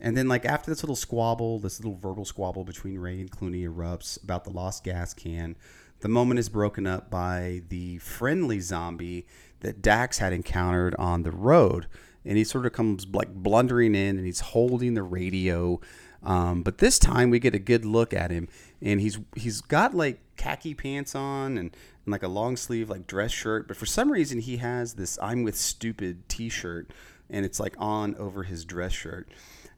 [0.01, 3.69] And then, like after this little squabble, this little verbal squabble between Ray and Clooney
[3.69, 5.57] erupts about the lost gas can.
[6.01, 9.27] The moment is broken up by the friendly zombie
[9.61, 11.87] that Dax had encountered on the road,
[12.25, 15.81] and he sort of comes like blundering in, and he's holding the radio
[16.23, 18.49] um, but this time we get a good look at him,
[18.83, 21.71] and he's he's got like khaki pants on and,
[22.05, 23.69] and like a long sleeve like dress shirt.
[23.69, 26.91] But for some reason he has this "I'm with stupid" T-shirt
[27.31, 29.29] and it's like on over his dress shirt.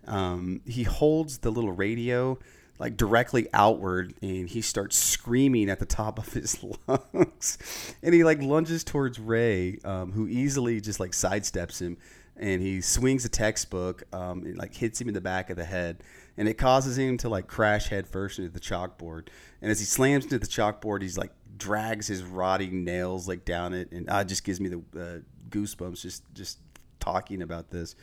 [0.06, 2.38] Um, he holds the little radio
[2.80, 7.58] like directly outward and he starts screaming at the top of his lungs.
[8.02, 11.98] And he like lunges towards ray um, who easily just like sidesteps him
[12.38, 15.64] and he swings a textbook um, and like hits him in the back of the
[15.64, 16.02] head.
[16.38, 19.28] And it causes him to like crash headfirst into the chalkboard.
[19.60, 23.74] And as he slams into the chalkboard he's like drags his rotting nails like down
[23.74, 23.92] it.
[23.92, 25.18] And uh, just gives me the uh,
[25.50, 26.58] goosebumps just just
[26.98, 27.94] talking about this.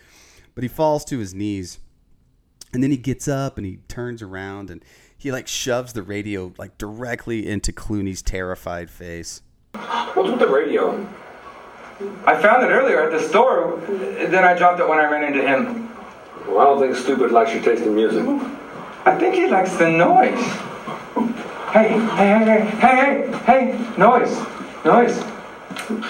[0.53, 1.79] But he falls to his knees
[2.73, 4.83] and then he gets up and he turns around and
[5.17, 9.41] he like shoves the radio like directly into Clooney's terrified face.
[9.73, 11.07] What's with the radio?
[12.25, 13.77] I found it earlier at the store.
[13.87, 15.89] Then I dropped it when I ran into him.
[16.47, 18.23] Well, I don't think stupid likes your taste in music.
[19.05, 20.39] I think he likes the noise.
[21.71, 24.37] Hey, hey, hey, hey, hey, hey, noise,
[24.85, 25.23] noise.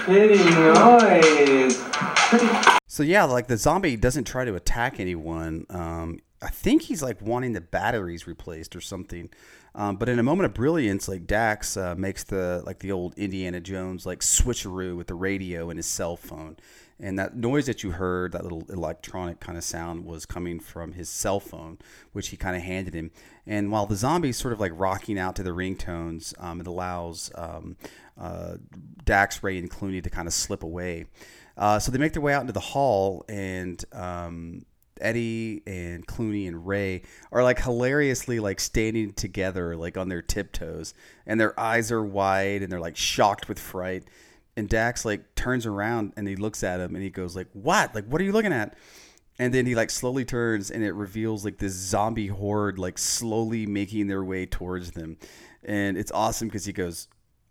[0.04, 1.78] Pretty noise.
[1.82, 2.78] Pretty.
[2.88, 5.66] So yeah, like the zombie doesn't try to attack anyone.
[5.70, 9.30] Um, I think he's like wanting the batteries replaced or something.
[9.74, 13.16] Um, but in a moment of brilliance, like Dax uh, makes the like the old
[13.16, 16.58] Indiana Jones like switcheroo with the radio and his cell phone,
[17.00, 20.94] and that noise that you heard, that little electronic kind of sound, was coming from
[20.94, 21.78] his cell phone,
[22.12, 23.12] which he kind of handed him.
[23.46, 27.30] And while the zombie's sort of like rocking out to the ringtones, um, it allows
[27.36, 27.78] um,
[28.20, 28.58] uh,
[29.06, 31.06] Dax, Ray, and Clooney to kind of slip away.
[31.56, 34.66] Uh, so they make their way out into the hall, and um,
[35.02, 40.94] Eddie and Clooney and Ray are like hilariously like standing together like on their tiptoes
[41.26, 44.04] and their eyes are wide and they're like shocked with fright.
[44.56, 47.94] And Dax like turns around and he looks at him and he goes like what?
[47.94, 48.76] Like what are you looking at?
[49.40, 53.66] And then he like slowly turns and it reveals like this zombie horde like slowly
[53.66, 55.18] making their way towards them.
[55.64, 57.08] And it's awesome because he goes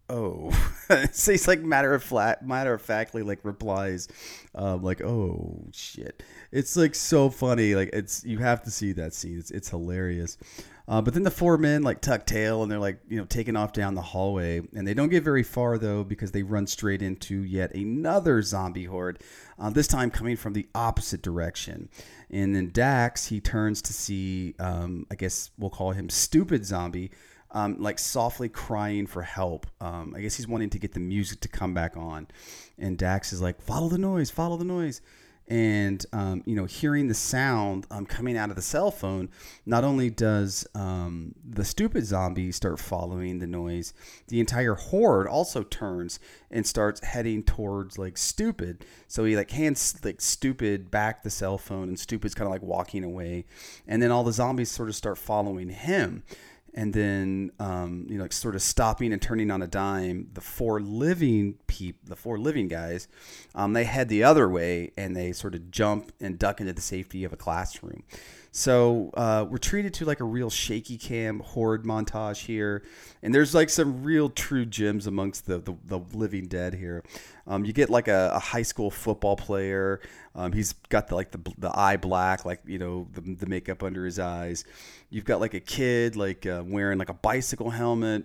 [0.08, 0.50] oh.
[1.10, 4.06] So he's like matter of flat matter of factly like replies
[4.54, 6.22] um like oh shit.
[6.52, 7.74] It's like so funny.
[7.74, 9.36] Like it's you have to see that scene.
[9.38, 10.38] It's, it's hilarious.
[10.86, 13.56] Uh, but then the four men like tuck tail and they're like you know taking
[13.56, 14.62] off down the hallway.
[14.76, 18.84] And they don't get very far though because they run straight into yet another zombie
[18.84, 19.20] horde
[19.58, 21.88] uh, this time coming from the opposite direction.
[22.30, 27.10] And then dax he turns to see um, i guess we'll call him stupid zombie
[27.56, 29.66] um, like softly crying for help.
[29.80, 32.28] Um, I guess he's wanting to get the music to come back on.
[32.78, 35.00] And Dax is like, follow the noise, follow the noise.
[35.48, 39.30] And, um, you know, hearing the sound um, coming out of the cell phone,
[39.64, 43.94] not only does um, the stupid zombie start following the noise,
[44.28, 46.18] the entire horde also turns
[46.50, 48.84] and starts heading towards like stupid.
[49.08, 52.62] So he like hands like stupid back the cell phone, and stupid's kind of like
[52.62, 53.46] walking away.
[53.86, 56.22] And then all the zombies sort of start following him
[56.76, 60.28] and then um, you know, like sort of stopping and turning on a dime.
[60.34, 63.08] The four living peep, the four living guys,
[63.54, 66.82] um, they head the other way and they sort of jump and duck into the
[66.82, 68.02] safety of a classroom.
[68.56, 72.84] So uh, we're treated to like a real shaky cam horde montage here,
[73.22, 77.04] and there's like some real true gems amongst the the, the living dead here.
[77.46, 80.00] Um, you get like a, a, high school football player.
[80.34, 83.82] Um, he's got the, like the, the eye black, like you know the, the makeup
[83.82, 84.64] under his eyes.
[85.10, 88.24] You've got like a kid like uh, wearing like a bicycle helmet.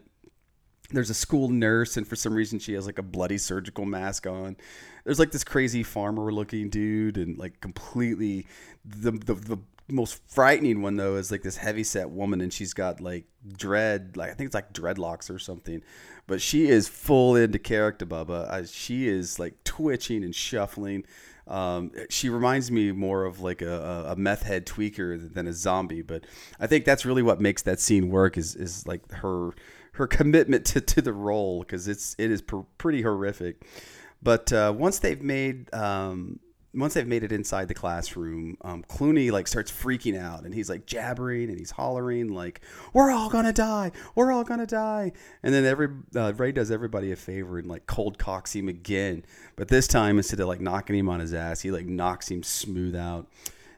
[0.91, 4.27] There's a school nurse, and for some reason she has like a bloody surgical mask
[4.27, 4.55] on.
[5.03, 8.47] There's like this crazy farmer looking dude, and like completely
[8.85, 12.73] the the, the most frightening one though is like this heavy set woman and she's
[12.73, 13.25] got like
[13.57, 15.81] dread like i think it's like dreadlocks or something.
[16.27, 18.71] But she is full into character bubba.
[18.73, 21.03] She is like twitching and shuffling.
[21.47, 26.01] Um, she reminds me more of like a, a meth head tweaker than a zombie.
[26.01, 26.25] But
[26.59, 29.51] i think that's really what makes that scene work is, is like her
[29.93, 33.65] her commitment to, to the role because it's it is pr- pretty horrific.
[34.23, 36.39] But uh, once they've made um,
[36.73, 40.69] once they've made it inside the classroom, um, Clooney like starts freaking out and he's
[40.69, 42.61] like jabbering and he's hollering like,
[42.93, 43.91] "We're all gonna die!
[44.15, 45.11] We're all gonna die!"
[45.43, 49.25] And then every uh, Ray does everybody a favor and like cold cocks him again,
[49.57, 52.41] but this time instead of like knocking him on his ass, he like knocks him
[52.41, 53.27] smooth out.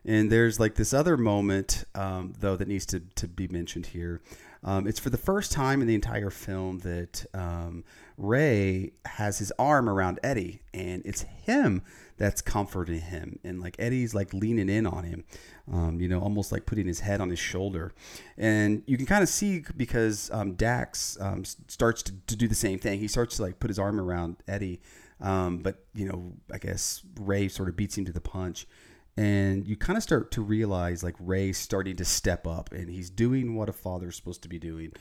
[0.05, 4.21] And there's like this other moment um, though that needs to to be mentioned here.
[4.65, 7.83] Um, it's for the first time in the entire film that um,
[8.17, 11.81] Ray has his arm around Eddie, and it's him
[12.17, 13.39] that's comforting him.
[13.43, 15.23] And like Eddie's like leaning in on him,
[15.71, 17.93] um, you know, almost like putting his head on his shoulder.
[18.37, 22.55] And you can kind of see because um, Dax um, starts to, to, do the
[22.55, 22.99] same thing.
[22.99, 24.81] He starts to like put his arm around Eddie.
[25.21, 28.67] Um, but, you know, I guess Ray sort of beats him to the punch.
[29.15, 33.11] And you kind of start to realize like Ray's starting to step up and he's
[33.11, 34.91] doing what a father's supposed to be doing.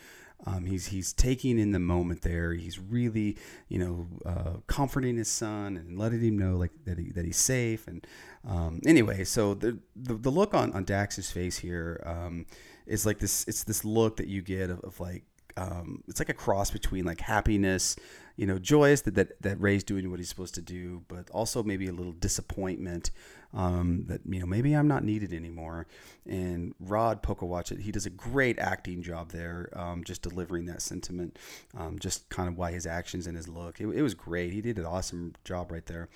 [0.45, 2.53] Um, he's he's taking in the moment there.
[2.53, 3.37] He's really
[3.69, 7.37] you know uh, comforting his son and letting him know like that he that he's
[7.37, 7.87] safe.
[7.87, 8.07] And
[8.49, 12.47] um, anyway, so the, the the look on on Dax's face here um,
[12.87, 13.47] is like this.
[13.47, 15.25] It's this look that you get of, of like
[15.57, 17.97] um, it's like a cross between like happiness,
[18.37, 21.63] you know, joyous that, that that Ray's doing what he's supposed to do, but also
[21.63, 23.11] maybe a little disappointment
[23.55, 25.87] um, that you know maybe I'm not needed anymore.
[26.27, 31.39] And Rod Pocowatchit, he does a great acting job there, um, just delivering that sentiment,
[31.77, 33.81] um, just kind of why his actions and his look.
[33.81, 34.53] It, it was great.
[34.53, 36.09] He did an awesome job right there.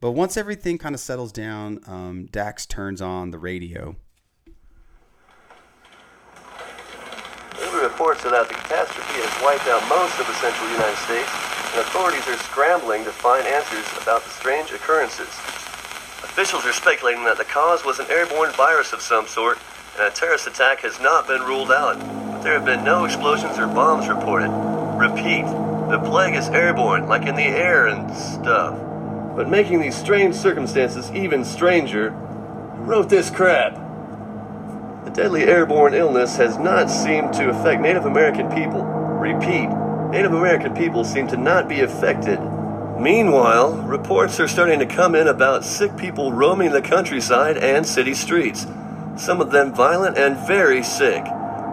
[0.00, 3.96] But once everything kind of settles down, um, Dax turns on the radio.
[7.80, 11.30] Reports that the catastrophe has wiped out most of the central United States,
[11.72, 15.30] and authorities are scrambling to find answers about the strange occurrences.
[16.24, 19.58] Officials are speculating that the cause was an airborne virus of some sort,
[19.96, 21.98] and a terrorist attack has not been ruled out.
[22.32, 24.48] But there have been no explosions or bombs reported.
[24.98, 25.44] Repeat,
[25.90, 28.74] the plague is airborne, like in the air and stuff.
[29.36, 33.74] But making these strange circumstances even stranger, who wrote this crap?
[35.04, 38.82] The deadly airborne illness has not seemed to affect Native American people.
[38.82, 39.68] Repeat,
[40.10, 42.40] Native American people seem to not be affected.
[42.98, 48.14] Meanwhile, reports are starting to come in about sick people roaming the countryside and city
[48.14, 48.66] streets,
[49.16, 51.24] some of them violent and very sick.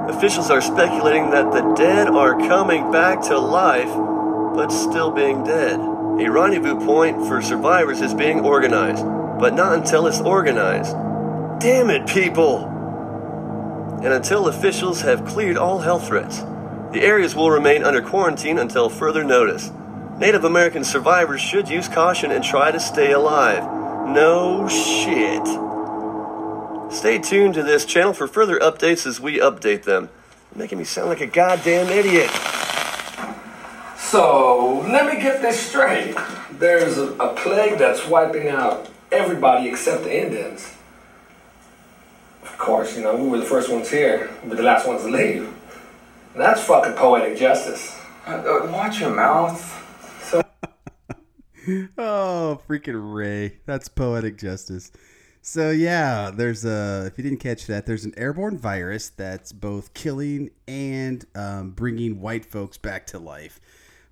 [0.10, 3.94] Officials are speculating that the dead are coming back to life,
[4.56, 5.80] but still being dead.
[5.80, 9.06] A rendezvous point for survivors is being organized,
[9.40, 10.94] but not until it's organized.
[11.62, 12.66] Damn it, people!
[14.04, 16.40] And until officials have cleared all health threats,
[16.92, 19.72] the areas will remain under quarantine until further notice.
[20.22, 23.64] Native American survivors should use caution and try to stay alive.
[24.08, 25.44] No shit.
[26.94, 30.10] Stay tuned to this channel for further updates as we update them.
[30.52, 32.30] You're making me sound like a goddamn idiot.
[33.98, 36.16] So, let me get this straight.
[36.52, 40.72] There's a, a plague that's wiping out everybody except the Indians.
[42.44, 45.10] Of course, you know, we were the first ones here, but the last ones to
[45.10, 45.52] leave.
[46.36, 48.00] That's fucking poetic justice.
[48.28, 49.81] Uh, uh, watch your mouth.
[51.98, 53.58] Oh, freaking Ray.
[53.66, 54.92] That's poetic justice.
[55.42, 59.94] So yeah, there's a if you didn't catch that, there's an airborne virus that's both
[59.94, 63.60] killing and um, bringing white folks back to life.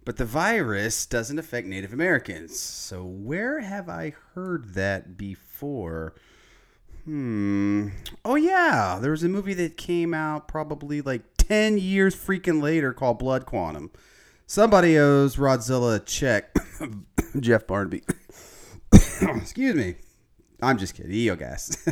[0.05, 2.59] But the virus doesn't affect Native Americans.
[2.59, 6.15] So where have I heard that before?
[7.05, 7.89] Hmm.
[8.25, 12.91] Oh yeah, there was a movie that came out probably like 10 years freaking later
[12.91, 13.91] called Blood Quantum.
[14.49, 16.55] Somebody owes Rodzilla a check.
[17.39, 18.01] Jeff Barnaby.
[18.91, 19.93] Excuse me.
[20.59, 21.11] I'm just kidding.
[21.11, 21.87] EO gas.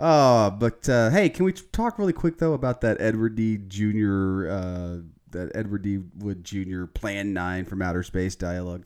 [0.00, 3.58] oh, but uh, hey, can we talk really quick though about that Edward D.
[3.58, 4.48] Jr.
[4.48, 4.96] Uh,
[5.32, 5.98] that Edward D.
[6.20, 6.86] Wood Jr.
[6.86, 8.84] Plan Nine from Outer Space dialogue?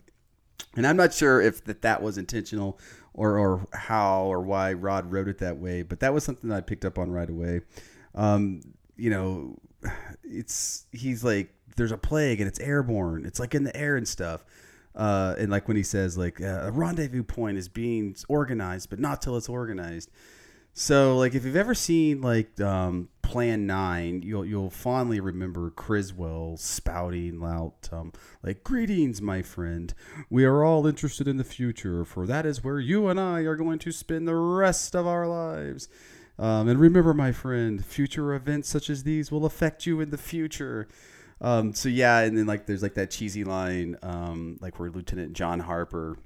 [0.75, 2.81] And I'm not sure if that that was intentional
[3.15, 6.57] or or how or why Rod wrote it that way, but that was something that
[6.57, 7.61] I picked up on right away.
[8.17, 8.61] Um,
[8.97, 9.57] you know,
[10.25, 13.25] it's he's like there's a plague and it's airborne.
[13.27, 14.45] It's like in the air and stuff.
[14.95, 18.99] Uh, and like when he says like uh, a rendezvous point is being organized, but
[18.99, 20.11] not till it's organized.
[20.75, 26.57] So like if you've ever seen like um, Plan Nine, you'll you'll fondly remember Criswell
[26.57, 28.13] spouting out um,
[28.43, 29.93] like "Greetings, my friend.
[30.31, 33.57] We are all interested in the future, for that is where you and I are
[33.57, 35.89] going to spend the rest of our lives."
[36.39, 40.19] Um, and remember, my friend, future events such as these will affect you in the
[40.19, 40.89] future.
[41.43, 45.33] Um, so yeah, and then like there's like that cheesy line, um, like where Lieutenant
[45.33, 46.17] John Harper,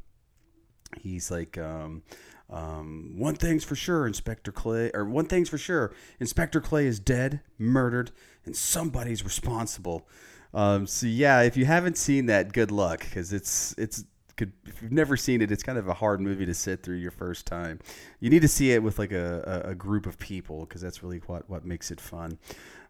[1.01, 2.03] he's like, um,
[2.51, 7.01] um, one thing's for sure, Inspector Clay, or one thing's for sure, Inspector Clay is
[7.01, 8.13] dead, murdered,
[8.45, 10.07] and somebody's responsible.
[10.53, 14.05] Um, so yeah, if you haven't seen that, good luck, because it's it's
[14.37, 16.97] could if you've never seen it, it's kind of a hard movie to sit through
[16.97, 17.81] your first time.
[18.21, 21.03] You need to see it with like a, a, a group of people because that's
[21.03, 22.39] really what what makes it fun.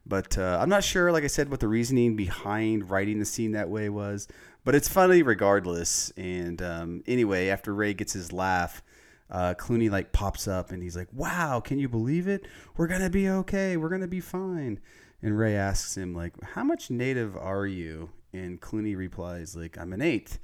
[0.07, 3.53] But uh, I'm not sure, like I said, what the reasoning behind writing the scene
[3.53, 4.28] that way was.
[4.65, 6.12] But it's funny regardless.
[6.16, 8.83] And um, anyway, after Ray gets his laugh,
[9.31, 12.47] uh, Clooney like pops up and he's like, "Wow, can you believe it?
[12.77, 13.77] We're gonna be okay.
[13.77, 14.81] We're gonna be fine."
[15.23, 19.93] And Ray asks him like, "How much native are you?" And Clooney replies like, "I'm
[19.93, 20.39] an eighth.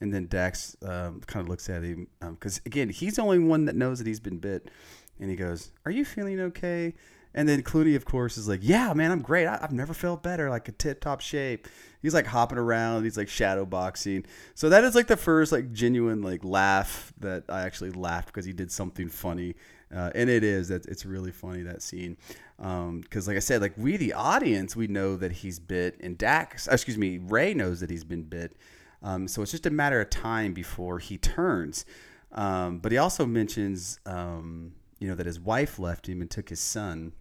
[0.00, 3.66] And then Dax um, kind of looks at him because again, he's the only one
[3.66, 4.70] that knows that he's been bit.
[5.18, 6.94] And he goes, "Are you feeling okay?"
[7.34, 9.46] And then Clooney, of course, is like, "Yeah, man, I'm great.
[9.46, 10.50] I, have never felt better.
[10.50, 11.68] Like a tip top shape."
[12.02, 13.04] He's like hopping around.
[13.04, 14.24] He's like shadow boxing.
[14.54, 18.44] So that is like the first like genuine like laugh that I actually laughed because
[18.44, 19.54] he did something funny.
[19.94, 20.68] Uh, and it is.
[20.68, 22.16] that it's really funny that scene,
[22.58, 26.68] because like I said, like we the audience, we know that he's bit, and Dax,
[26.68, 28.56] excuse me, Ray knows that he's been bit.
[29.02, 31.84] Um, so it's just a matter of time before he turns.
[32.32, 36.48] Um, but he also mentions, um, you know, that his wife left him and took
[36.50, 37.12] his son,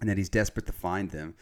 [0.00, 1.34] and that he's desperate to find them.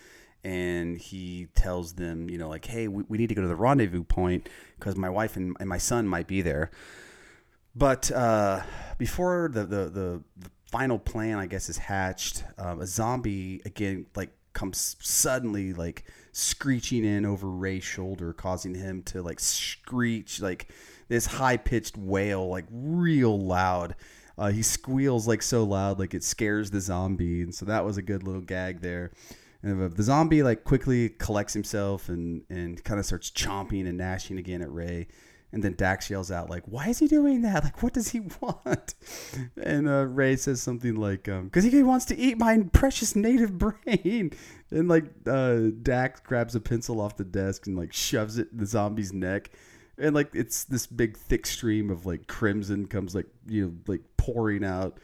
[0.44, 3.56] And he tells them, you know, like, hey, we, we need to go to the
[3.56, 6.70] rendezvous point because my wife and, and my son might be there.
[7.74, 8.62] But uh,
[8.96, 14.06] before the, the, the, the final plan, I guess, is hatched, um, a zombie again
[14.14, 20.68] like comes suddenly like screeching in over Ray's shoulder, causing him to like screech like
[21.08, 23.94] this high pitched wail, like real loud.
[24.38, 27.96] Uh, he squeals like so loud, like it scares the zombie, and so that was
[27.96, 29.10] a good little gag there.
[29.62, 34.38] And the zombie like quickly collects himself and and kind of starts chomping and gnashing
[34.38, 35.08] again at Ray.
[35.52, 37.64] And then Dax yells out, like, why is he doing that?
[37.64, 38.94] Like, what does he want?
[39.56, 44.32] And uh, Ray says something like, because he wants to eat my precious native brain.
[44.70, 48.58] And like, uh, Dax grabs a pencil off the desk and like shoves it in
[48.58, 49.50] the zombie's neck.
[49.98, 54.02] And like, it's this big thick stream of like crimson comes like, you know, like
[54.16, 54.98] pouring out.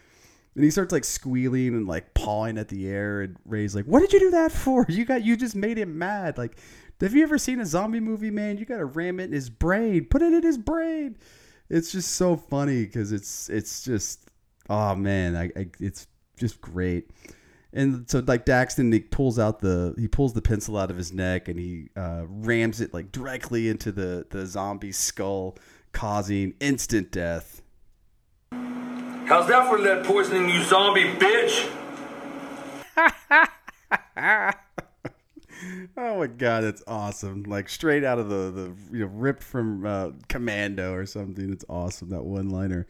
[0.55, 3.23] And he starts like squealing and like pawing at the air.
[3.23, 4.85] And Ray's like, "What did you do that for?
[4.89, 6.37] You got you just made him mad.
[6.37, 6.59] Like,
[7.01, 8.59] have you ever seen a zombie movie, man?
[8.59, 10.05] You gotta ram it in his brain.
[10.05, 11.17] Put it in his brain.
[11.71, 14.29] It's just so funny because it's it's just
[14.69, 16.07] oh man, I, I it's
[16.37, 17.11] just great.
[17.73, 21.13] And so like Daxton, he pulls out the he pulls the pencil out of his
[21.13, 25.57] neck and he uh, rams it like directly into the the zombie's skull,
[25.93, 27.63] causing instant death.
[28.53, 31.71] How's that for lead poisoning, you zombie bitch?
[35.97, 37.45] Oh my god, that's awesome!
[37.45, 41.53] Like straight out of the the you know ripped from uh, Commando or something.
[41.53, 42.87] It's awesome that one liner.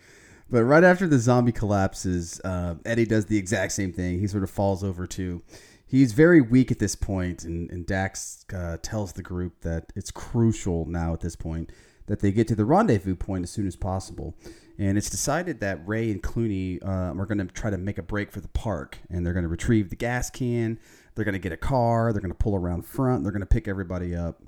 [0.52, 4.20] But right after the zombie collapses, uh, Eddie does the exact same thing.
[4.20, 5.40] He sort of falls over too.
[5.86, 10.10] He's very weak at this point, and, and Dax uh, tells the group that it's
[10.10, 11.72] crucial now at this point
[12.04, 14.36] that they get to the rendezvous point as soon as possible.
[14.78, 18.02] And it's decided that Ray and Clooney um, are going to try to make a
[18.02, 20.78] break for the park, and they're going to retrieve the gas can.
[21.14, 22.12] They're going to get a car.
[22.12, 23.22] They're going to pull around front.
[23.22, 24.42] They're going to pick everybody up.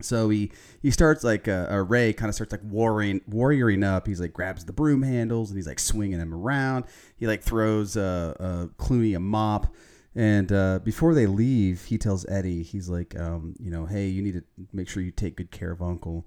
[0.00, 0.50] So he
[0.80, 4.06] he starts like uh, uh, Ray kind of starts like warring warrioring up.
[4.06, 6.86] He's like grabs the broom handles and he's like swinging them around.
[7.16, 9.74] He like throws uh, uh Clooney a mop.
[10.14, 14.20] And uh, before they leave, he tells Eddie, he's like, um, you know, hey, you
[14.20, 16.26] need to make sure you take good care of Uncle.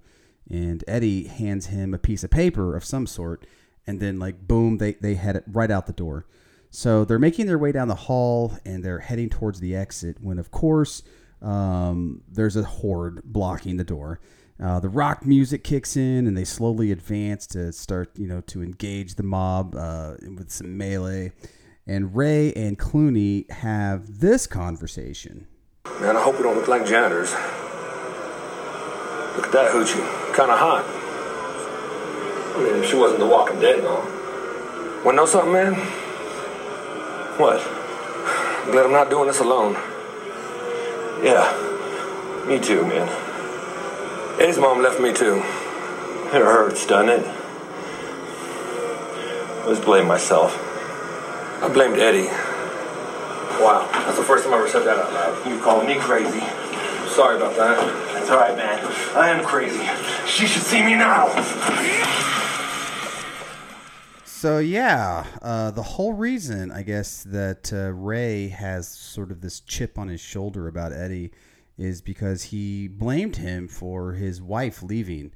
[0.50, 3.46] And Eddie hands him a piece of paper of some sort,
[3.86, 6.26] and then like boom, they they head it right out the door.
[6.76, 10.38] So they're making their way down the hall and they're heading towards the exit when,
[10.38, 11.04] of course,
[11.46, 14.20] um, there's a horde blocking the door.
[14.62, 18.64] Uh, the rock music kicks in and they slowly advance to start, you know, to
[18.64, 21.32] engage the mob uh, with some melee.
[21.86, 25.46] And Ray and Clooney have this conversation.
[26.02, 27.32] Man, I hope we don't look like janitors.
[29.36, 30.34] Look at that hoochie.
[30.34, 30.84] Kind of hot.
[32.56, 35.02] I mean, she wasn't the Walking Dead though.
[35.06, 35.76] Wanna know something, man?
[37.38, 37.62] What?
[37.62, 39.76] I'm glad I'm not doing this alone.
[41.24, 43.08] Yeah, me too, man.
[44.40, 45.38] Eddie's mom left me too.
[45.38, 47.26] It hurts, doesn't it?
[49.64, 50.54] I just blame myself.
[51.64, 52.28] I blamed Eddie.
[53.64, 55.48] Wow, that's the first time I ever said that out loud.
[55.48, 56.42] You called me crazy.
[57.08, 57.80] Sorry about that.
[58.14, 58.86] That's all right, man.
[59.16, 59.88] I am crazy.
[60.28, 61.28] She should see me now.
[64.46, 69.60] So yeah, uh, the whole reason I guess that uh, Ray has sort of this
[69.60, 71.32] chip on his shoulder about Eddie
[71.80, 75.32] is because he blamed him for his wife leaving.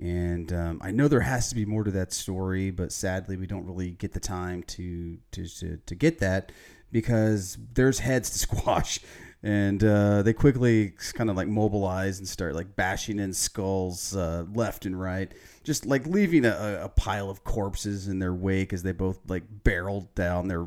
[0.00, 3.48] And um, I know there has to be more to that story, but sadly we
[3.48, 6.52] don't really get the time to to to, to get that
[6.92, 9.00] because there's heads to squash.
[9.42, 14.44] And uh, they quickly kind of like mobilize and start like bashing in skulls uh,
[14.54, 15.32] left and right,
[15.64, 19.44] just like leaving a, a pile of corpses in their wake as they both like
[19.64, 20.66] barreled down their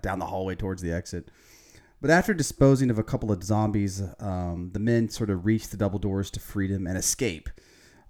[0.00, 1.30] down the hallway towards the exit.
[2.00, 5.76] But after disposing of a couple of zombies, um, the men sort of reach the
[5.76, 7.48] double doors to freedom and escape.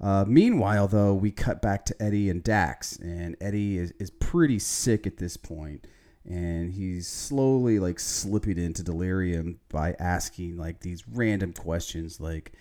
[0.01, 4.59] Uh, meanwhile, though, we cut back to Eddie and Dax, and Eddie is, is pretty
[4.59, 5.87] sick at this point,
[6.29, 12.53] and he's slowly like slipping into delirium by asking like these random questions, like,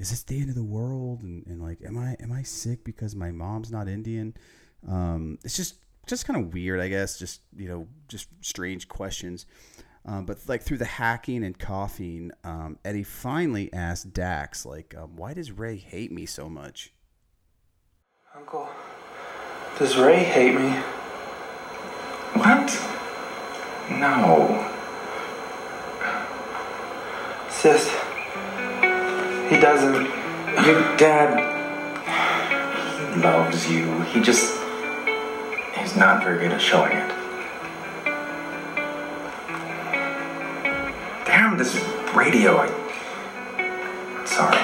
[0.00, 2.82] "Is this the end of the world?" and, and like, "Am I am I sick
[2.84, 4.34] because my mom's not Indian?"
[4.88, 7.18] Um, it's just just kind of weird, I guess.
[7.18, 9.46] Just you know, just strange questions.
[10.06, 15.16] Um, but like through the hacking and coughing, um, Eddie finally asked Dax, like, um,
[15.16, 16.92] "Why does Ray hate me so much?"
[18.34, 18.68] Uncle,
[19.78, 20.70] does Ray hate me?
[22.34, 22.70] What?
[23.90, 24.66] No.
[27.50, 27.90] Sis,
[29.50, 30.06] he doesn't.
[30.64, 31.34] Your dad,
[33.14, 34.00] he loves you.
[34.02, 34.56] He just.
[35.76, 37.08] He's not very good at showing it.
[41.26, 41.74] Damn, this
[42.14, 42.58] radio.
[42.58, 42.68] I.
[44.24, 44.56] Sorry.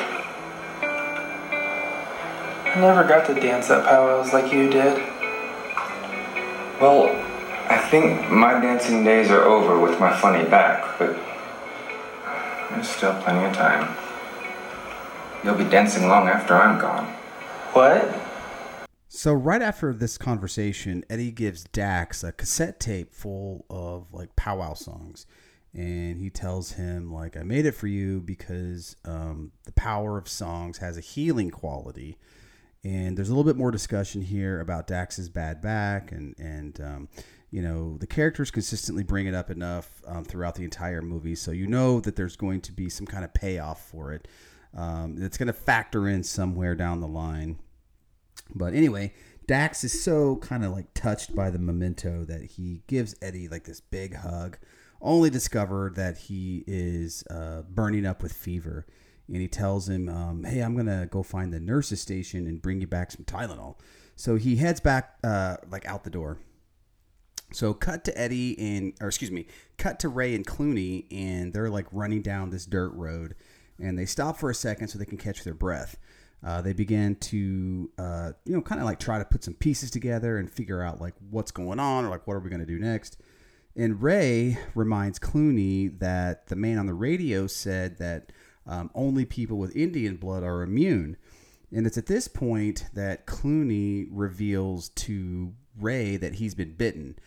[2.71, 4.99] I never got to dance at powwows like you did.
[6.81, 7.09] Well,
[7.69, 11.19] I think my dancing days are over with my funny back, but
[12.71, 14.06] there's still plenty of time.
[15.47, 17.05] You'll be dancing long after I'm gone.
[17.73, 18.13] What?
[19.07, 24.75] So right after this conversation, Eddie gives Dax a cassette tape full of like powwow
[24.75, 25.25] songs,
[25.73, 30.29] and he tells him like, "I made it for you because um, the power of
[30.29, 32.19] songs has a healing quality."
[32.83, 37.09] And there's a little bit more discussion here about Dax's bad back, and and um,
[37.53, 41.53] you know the characters consistently bring it up enough um, throughout the entire movie, so
[41.53, 44.27] you know that there's going to be some kind of payoff for it.
[44.77, 47.59] Um, it's going to factor in somewhere down the line.
[48.55, 49.15] But anyway,
[49.47, 53.65] Dax is so kind of like touched by the memento that he gives Eddie like
[53.65, 54.59] this big hug,
[55.01, 58.87] only discover that he is uh, burning up with fever.
[59.29, 62.63] And he tells him, um, Hey, I'm going to go find the nurse's station and
[62.63, 63.77] bring you back some Tylenol.
[64.15, 66.39] So he heads back, uh, like out the door.
[67.53, 69.47] So cut to Eddie and, or excuse me,
[69.79, 73.35] cut to Ray and Clooney, and they're like running down this dirt road.
[73.79, 75.99] And they stop for a second so they can catch their breath.
[76.45, 79.91] Uh, they begin to uh, you know kind of like try to put some pieces
[79.91, 82.67] together and figure out like what's going on or like what are we going to
[82.67, 83.19] do next.
[83.75, 88.33] And ray reminds clooney that the man on the radio said that
[88.67, 91.17] um, only people with indian blood are immune.
[91.73, 97.19] And it's at this point that clooney reveals to ray that he's been bitten.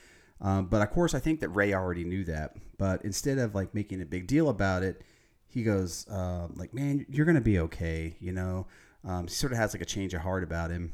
[0.41, 2.55] Um, but of course i think that ray already knew that.
[2.77, 5.01] But instead of like making a big deal about it
[5.49, 8.67] he goes uh, like man you're gonna be okay you know?
[9.03, 10.91] Um, he sort of has like a change of heart about him.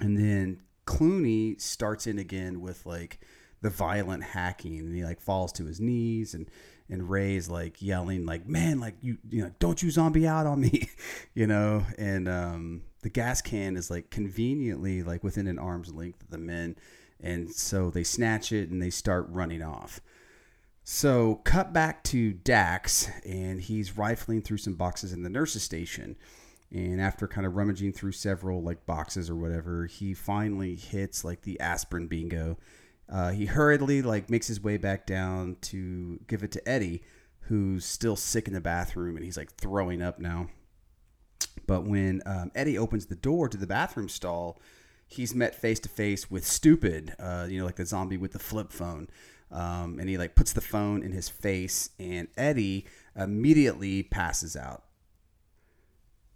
[0.00, 3.20] And then Clooney starts in again with like
[3.62, 6.50] the violent hacking and he like falls to his knees and
[6.88, 10.60] and Ray's like yelling like man like you you know don't you zombie out on
[10.60, 10.88] me
[11.34, 11.84] you know?
[11.98, 16.38] And um the gas can is like conveniently like within an arm's length of the
[16.38, 16.76] men.
[17.22, 20.00] And so they snatch it and they start running off
[20.92, 26.16] so cut back to Dax and he's rifling through some boxes in the nurse's station.
[26.72, 31.42] And after kind of rummaging through several like boxes or whatever he finally hits like
[31.42, 32.58] the aspirin bingo.
[33.08, 37.04] Uh, he hurriedly like makes his way back down to give it to eddie
[37.42, 40.48] who's still sick in the bathroom and he's like throwing up now.
[41.68, 44.60] But when um, eddie opens the door to the bathroom stall
[45.06, 48.40] he's met face to face with stupid uh, you know like the zombie with the
[48.40, 49.08] flip phone
[49.50, 52.86] um, and he like puts the phone in his face and eddie
[53.16, 54.84] immediately passes out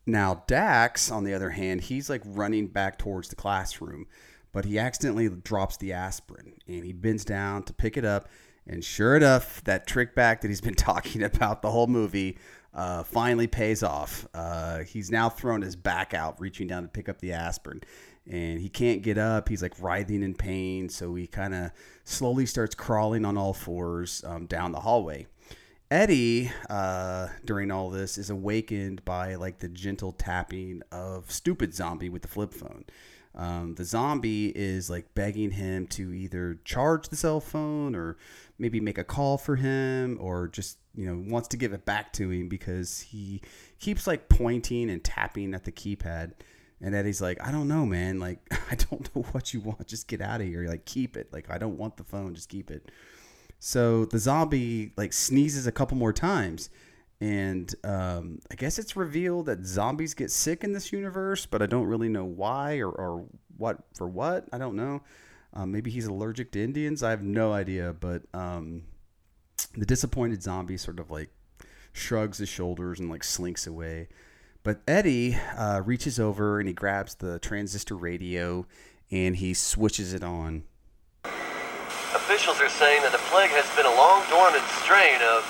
[0.07, 4.07] now, Dax, on the other hand, he's like running back towards the classroom,
[4.53, 8.29] but he accidentally drops the aspirin and he bends down to pick it up.
[8.67, 12.39] And sure enough, that trick back that he's been talking about the whole movie
[12.75, 14.27] uh, finally pays off.
[14.35, 17.81] Uh, he's now thrown his back out, reaching down to pick up the aspirin.
[18.31, 19.49] And he can't get up.
[19.49, 20.89] He's like writhing in pain.
[20.89, 21.71] So he kind of
[22.05, 25.27] slowly starts crawling on all fours um, down the hallway.
[25.91, 32.09] Eddie, uh, during all this, is awakened by like the gentle tapping of stupid zombie
[32.09, 32.85] with the flip phone.
[33.37, 38.17] Um, the zombie is like begging him to either charge the cell phone or
[38.59, 42.13] maybe make a call for him or just you know wants to give it back
[42.15, 43.43] to him because he
[43.81, 46.33] keeps like pointing and tapping at the keypad
[46.85, 48.39] and eddie's like i don't know man like
[48.71, 51.51] i don't know what you want just get out of here like keep it like
[51.51, 52.91] i don't want the phone just keep it
[53.65, 56.69] so the zombie like sneezes a couple more times.
[57.19, 61.67] And um, I guess it's revealed that zombies get sick in this universe, but I
[61.67, 63.25] don't really know why or, or
[63.57, 64.47] what for what.
[64.53, 65.01] I don't know.
[65.55, 67.03] Um, maybe he's allergic to Indians.
[67.03, 67.95] I have no idea.
[67.99, 68.83] But um,
[69.75, 71.31] the disappointed zombie sort of like
[71.95, 74.09] shrugs his shoulders and like slinks away.
[74.65, 78.65] But Eddie uh, reaches over and he grabs the transistor radio
[79.11, 80.65] and he switches it on.
[82.17, 85.45] Officials are saying that the plague has been a long dormant strain of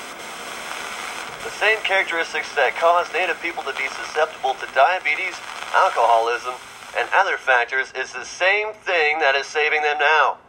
[1.47, 5.39] the same characteristics that cause native people to be susceptible to diabetes,
[5.79, 6.59] alcoholism,
[6.99, 10.43] and other factors is the same thing that is saving them now.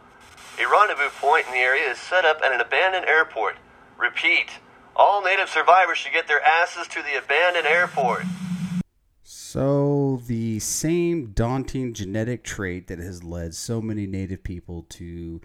[0.58, 3.62] A rendezvous point in the area is set up at an abandoned airport.
[3.94, 4.58] Repeat,
[4.98, 8.26] all native survivors should get their asses to the abandoned airport.
[9.48, 15.40] So, the same daunting genetic trait that has led so many native people to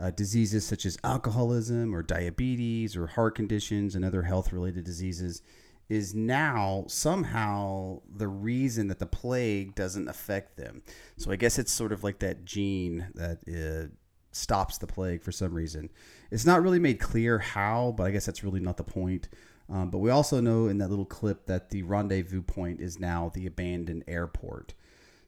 [0.00, 5.42] uh, diseases such as alcoholism or diabetes or heart conditions and other health related diseases
[5.90, 10.80] is now somehow the reason that the plague doesn't affect them.
[11.18, 13.94] So I guess it's sort of like that gene that uh,
[14.30, 15.90] stops the plague for some reason.
[16.30, 19.28] It's not really made clear how, but I guess that's really not the point.
[19.72, 23.32] Um, but we also know in that little clip that the rendezvous point is now
[23.34, 24.74] the abandoned airport.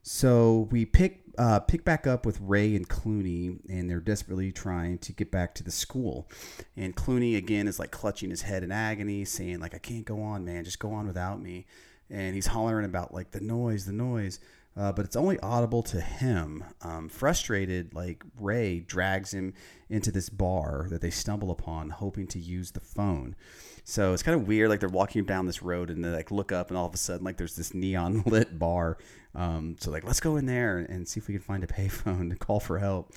[0.02, 4.98] So we pick uh, pick back up with Ray and Clooney, and they're desperately trying
[4.98, 6.28] to get back to the school.
[6.76, 10.20] And Clooney again is like clutching his head in agony, saying like, "I can't go
[10.20, 10.62] on, man.
[10.62, 11.66] Just go on without me."
[12.10, 14.40] And he's hollering about like the noise, the noise.
[14.76, 16.64] Uh, but it's only audible to him.
[16.82, 19.54] Um, frustrated, like Ray drags him
[19.88, 23.36] into this bar that they stumble upon, hoping to use the phone.
[23.84, 24.70] So it's kind of weird.
[24.70, 26.98] Like they're walking down this road and they like look up, and all of a
[26.98, 28.98] sudden, like there's this neon lit bar.
[29.34, 32.30] Um, so like, let's go in there and see if we can find a payphone
[32.30, 33.12] to call for help.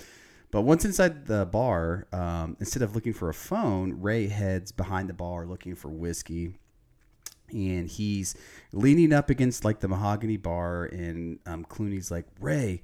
[0.52, 5.10] But once inside the bar, um, instead of looking for a phone, Ray heads behind
[5.10, 6.53] the bar looking for whiskey
[7.52, 8.35] and he's
[8.72, 12.81] leaning up against like the mahogany bar and um, clooney's like ray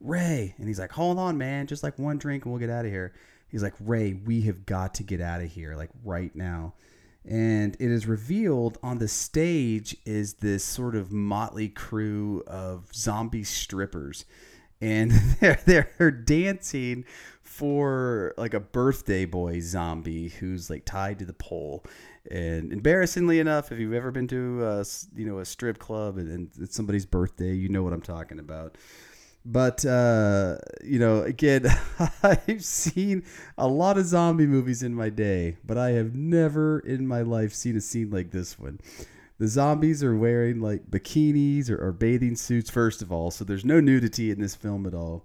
[0.00, 2.84] ray and he's like hold on man just like one drink and we'll get out
[2.84, 3.12] of here
[3.48, 6.74] he's like ray we have got to get out of here like right now
[7.24, 13.44] and it is revealed on the stage is this sort of motley crew of zombie
[13.44, 14.24] strippers.
[14.80, 15.10] And
[15.40, 17.04] they're, they're dancing
[17.42, 21.84] for like a birthday boy zombie who's like tied to the pole.
[22.30, 24.84] And embarrassingly enough if you've ever been to a,
[25.14, 28.38] you know a strip club and, and it's somebody's birthday you know what i'm talking
[28.38, 28.76] about
[29.44, 31.66] but uh, you know again
[32.22, 33.22] i've seen
[33.56, 37.52] a lot of zombie movies in my day but i have never in my life
[37.52, 38.78] seen a scene like this one
[39.38, 43.64] the zombies are wearing like bikinis or, or bathing suits first of all so there's
[43.64, 45.24] no nudity in this film at all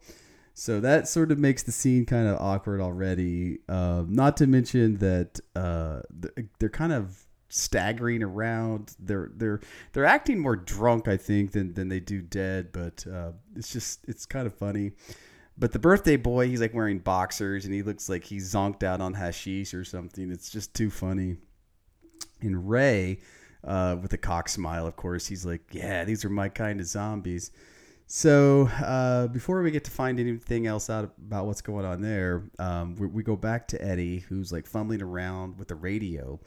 [0.58, 3.60] so that sort of makes the scene kind of awkward already.
[3.68, 6.00] Uh, not to mention that uh,
[6.60, 7.25] they're kind of
[7.56, 8.96] staggering around.
[9.00, 9.62] They're they're
[9.94, 12.72] they're acting more drunk, I think, than than they do dead.
[12.72, 14.92] But uh, it's just it's kind of funny.
[15.58, 19.00] But the birthday boy, he's like wearing boxers and he looks like he's zonked out
[19.00, 20.30] on hashish or something.
[20.30, 21.38] It's just too funny.
[22.42, 23.20] And Ray,
[23.64, 26.86] uh, with a cock smile, of course, he's like, "Yeah, these are my kind of
[26.86, 27.52] zombies."
[28.08, 32.44] So uh, before we get to find anything else out about what's going on there,
[32.60, 36.40] um, we, we, go back to Eddie, who's like fumbling around with the radio,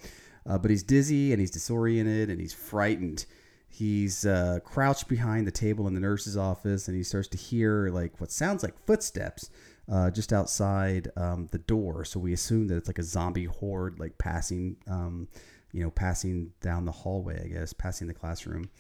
[0.48, 3.26] uh, but he's dizzy and he's disoriented and he's frightened.
[3.68, 7.90] He's uh, crouched behind the table in the nurse's office and he starts to hear
[7.90, 9.50] like what sounds like footsteps
[9.90, 12.04] uh, just outside um, the door.
[12.04, 15.28] So we assume that it's like a zombie horde like passing, um,
[15.72, 18.70] you know, passing down the hallway, I guess, passing the classroom.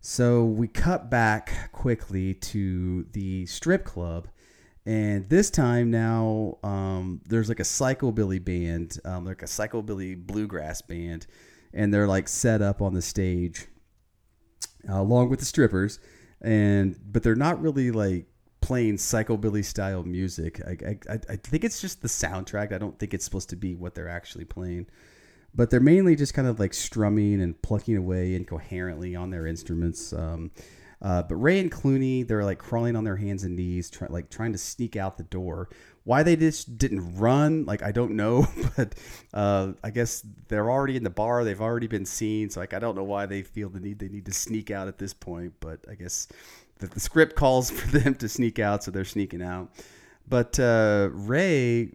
[0.00, 4.28] So we cut back quickly to the strip club.
[4.86, 10.80] And this time now, um, there's like a psychobilly band, um, like a psychobilly bluegrass
[10.80, 11.26] band,
[11.74, 13.66] and they're like set up on the stage
[14.88, 15.98] uh, along with the strippers,
[16.40, 18.26] and but they're not really like
[18.60, 20.60] playing psychobilly style music.
[20.66, 22.72] I, I, I think it's just the soundtrack.
[22.72, 24.86] I don't think it's supposed to be what they're actually playing
[25.54, 30.12] but they're mainly just kind of like strumming and plucking away incoherently on their instruments.
[30.12, 30.50] Um,
[31.00, 34.30] uh, but Ray and Clooney, they're like crawling on their hands and knees, try, like
[34.30, 35.68] trying to sneak out the door.
[36.04, 38.46] Why they just didn't run, like I don't know,
[38.76, 38.94] but
[39.32, 41.44] uh, I guess they're already in the bar.
[41.44, 44.08] They've already been seen, so like I don't know why they feel the need they
[44.08, 45.52] need to sneak out at this point.
[45.60, 46.26] But I guess
[46.78, 49.70] that the script calls for them to sneak out, so they're sneaking out.
[50.28, 51.90] But uh, Ray,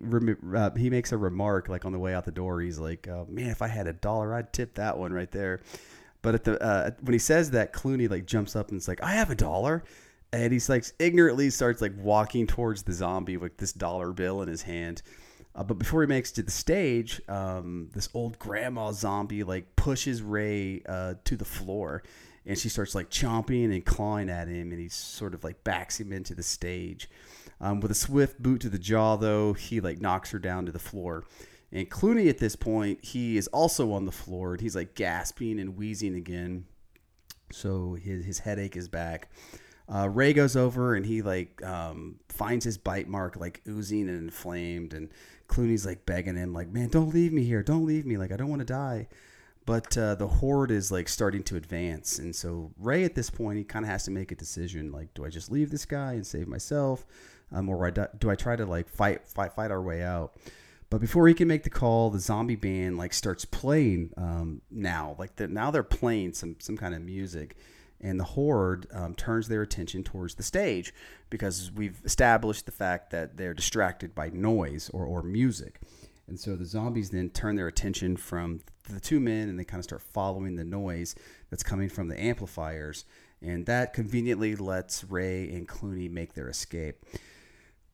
[0.55, 2.61] uh, he makes a remark like on the way out the door.
[2.61, 5.61] He's like, uh, "Man, if I had a dollar, I'd tip that one right there."
[6.23, 9.03] But at the uh, when he says that, Clooney like jumps up and it's like,
[9.03, 9.83] "I have a dollar,"
[10.31, 14.47] and he's like ignorantly starts like walking towards the zombie with this dollar bill in
[14.47, 15.03] his hand.
[15.53, 20.23] Uh, but before he makes to the stage, um, this old grandma zombie like pushes
[20.23, 22.01] Ray uh, to the floor,
[22.45, 25.99] and she starts like chomping and clawing at him, and he sort of like backs
[25.99, 27.09] him into the stage.
[27.59, 30.71] Um, with a swift boot to the jaw, though, he like knocks her down to
[30.71, 31.25] the floor.
[31.73, 35.59] And Clooney at this point, he is also on the floor and he's like gasping
[35.59, 36.65] and wheezing again.
[37.51, 39.31] So his, his headache is back.
[39.93, 44.19] Uh, Ray goes over and he like um, finds his bite mark like oozing and
[44.19, 44.93] inflamed.
[44.93, 45.09] And
[45.47, 47.63] Clooney's like begging him, like, man, don't leave me here.
[47.63, 48.17] Don't leave me.
[48.17, 49.07] Like, I don't want to die.
[49.65, 52.19] But uh, the horde is like starting to advance.
[52.19, 55.13] And so Ray at this point, he kind of has to make a decision like,
[55.15, 57.05] do I just leave this guy and save myself?
[57.53, 60.33] um, or do I try to like fight fight fight our way out?
[60.93, 65.15] But before he can make the call, the zombie band like starts playing um, now.
[65.17, 67.57] Like the, now they're playing some some kind of music,
[67.99, 70.93] and the horde um, turns their attention towards the stage
[71.31, 75.81] because we've established the fact that they're distracted by noise or, or music.
[76.27, 79.79] And so the zombies then turn their attention from the two men and they kind
[79.79, 81.15] of start following the noise
[81.49, 83.05] that's coming from the amplifiers.
[83.41, 87.03] And that conveniently lets Ray and Clooney make their escape.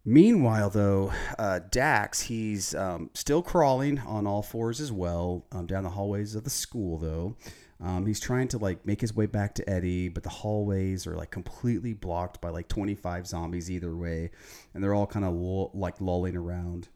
[0.06, 5.84] Meanwhile, though, uh, Dax, he's um, still crawling on all fours as well um, down
[5.84, 7.36] the hallways of the school, though.
[7.82, 11.16] Um, he's trying to like make his way back to Eddie, but the hallways are
[11.16, 14.32] like completely blocked by like 25 zombies either way,
[14.74, 15.34] and they're all kind of
[15.74, 16.90] like lolling around.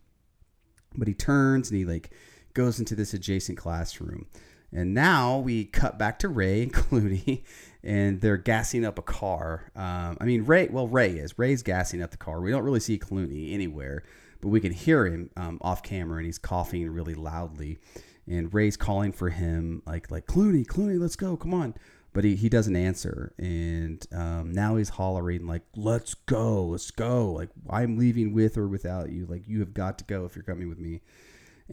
[0.95, 2.11] But he turns and he like
[2.53, 4.27] goes into this adjacent classroom.
[4.71, 7.43] And now we cut back to Ray and Clooney,
[7.83, 9.71] and they're gassing up a car.
[9.75, 11.37] Um, I mean, Ray, well, Ray is.
[11.37, 12.39] Ray's gassing up the car.
[12.39, 14.03] We don't really see Clooney anywhere,
[14.41, 17.79] but we can hear him um, off camera, and he's coughing really loudly.
[18.25, 21.75] And Ray's calling for him, like, like Clooney, Clooney, let's go, come on.
[22.13, 23.33] But he, he doesn't answer.
[23.37, 27.31] And um, now he's hollering, like, let's go, let's go.
[27.31, 29.25] Like, I'm leaving with or without you.
[29.25, 31.01] Like, you have got to go if you're coming with me.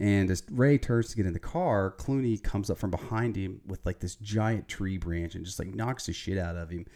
[0.01, 3.61] And as Ray turns to get in the car, Clooney comes up from behind him
[3.67, 6.87] with like this giant tree branch and just like knocks the shit out of him.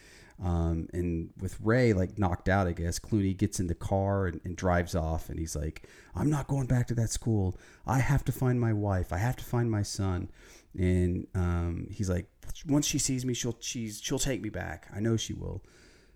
[0.42, 4.40] Um, and with Ray like knocked out, I guess Clooney gets in the car and,
[4.44, 5.28] and drives off.
[5.28, 7.56] And he's like, "I'm not going back to that school.
[7.86, 9.12] I have to find my wife.
[9.12, 10.28] I have to find my son."
[10.76, 12.26] And um, he's like,
[12.66, 14.88] "Once she sees me, she'll she's she'll take me back.
[14.92, 15.62] I know she will."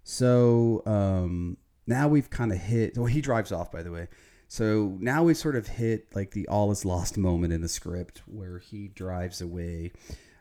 [0.03, 1.57] So um,
[1.87, 2.99] now we've kind of hit.
[2.99, 4.09] Well, he drives off, by the way.
[4.51, 8.23] So now we've sort of hit like the all is lost moment in the script
[8.27, 9.93] where he drives away.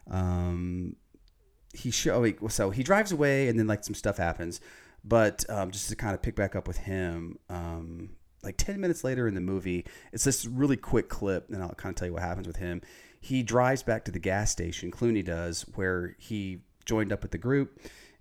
[0.10, 0.96] Um,
[1.76, 4.62] he show so he drives away and then like some stuff happens,
[5.04, 8.10] but um, just to kind of pick back up with him, um,
[8.42, 11.94] like ten minutes later in the movie, it's this really quick clip, and I'll kind
[11.94, 12.82] of tell you what happens with him.
[13.22, 14.90] He drives back to the gas station.
[14.90, 17.80] Clooney does where he joined up with the group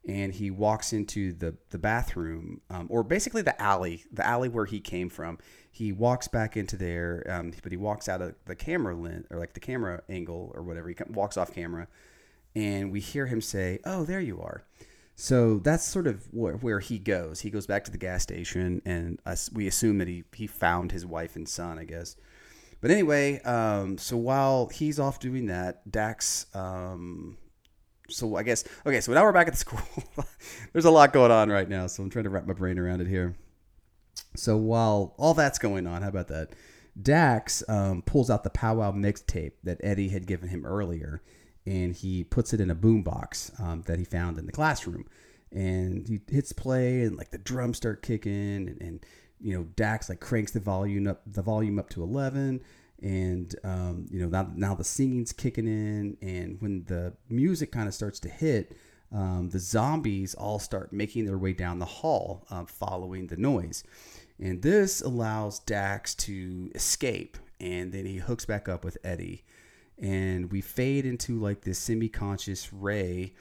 [0.08, 4.64] and he walks into the the bathroom um, or basically the alley the alley where
[4.64, 5.38] he came from
[5.78, 9.38] he walks back into there um, but he walks out of the camera lens or
[9.38, 11.86] like the camera angle or whatever he walks off camera
[12.56, 14.64] and we hear him say oh there you are
[15.14, 18.82] so that's sort of where, where he goes he goes back to the gas station
[18.84, 22.16] and us, we assume that he he found his wife and son i guess
[22.80, 27.36] but anyway um, so while he's off doing that dax um,
[28.10, 29.02] so I guess okay.
[29.02, 29.80] So now we're back at the school.
[30.72, 33.00] There's a lot going on right now, so I'm trying to wrap my brain around
[33.02, 33.34] it here.
[34.38, 36.50] So while all that's going on, how about that?
[37.00, 41.22] Dax um, pulls out the powwow mixtape that Eddie had given him earlier,
[41.66, 45.06] and he puts it in a boombox um, that he found in the classroom.
[45.52, 49.06] And he hits play, and like the drums start kicking, and, and
[49.40, 52.60] you know Dax like cranks the volume up, the volume up to eleven,
[53.02, 57.86] and um, you know now, now the singing's kicking in and when the music kind
[57.86, 58.76] of starts to hit
[59.12, 63.84] um, the zombies all start making their way down the hall um, following the noise
[64.40, 69.44] and this allows dax to escape and then he hooks back up with eddie
[69.98, 73.34] and we fade into like this semi-conscious ray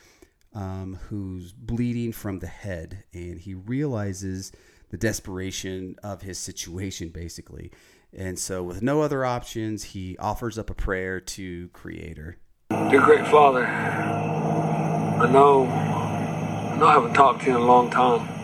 [0.53, 4.51] um, who's bleeding from the head and he realizes
[4.89, 7.71] the desperation of his situation basically
[8.13, 12.37] and so, with no other options, he offers up a prayer to Creator.
[12.69, 17.89] Dear great Father, I know, I know I haven't talked to you in a long
[17.89, 18.36] time.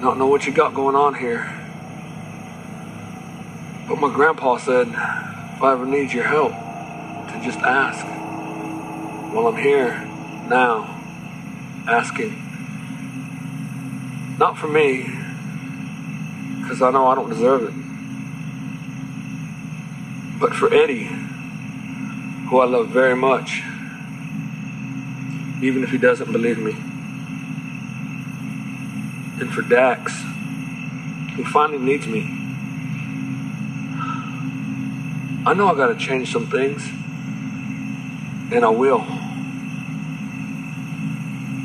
[0.00, 1.50] Don't know what you got going on here.
[3.88, 8.04] But my grandpa said if I ever need your help, to just ask.
[9.34, 10.00] Well, I'm here
[10.48, 10.84] now,
[11.86, 12.36] asking.
[14.38, 15.02] Not for me,
[16.60, 17.80] because I know I don't deserve it
[20.40, 21.04] but for Eddie,
[22.48, 23.62] who I love very much,
[25.62, 26.89] even if he doesn't believe me.
[29.40, 30.12] And for Dax,
[31.34, 32.20] who finally needs me.
[35.46, 36.86] I know I gotta change some things,
[38.52, 39.06] and I will.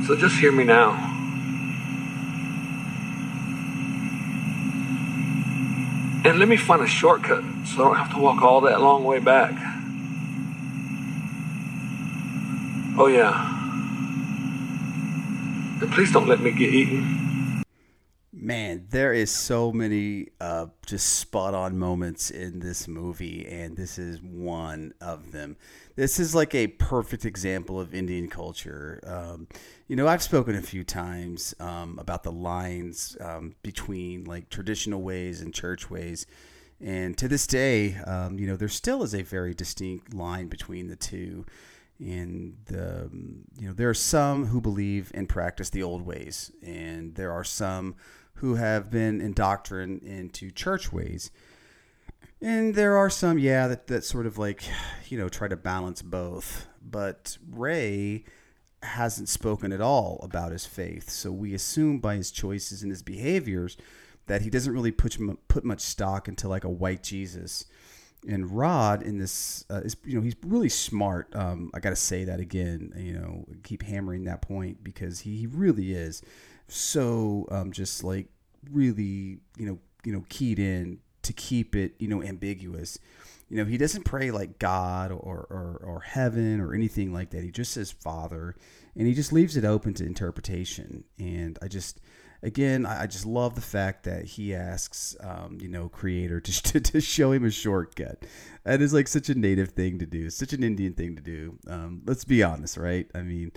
[0.08, 0.94] So just hear me now.
[6.24, 9.04] And let me find a shortcut so I don't have to walk all that long
[9.04, 9.52] way back.
[12.98, 13.52] Oh, yeah.
[15.82, 17.25] And please don't let me get eaten.
[18.46, 23.98] Man, there is so many uh, just spot on moments in this movie, and this
[23.98, 25.58] is one of them.
[25.96, 29.00] This is like a perfect example of Indian culture.
[29.04, 29.48] Um,
[29.88, 35.02] you know, I've spoken a few times um, about the lines um, between like traditional
[35.02, 36.28] ways and church ways.
[36.80, 40.88] And to this day, um, you know, there still is a very distinct line between
[40.88, 41.48] the two.
[41.98, 47.16] And um, you know, there are some who believe and practice the old ways, and
[47.16, 47.96] there are some
[48.36, 51.32] who have been indoctrinated into church ways.
[52.42, 54.64] And there are some, yeah, that, that sort of like,
[55.08, 56.68] you know, try to balance both.
[56.82, 58.26] But Ray
[58.84, 61.10] hasn't spoken at all about his faith.
[61.10, 63.78] So we assume by his choices and his behaviors
[64.28, 65.18] that he doesn't really put,
[65.48, 67.66] put much stock into like a white Jesus.
[68.28, 71.34] And Rod in this uh, is, you know, he's really smart.
[71.36, 75.48] Um, I got to say that again, you know, keep hammering that point because he
[75.48, 76.22] really is
[76.68, 78.28] so um, just like
[78.72, 82.98] really, you know, you know, keyed in to keep it, you know, ambiguous.
[83.50, 87.44] You know, he doesn't pray like God or, or, or heaven or anything like that.
[87.44, 88.56] He just says Father,
[88.96, 91.04] and he just leaves it open to interpretation.
[91.20, 92.00] And I just,
[92.42, 96.80] again, I just love the fact that he asks, um, you know, Creator to, to,
[96.80, 98.24] to, show him a shortcut.
[98.64, 101.58] That is like such a native thing to do, such an Indian thing to do.
[101.68, 103.10] Um, let's be honest, right?
[103.14, 103.52] I mean,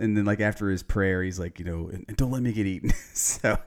[0.00, 2.92] and then like after his prayer he's like you know don't let me get eaten.
[3.12, 3.58] So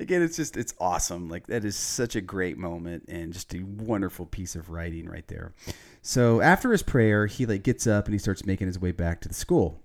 [0.00, 1.28] again it's just it's awesome.
[1.28, 5.26] Like that is such a great moment and just a wonderful piece of writing right
[5.28, 5.54] there.
[6.00, 9.20] So after his prayer he like gets up and he starts making his way back
[9.20, 9.80] to the school.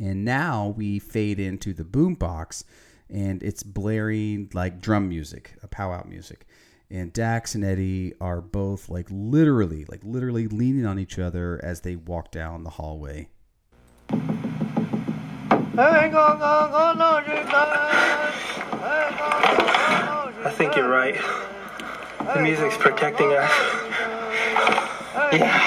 [0.00, 2.64] And now we fade into the boom box
[3.08, 6.46] and it's blaring like drum music a powwow music.
[6.90, 11.80] And Dax and Eddie are both like literally like literally leaning on each other as
[11.80, 13.28] they walk down the hallway
[15.78, 16.10] I
[20.56, 21.20] think you're right.
[22.34, 23.50] The music's protecting us.
[25.34, 25.60] Yeah.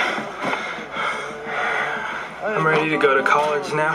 [2.44, 3.94] I'm ready to go to college now.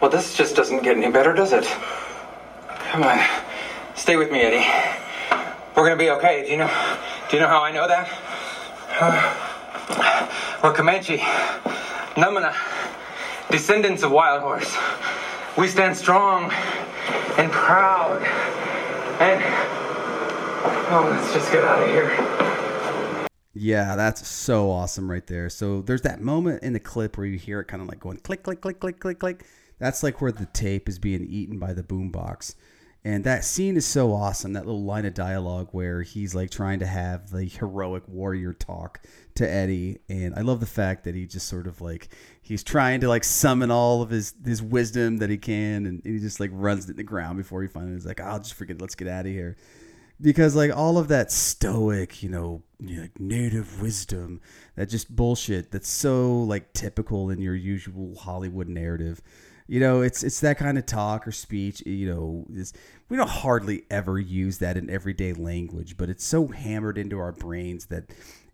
[0.00, 1.66] Well, this just doesn't get any better, does it?
[2.90, 3.47] Come on.
[4.08, 4.66] Stay with me, Eddie.
[5.76, 6.42] We're gonna be okay.
[6.42, 6.70] Do you know?
[7.28, 8.08] Do you know how I know that?
[8.98, 11.18] Uh, we're Comanche,
[12.16, 12.54] Numina,
[13.50, 14.74] descendants of Wild Horse.
[15.58, 16.50] We stand strong
[17.36, 18.22] and proud.
[19.20, 19.42] And
[20.90, 23.28] oh, let's just get out of here.
[23.52, 25.50] Yeah, that's so awesome right there.
[25.50, 28.16] So there's that moment in the clip where you hear it kind of like going
[28.16, 29.44] click, click, click, click, click, click.
[29.78, 32.54] That's like where the tape is being eaten by the boombox.
[33.08, 34.52] And that scene is so awesome.
[34.52, 39.00] That little line of dialogue where he's like trying to have the heroic warrior talk
[39.36, 40.00] to Eddie.
[40.10, 42.10] And I love the fact that he just sort of like
[42.42, 46.18] he's trying to like summon all of his his wisdom that he can, and he
[46.18, 48.76] just like runs it in the ground before he finally is like, "I'll just forget.
[48.76, 48.82] It.
[48.82, 49.56] Let's get out of here."
[50.20, 54.42] Because like all of that stoic, you know, like native wisdom,
[54.76, 59.22] that just bullshit that's so like typical in your usual Hollywood narrative
[59.68, 61.82] you know, it's it's that kind of talk or speech.
[61.86, 62.72] You know, is
[63.08, 67.32] we don't hardly ever use that in everyday language, but it's so hammered into our
[67.32, 68.04] brains that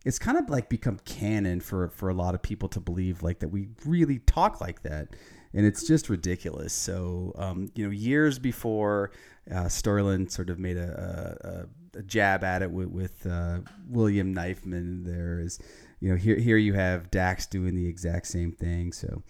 [0.04, 3.38] it's kind of like become canon for for a lot of people to believe like
[3.40, 5.08] that we really talk like that,
[5.52, 6.72] and it's just ridiculous.
[6.72, 9.12] So, um, you know, years before
[9.52, 14.34] uh, Sterling sort of made a, a, a jab at it with, with uh, William
[14.34, 15.58] Knifeman, there is,
[16.00, 18.92] you know, here here you have Dax doing the exact same thing.
[18.92, 19.22] So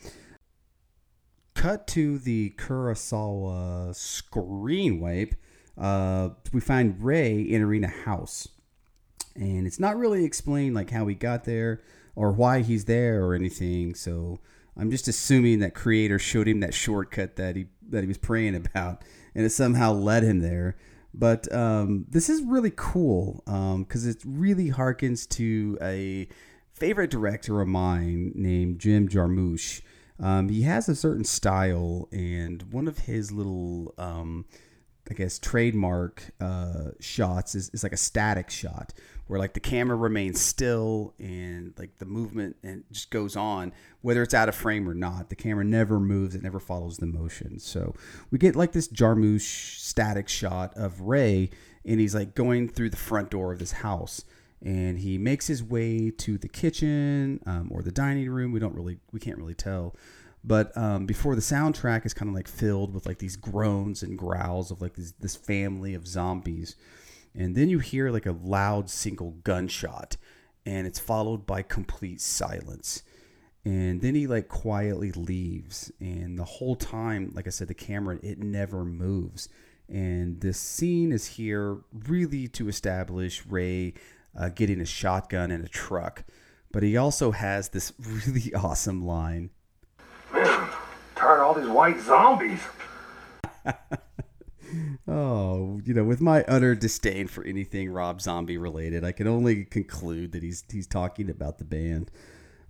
[1.54, 5.34] cut to the Kurosawa screen wipe,
[5.78, 8.48] uh, we find Ray entering a house.
[9.34, 11.82] And it's not really explained like how he got there
[12.14, 13.94] or why he's there or anything.
[13.94, 14.38] So
[14.76, 18.54] I'm just assuming that creator showed him that shortcut that he that he was praying
[18.54, 19.02] about,
[19.34, 20.76] and it somehow led him there.
[21.12, 26.28] But um, this is really cool because um, it really harkens to a
[26.72, 29.80] favorite director of mine named Jim Jarmusch.
[30.20, 34.46] Um, he has a certain style, and one of his little, um,
[35.10, 38.92] I guess, trademark uh, shots is, is like a static shot
[39.26, 43.72] where like the camera remains still and like the movement and just goes on
[44.02, 45.30] whether it's out of frame or not.
[45.30, 47.58] The camera never moves it never follows the motion.
[47.58, 47.94] So
[48.30, 51.50] we get like this jarmusch static shot of ray
[51.86, 54.24] and he's like going through the front door of this house
[54.64, 58.50] and he makes his way to the kitchen um, or the dining room.
[58.50, 59.94] We don't really, we can't really tell.
[60.42, 64.18] But um, before the soundtrack is kind of like filled with like these groans and
[64.18, 66.76] growls of like this, this family of zombies,
[67.34, 70.16] and then you hear like a loud single gunshot,
[70.64, 73.02] and it's followed by complete silence.
[73.66, 78.18] And then he like quietly leaves, and the whole time, like I said, the camera
[78.22, 79.48] it never moves.
[79.88, 83.94] And this scene is here really to establish Ray
[84.36, 86.24] uh, getting a shotgun and a truck.
[86.72, 87.92] But he also has this
[88.26, 89.50] really awesome line.
[90.32, 90.68] Man,
[91.14, 92.60] tired of all these white zombies.
[95.06, 99.64] Oh, you know, with my utter disdain for anything Rob Zombie related, I can only
[99.64, 102.10] conclude that he's he's talking about the band.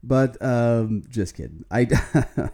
[0.03, 1.65] But um, just kidding.
[1.70, 1.85] I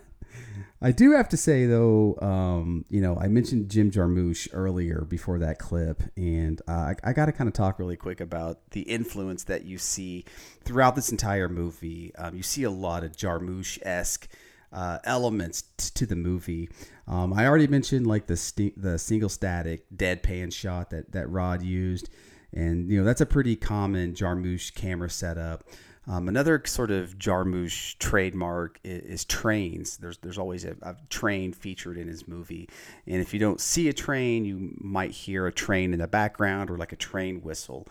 [0.83, 5.39] I do have to say though, um, you know, I mentioned Jim Jarmusch earlier before
[5.41, 8.83] that clip, and uh, I, I got to kind of talk really quick about the
[8.83, 10.25] influence that you see
[10.65, 12.15] throughout this entire movie.
[12.17, 14.27] Um, you see a lot of Jarmusch esque
[14.73, 16.71] uh, elements t- to the movie.
[17.07, 21.63] Um, I already mentioned like the st- the single static deadpan shot that that Rod
[21.63, 22.09] used,
[22.55, 25.65] and you know that's a pretty common Jarmusch camera setup.
[26.11, 29.97] Um, another sort of Jarmusch trademark is, is, trains.
[29.99, 32.69] There's there's always a, a, train featured in his movie,
[33.07, 36.69] and if you don't see a train, you might hear a train in the background
[36.69, 37.87] or like a train whistle,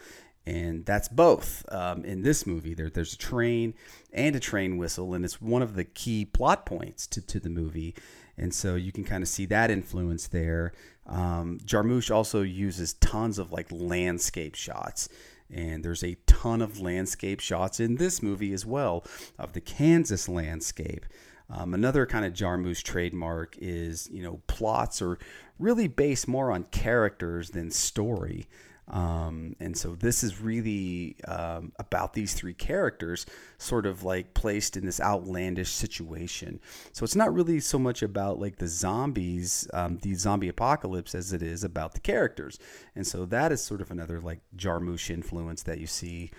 [0.46, 2.74] and that's both um, in this movie.
[2.74, 3.74] There, there's a train
[4.12, 7.50] and a train whistle, and it's one of the key plot points to, to the
[7.50, 7.96] movie,
[8.38, 10.74] and so you can kind of see that influence there.
[11.08, 15.08] Um, Jarmusch also uses tons of like landscape shots
[15.54, 19.04] and there's a ton of landscape shots in this movie as well
[19.38, 21.06] of the Kansas landscape.
[21.50, 25.18] Um, another kind of Jarmusch trademark is, you know, plots are
[25.58, 28.48] really based more on characters than story.
[28.90, 33.26] Um, and so this is really um, about these three characters
[33.58, 36.60] sort of like placed in this outlandish situation.
[36.92, 41.34] So it's not really so much about like the zombies, um, the zombie apocalypse, as
[41.34, 42.58] it is about the characters.
[42.96, 46.32] And so that is sort of another like Jarmusch influence that you see.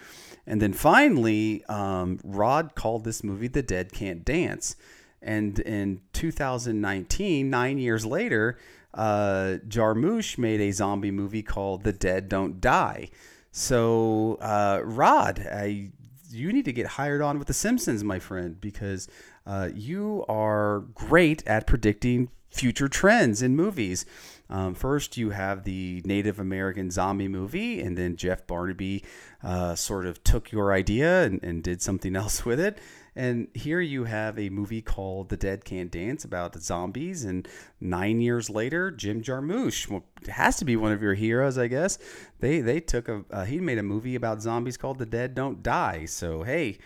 [0.47, 4.75] And then finally, um, Rod called this movie The Dead Can't Dance.
[5.23, 8.59] And in 2019, nine years later,
[8.95, 13.11] uh, Jarmusch made a zombie movie called The Dead Don't Die.
[13.53, 15.91] So, uh, Rod, I,
[16.31, 19.09] you need to get hired on with The Simpsons, my friend, because
[19.47, 24.05] uh, you are great at predicting future trends in movies.
[24.49, 29.05] Um, first, you have the Native American zombie movie, and then Jeff Barnaby
[29.43, 32.79] uh, sort of took your idea and, and did something else with it.
[33.21, 37.23] And here you have a movie called The Dead Can't Dance about zombies.
[37.23, 37.47] And
[37.79, 41.99] nine years later, Jim Jarmusch well, has to be one of your heroes, I guess.
[42.39, 45.63] They they took a uh, he made a movie about zombies called The Dead Don't
[45.63, 46.07] Die.
[46.07, 46.79] So hey,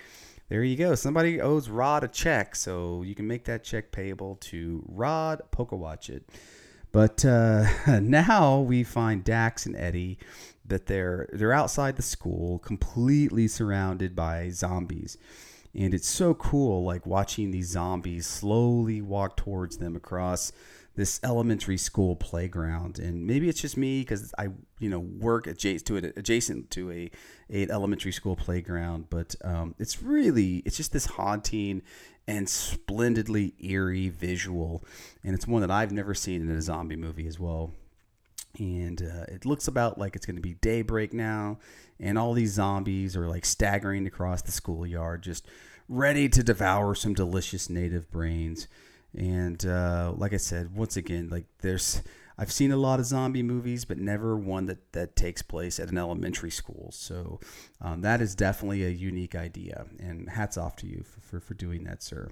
[0.49, 0.97] there you go.
[0.97, 6.23] Somebody owes Rod a check, so you can make that check payable to Rod Pocowatchit.
[6.91, 7.69] But uh,
[8.01, 10.19] now we find Dax and Eddie
[10.67, 15.17] that they're they're outside the school, completely surrounded by zombies
[15.75, 20.53] and it's so cool like watching these zombies slowly walk towards them across
[20.97, 22.99] this elementary school playground.
[22.99, 24.49] And maybe it's just me because i
[24.79, 27.11] you know work adjacent to it adjacent to a,
[27.51, 29.07] a elementary school playground.
[29.11, 31.83] But um, it's really it's just this haunting
[32.27, 34.85] and splendidly eerie visual.
[35.25, 37.73] And it's one that i've never seen in a zombie movie as well.
[38.57, 41.59] And uh, it looks about like it's going to be daybreak now
[42.01, 45.47] and all these zombies are like staggering across the schoolyard just
[45.89, 48.69] ready to devour some delicious native brains.
[49.17, 52.03] And uh, like i said once again like there's
[52.37, 55.91] i've seen a lot of zombie movies but never one that, that takes place at
[55.91, 56.91] an elementary school.
[56.93, 57.39] So
[57.81, 61.55] um, that is definitely a unique idea and hats off to you for, for, for
[61.55, 62.29] doing that sir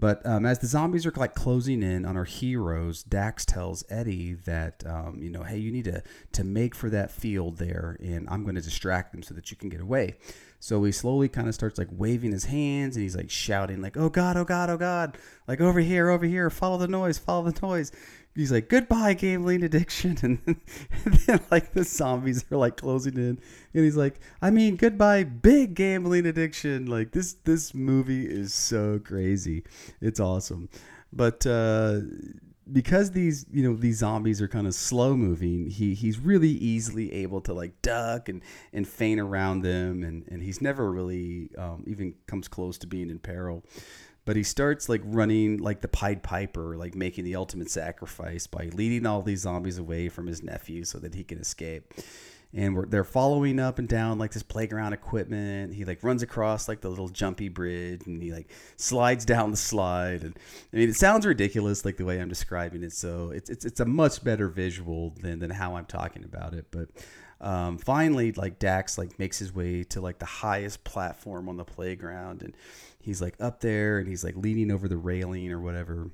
[0.00, 4.32] but um, as the zombies are like closing in on our heroes, Dax tells Eddie
[4.46, 6.02] that um, you know, hey, you need to
[6.32, 9.58] to make for that field there, and I'm going to distract them so that you
[9.58, 10.16] can get away.
[10.58, 13.98] So he slowly kind of starts like waving his hands, and he's like shouting like,
[13.98, 17.50] "Oh God, oh God, oh God!" Like over here, over here, follow the noise, follow
[17.50, 17.92] the noise
[18.34, 20.18] he's like goodbye gambling addiction.
[20.22, 20.60] And then,
[21.04, 23.38] and then, like the zombies are like closing in.
[23.74, 26.86] And he's like i mean goodbye big gambling addiction.
[26.86, 29.64] Like this this movie is so crazy.
[30.00, 30.68] It's awesome.
[31.12, 32.00] But uh
[32.72, 37.12] because these you know these zombies are kind of slow moving he he's really easily
[37.12, 38.42] able to like duck and
[38.72, 40.04] and feint around them.
[40.04, 43.64] And and he's never really um, even comes close to being in peril
[44.30, 48.70] but he starts like running like the Pied Piper, like making the ultimate sacrifice by
[48.74, 51.92] leading all these zombies away from his nephew so that he can escape.
[52.54, 55.74] And they're following up and down like this playground equipment.
[55.74, 59.56] He like runs across like the little jumpy bridge and he like slides down the
[59.56, 60.22] slide.
[60.22, 60.38] And
[60.72, 62.92] I mean, it sounds ridiculous like the way I'm describing it.
[62.92, 66.66] So it's it's, it's a much better visual than than how I'm talking about it.
[66.70, 66.90] But
[67.40, 71.64] um, finally, like Dax like makes his way to like the highest platform on the
[71.64, 72.54] playground and
[73.00, 76.10] he's like up there and he's like leaning over the railing or whatever.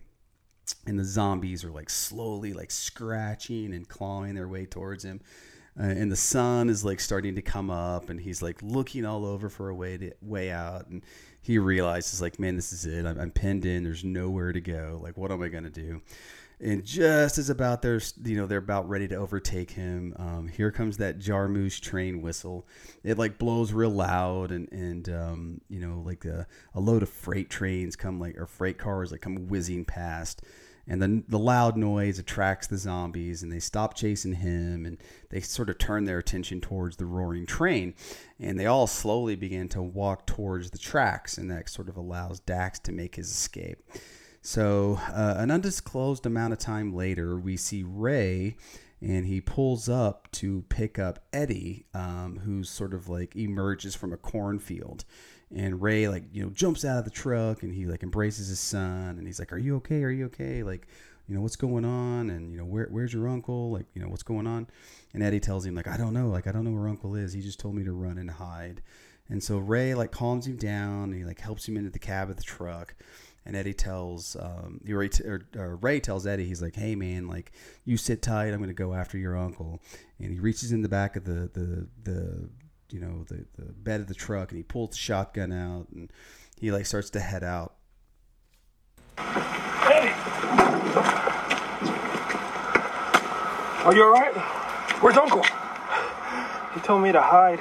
[0.86, 5.20] And the zombies are like slowly like scratching and clawing their way towards him.
[5.78, 9.26] Uh, and the sun is like starting to come up and he's like looking all
[9.26, 10.88] over for a way to way out.
[10.88, 11.04] And
[11.42, 13.04] he realizes like man this is it.
[13.04, 13.84] I'm, I'm pinned in.
[13.84, 15.00] There's nowhere to go.
[15.02, 16.00] Like what am i going to do
[16.58, 20.70] And just as about they're you know they're about ready to overtake him, um, here
[20.70, 22.66] comes that Jarmusch train whistle.
[23.04, 27.10] It like blows real loud, and and um, you know like a, a load of
[27.10, 30.44] freight trains come like or freight cars like come whizzing past,
[30.88, 34.96] and then the loud noise attracts the zombies, and they stop chasing him, and
[35.28, 37.94] they sort of turn their attention towards the roaring train,
[38.40, 42.40] and they all slowly begin to walk towards the tracks, and that sort of allows
[42.40, 43.82] Dax to make his escape.
[44.46, 48.56] So, uh, an undisclosed amount of time later, we see Ray,
[49.00, 54.12] and he pulls up to pick up Eddie, um, who sort of like emerges from
[54.12, 55.04] a cornfield.
[55.52, 58.60] And Ray, like, you know, jumps out of the truck and he like embraces his
[58.60, 60.04] son, and he's like, "Are you okay?
[60.04, 60.62] Are you okay?
[60.62, 60.86] Like,
[61.26, 62.30] you know, what's going on?
[62.30, 63.72] And you know, where where's your uncle?
[63.72, 64.68] Like, you know, what's going on?"
[65.12, 66.28] And Eddie tells him like, "I don't know.
[66.28, 67.32] Like, I don't know where Uncle is.
[67.32, 68.80] He just told me to run and hide."
[69.28, 72.30] And so Ray like calms him down, and he like helps him into the cab
[72.30, 72.94] of the truck
[73.46, 77.52] and Eddie tells um, Ray, or, or Ray tells Eddie, he's like, "Hey man, like
[77.84, 78.52] you sit tight.
[78.52, 79.80] I'm to go after your uncle."
[80.18, 82.50] And he reaches in the back of the the the
[82.90, 86.12] you know the the bed of the truck, and he pulls the shotgun out, and
[86.58, 87.74] he like starts to head out.
[89.16, 90.12] Eddie!
[93.84, 94.34] Are you alright?
[95.00, 95.44] Where's Uncle?
[96.74, 97.60] He told me to hide,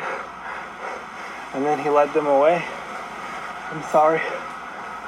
[1.53, 2.66] and then he led them away.
[3.72, 4.22] I'm sorry.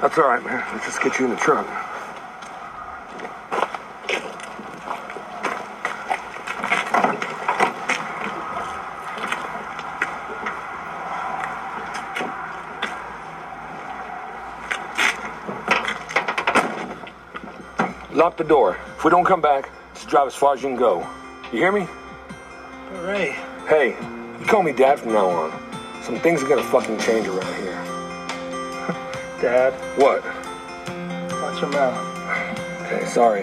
[0.00, 0.64] That's alright, man.
[0.72, 1.66] Let's just get you in the truck.
[18.12, 18.76] Lock the door.
[18.96, 21.04] If we don't come back, just drive as far as you can go.
[21.52, 21.88] You hear me?
[22.92, 23.32] All right.
[23.68, 23.96] Hey,
[24.40, 25.52] you call me Dad from now on.
[26.04, 27.87] Some things are gonna fucking change around here.
[29.40, 30.24] Dad, What?
[31.40, 32.86] watch your mouth.
[32.86, 33.42] Okay, sorry.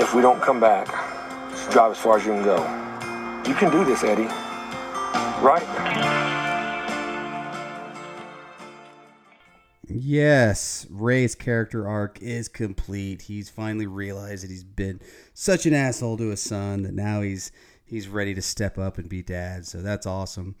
[0.00, 0.86] If we don't come back,
[1.50, 2.56] just drive as far as you can go.
[3.46, 4.28] You can do this, Eddie.
[5.44, 5.62] Right?
[9.86, 13.22] Yes, Ray's character arc is complete.
[13.22, 15.00] He's finally realized that he's been
[15.34, 17.52] such an asshole to his son that now he's
[17.84, 19.66] he's ready to step up and be dad.
[19.66, 20.54] So that's awesome.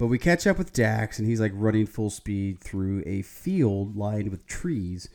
[0.00, 3.96] But we catch up with Dax, and he's like running full speed through a field
[3.96, 5.10] lined with trees.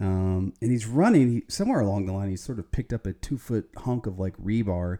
[0.00, 2.30] Um, and he's running he, somewhere along the line.
[2.30, 4.96] He's sort of picked up a two foot hunk of like rebar,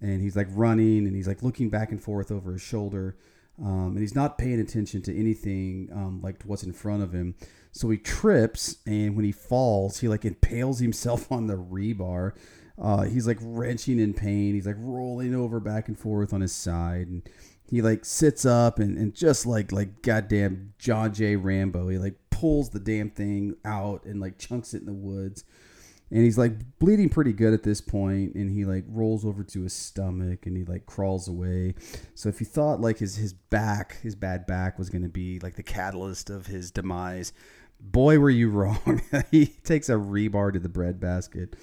[0.00, 3.18] and he's like running, and he's like looking back and forth over his shoulder.
[3.62, 7.34] Um, and he's not paying attention to anything um, like what's in front of him.
[7.72, 12.32] So he trips, and when he falls, he like impales himself on the rebar.
[12.80, 14.54] Uh, he's like wrenching in pain.
[14.54, 17.28] He's like rolling over back and forth on his side, and
[17.68, 21.36] he like sits up and, and just like like goddamn John J.
[21.36, 25.44] Rambo, he like pulls the damn thing out and like chunks it in the woods.
[26.10, 29.62] And he's like bleeding pretty good at this point, and he like rolls over to
[29.62, 31.74] his stomach and he like crawls away.
[32.14, 35.56] So if you thought like his his back, his bad back was gonna be like
[35.56, 37.34] the catalyst of his demise,
[37.78, 39.02] boy were you wrong.
[39.30, 41.54] he takes a rebar to the breadbasket.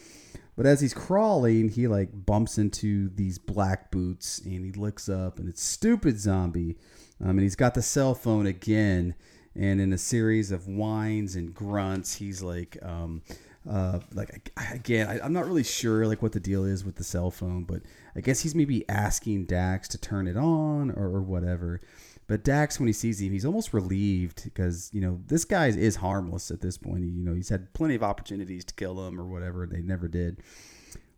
[0.56, 5.40] But as he's crawling, he like bumps into these black boots and he looks up
[5.40, 6.78] and it's stupid zombie.
[7.22, 9.16] Um, and he's got the cell phone again.
[9.54, 13.22] And in a series of whines and grunts, he's like, um,
[13.70, 17.04] uh, like again, I, I'm not really sure like what the deal is with the
[17.04, 17.82] cell phone, but
[18.16, 21.82] I guess he's maybe asking Dax to turn it on or, or whatever.
[22.28, 25.98] But Dax, when he sees him, he's almost relieved because you know this guy is
[25.98, 27.04] harmless at this point.
[27.04, 30.42] You know, he's had plenty of opportunities to kill him or whatever, they never did.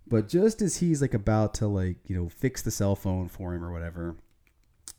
[0.06, 3.54] But just as he's like about to like you know fix the cell phone for
[3.54, 4.18] him or whatever,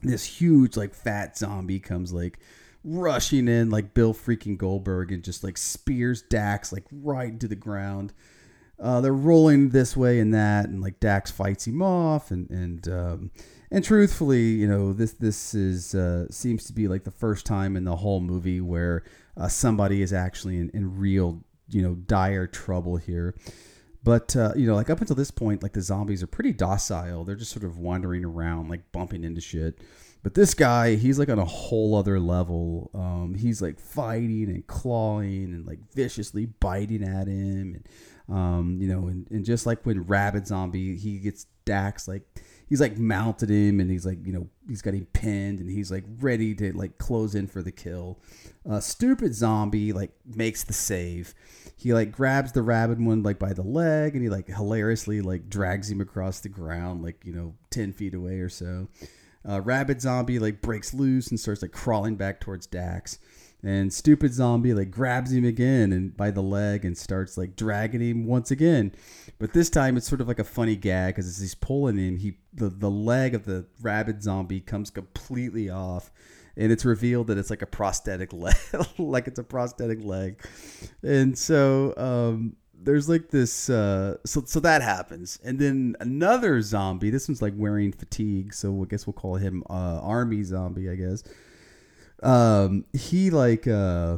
[0.03, 2.39] this huge like fat zombie comes like
[2.85, 7.57] rushing in like Bill freaking Goldberg and just like spears Dax like right into the
[7.57, 8.15] ground.
[8.81, 12.89] Uh, they're rolling this way and that, and like Dax fights him off, and and
[12.89, 13.31] um,
[13.71, 17.77] and truthfully, you know this this is uh, seems to be like the first time
[17.77, 19.05] in the whole movie where
[19.37, 23.35] uh, somebody is actually in, in real you know dire trouble here.
[24.03, 27.25] But uh, you know, like up until this point, like the zombies are pretty docile.
[27.25, 29.81] They're just sort of wandering around, like bumping into shit.
[30.23, 32.91] But this guy, he's like on a whole other level.
[32.95, 37.89] Um, he's like fighting and clawing and like viciously biting at him, and
[38.35, 42.23] um, you know, and, and just like when Rabid Zombie, he gets Dax like
[42.69, 45.91] he's like mounted him and he's like you know he's got him pinned and he's
[45.91, 48.19] like ready to like close in for the kill.
[48.69, 51.35] Uh, stupid zombie like makes the save.
[51.77, 55.49] He like grabs the rabid one like by the leg and he like hilariously like
[55.49, 58.89] drags him across the ground like you know ten feet away or so.
[59.49, 63.19] Uh, rabid zombie like breaks loose and starts like crawling back towards Dax.
[63.63, 68.01] And stupid zombie like grabs him again and by the leg and starts like dragging
[68.01, 68.93] him once again.
[69.39, 72.17] But this time it's sort of like a funny gag because as he's pulling in,
[72.17, 76.11] he the, the leg of the rabid zombie comes completely off.
[76.57, 78.57] And it's revealed that it's like a prosthetic leg,
[78.99, 80.43] like it's a prosthetic leg.
[81.05, 87.11] And so um, there's like this uh so so that happens and then another zombie
[87.11, 90.95] this one's like wearing fatigue so i guess we'll call him uh army zombie i
[90.95, 91.25] guess
[92.23, 94.17] um he like uh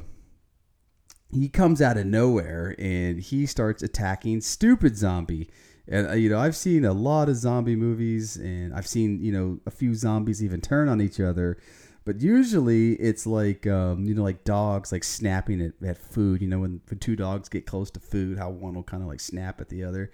[1.32, 5.48] he comes out of nowhere and he starts attacking stupid zombie.
[5.88, 9.32] And uh, you know i've seen a lot of zombie movies and i've seen you
[9.32, 11.58] know a few zombies even turn on each other.
[12.04, 16.40] But usually it's like um, you know like dogs like snapping at, at food.
[16.42, 19.08] You know when, when two dogs get close to food how one will kind of
[19.08, 20.10] like snap at the other.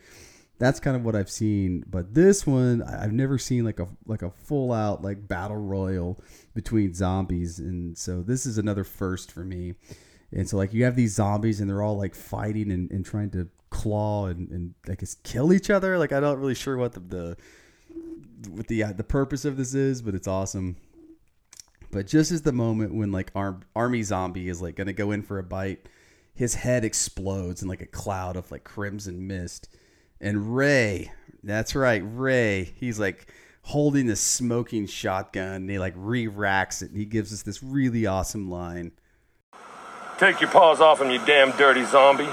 [0.58, 1.84] That's kind of what i've seen.
[1.86, 6.20] But this one i've never seen like a like a full out like battle royal
[6.54, 7.58] between zombies.
[7.58, 9.74] And so this is another first for me
[10.32, 13.30] and so like you have these zombies and they're all like fighting and, and trying
[13.30, 16.92] to claw and, and I guess kill each other like i'm not really sure what
[16.92, 17.36] the, the
[18.50, 20.76] what the uh, the purpose of this is but it's awesome
[21.90, 25.22] but just as the moment when like Ar- army zombie is like gonna go in
[25.22, 25.88] for a bite,
[26.34, 29.68] his head explodes in like a cloud of like crimson mist,
[30.20, 31.10] and Ray,
[31.42, 33.32] that's right, Ray, he's like
[33.62, 35.54] holding this smoking shotgun.
[35.62, 38.92] And he like re-racks it, and he gives us this really awesome line.
[40.18, 42.28] Take your paws off him, you damn dirty zombie.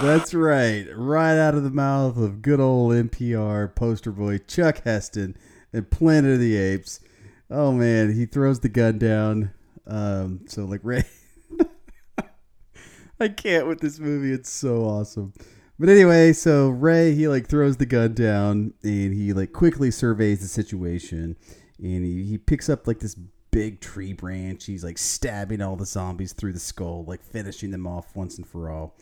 [0.00, 5.36] That's right, right out of the mouth of good old NPR poster boy Chuck Heston
[5.74, 7.00] and Planet of the Apes.
[7.50, 9.52] Oh man, he throws the gun down.
[9.86, 11.04] Um, so like Ray,
[13.20, 14.32] I can't with this movie.
[14.32, 15.34] It's so awesome.
[15.78, 20.40] But anyway, so Ray he like throws the gun down and he like quickly surveys
[20.40, 21.36] the situation
[21.78, 23.16] and he, he picks up like this
[23.56, 24.66] big tree branch.
[24.66, 28.46] He's like stabbing all the zombies through the skull, like finishing them off once and
[28.46, 28.98] for all.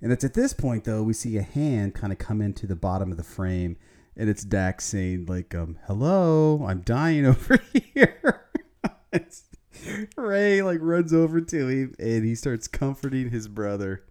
[0.00, 2.76] And it's at this point though we see a hand kind of come into the
[2.76, 3.76] bottom of the frame
[4.16, 8.44] and it's Dax saying like, um, "Hello, I'm dying over here."
[10.16, 14.04] Ray like runs over to him and he starts comforting his brother.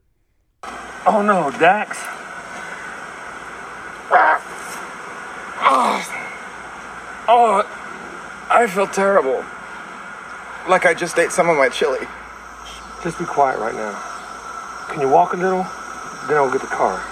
[1.07, 1.97] Oh no, Dax.
[7.27, 7.63] Oh,
[8.51, 9.45] I feel terrible.
[10.67, 12.05] Like I just ate some of my chili.
[13.03, 13.93] Just be quiet right now.
[14.89, 15.63] Can you walk a little?
[16.27, 17.03] Then I'll get the car.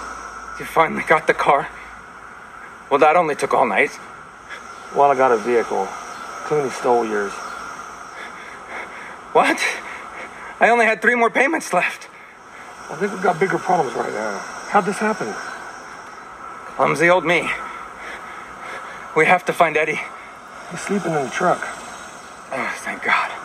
[0.58, 1.68] You finally got the car?
[2.90, 3.90] Well, that only took all night.
[4.94, 5.86] Well, I got a vehicle.
[6.46, 7.32] Clooney stole yours.
[9.32, 9.60] What?
[10.60, 12.08] I only had three more payments left.
[12.90, 14.38] I think we've got bigger problems right now.
[14.68, 15.32] How'd this happen?
[16.76, 17.48] Clumsy old me.
[19.16, 20.00] We have to find Eddie.
[20.70, 21.60] He's sleeping in the truck.
[22.52, 23.43] Oh, thank God.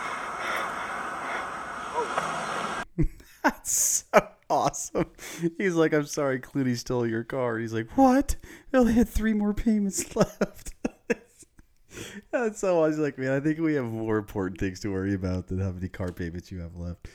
[3.49, 3.71] That's
[4.13, 5.07] so awesome.
[5.57, 7.57] He's like, I'm sorry, Clooney stole your car.
[7.57, 8.35] He's like, What?
[8.73, 10.73] I only had three more payments left.
[12.31, 12.91] That's so awesome.
[12.91, 15.71] He's like, man, I think we have more important things to worry about than how
[15.71, 17.07] many car payments you have left.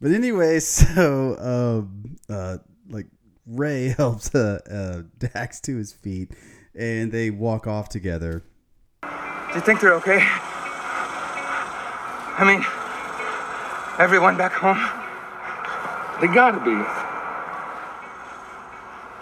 [0.00, 2.58] But anyway, so um uh
[2.88, 3.06] like
[3.46, 6.32] Ray helps uh, uh Dax to his feet
[6.74, 8.42] and they walk off together.
[9.02, 10.18] Do you think they're okay?
[12.38, 12.62] I mean,
[13.98, 15.05] everyone back home?
[16.20, 16.76] They gotta be.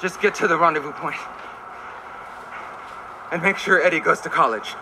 [0.01, 1.17] Just get to the rendezvous point.
[3.33, 4.75] And make sure Eddie goes to college.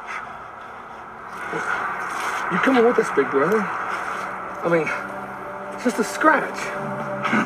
[2.52, 3.60] You coming with us, big brother?
[3.60, 4.86] I mean,
[5.74, 6.58] it's just a scratch.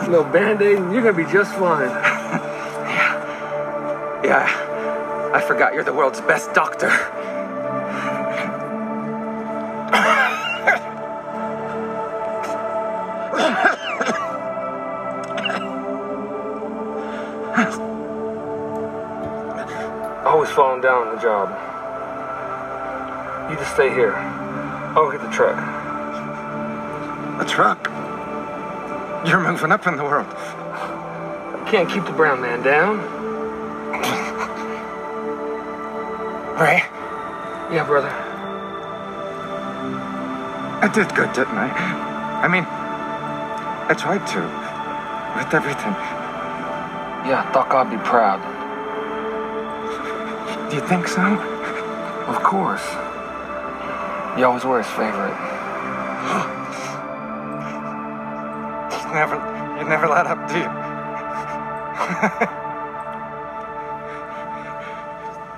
[0.03, 1.91] A little band-aid and you're gonna be just fine.
[4.25, 6.89] Yeah, I forgot you're the world's best doctor.
[20.97, 21.51] Down on the job.
[23.51, 24.15] You just stay here.
[24.15, 25.57] I'll get the truck.
[27.41, 27.91] A truck?
[29.27, 30.27] You're moving up in the world.
[30.27, 32.99] I can't keep the brown man down.
[36.61, 36.83] Ray,
[37.75, 38.11] Yeah, brother.
[40.83, 41.69] I did good, didn't I?
[42.45, 44.41] I mean, I tried to.
[45.37, 45.93] With everything.
[47.29, 48.56] Yeah, I thought I'd be proud.
[50.71, 51.23] Do you think so?
[52.27, 52.85] Of course.
[54.37, 55.37] You always were his favorite.
[59.07, 59.37] You never,
[59.79, 60.69] you never let up, do you?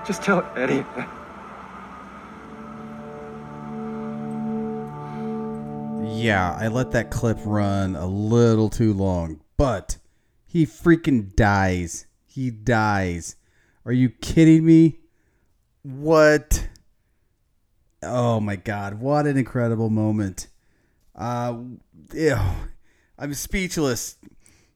[0.06, 0.84] Just tell Eddie.
[6.18, 9.96] yeah, I let that clip run a little too long, but
[10.46, 12.06] he freaking dies.
[12.26, 13.36] He dies.
[13.88, 14.98] Are you kidding me?
[15.80, 16.68] What?
[18.02, 20.48] Oh my god, what an incredible moment.
[21.16, 21.60] Uh
[22.12, 22.36] ew,
[23.18, 24.16] I'm speechless.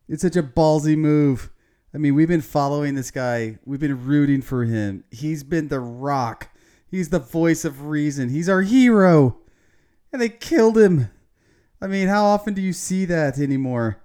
[0.09, 1.51] It's such a ballsy move.
[1.93, 3.59] I mean, we've been following this guy.
[3.66, 5.05] We've been rooting for him.
[5.10, 6.48] He's been the rock.
[6.90, 8.30] He's the voice of reason.
[8.30, 9.36] He's our hero.
[10.10, 11.10] And they killed him.
[11.82, 14.02] I mean, how often do you see that anymore?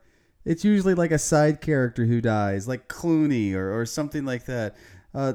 [0.48, 4.76] It's usually like a side character who dies, like Clooney or, or something like that.
[5.18, 5.34] Uh,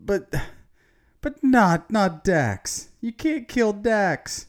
[0.00, 0.32] but
[1.20, 2.90] but not not Dax.
[3.00, 4.46] You can't kill Dax.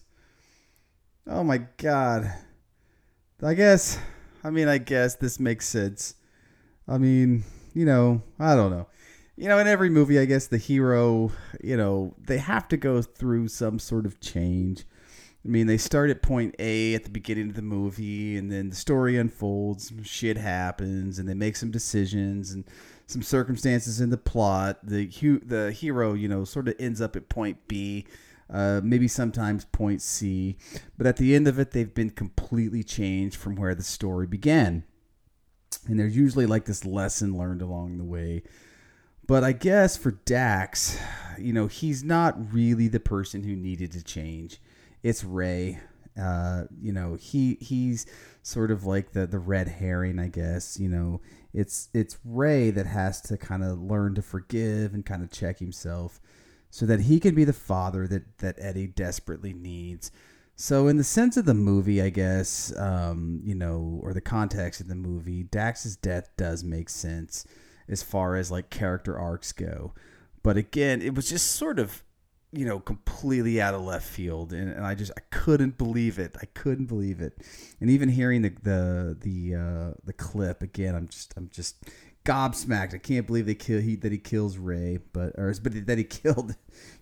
[1.25, 2.31] Oh my god.
[3.41, 3.97] I guess
[4.43, 6.13] I mean I guess this makes sense.
[6.87, 7.43] I mean,
[7.73, 8.85] you know, I don't know.
[9.35, 11.31] You know, in every movie I guess the hero,
[11.63, 14.85] you know, they have to go through some sort of change.
[15.43, 18.69] I mean, they start at point A at the beginning of the movie, and then
[18.69, 22.65] the story unfolds, shit happens, and they make some decisions and
[23.07, 24.79] some circumstances in the plot.
[24.83, 28.05] The hu- the hero, you know, sort of ends up at point B,
[28.49, 30.57] uh, maybe sometimes point C,
[30.97, 34.83] but at the end of it, they've been completely changed from where the story began.
[35.87, 38.43] And there's usually like this lesson learned along the way.
[39.25, 40.99] But I guess for Dax,
[41.37, 44.59] you know, he's not really the person who needed to change
[45.03, 45.79] it's Ray.
[46.19, 48.05] Uh, you know, he he's
[48.41, 50.79] sort of like the the red herring, I guess.
[50.79, 51.21] You know,
[51.57, 55.57] it's it's Ray that has to kind of learn to forgive and kind of check
[55.57, 56.21] himself,
[56.69, 60.11] so that he can be the father that that Eddie desperately needs.
[60.55, 64.81] So, in the sense of the movie, I guess, um, you know, or the context
[64.81, 67.45] of the movie, Dax's death does make sense
[67.89, 69.93] as far as like character arcs go.
[70.43, 72.03] But again, it was just sort of
[72.51, 76.35] you know, completely out of left field, and, and I just I couldn't believe it.
[76.41, 77.41] I couldn't believe it,
[77.81, 81.83] and even hearing the the the uh, the clip again, I'm just I'm just
[82.25, 82.93] gobsmacked.
[82.93, 86.03] I can't believe they kill he that he kills Ray, but or but that he
[86.05, 86.55] killed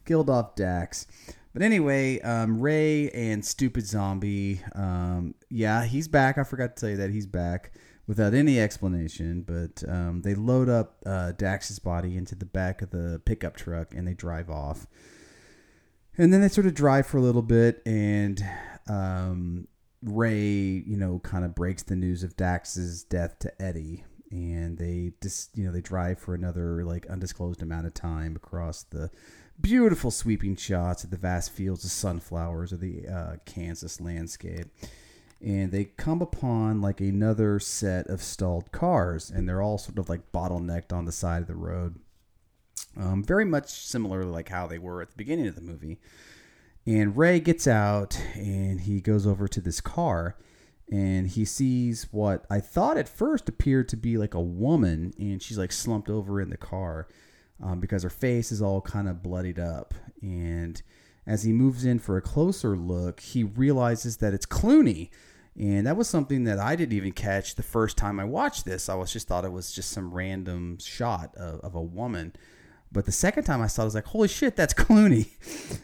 [0.06, 1.08] killed off Dax.
[1.54, 6.38] But anyway, um, Ray and Stupid Zombie, um, yeah, he's back.
[6.38, 7.72] I forgot to tell you that he's back
[8.08, 9.42] without any explanation.
[9.42, 13.94] But um, they load up uh, Dax's body into the back of the pickup truck
[13.94, 14.86] and they drive off.
[16.18, 18.44] And then they sort of drive for a little bit, and
[18.88, 19.68] um,
[20.02, 25.12] Ray, you know, kind of breaks the news of Dax's death to Eddie, and they
[25.22, 29.10] just, you know, they drive for another like undisclosed amount of time across the
[29.60, 34.68] beautiful sweeping shots of the vast fields of sunflowers of the uh, Kansas landscape.
[35.42, 40.08] And they come upon like another set of stalled cars, and they're all sort of
[40.08, 42.00] like bottlenecked on the side of the road.
[42.98, 46.00] Um, very much similar like how they were at the beginning of the movie.
[46.88, 50.38] And Ray gets out and he goes over to this car
[50.92, 55.42] and he sees what I thought at first appeared to be like a woman and
[55.42, 57.08] she's like slumped over in the car
[57.62, 59.94] um, because her face is all kind of bloodied up.
[60.22, 60.82] And
[61.26, 65.10] as he moves in for a closer look, he realizes that it's Clooney.
[65.58, 68.90] And that was something that I didn't even catch the first time I watched this.
[68.90, 72.34] I was just thought it was just some random shot of, of a woman.
[72.96, 75.28] But the second time I saw it, I was like, holy shit, that's Clooney.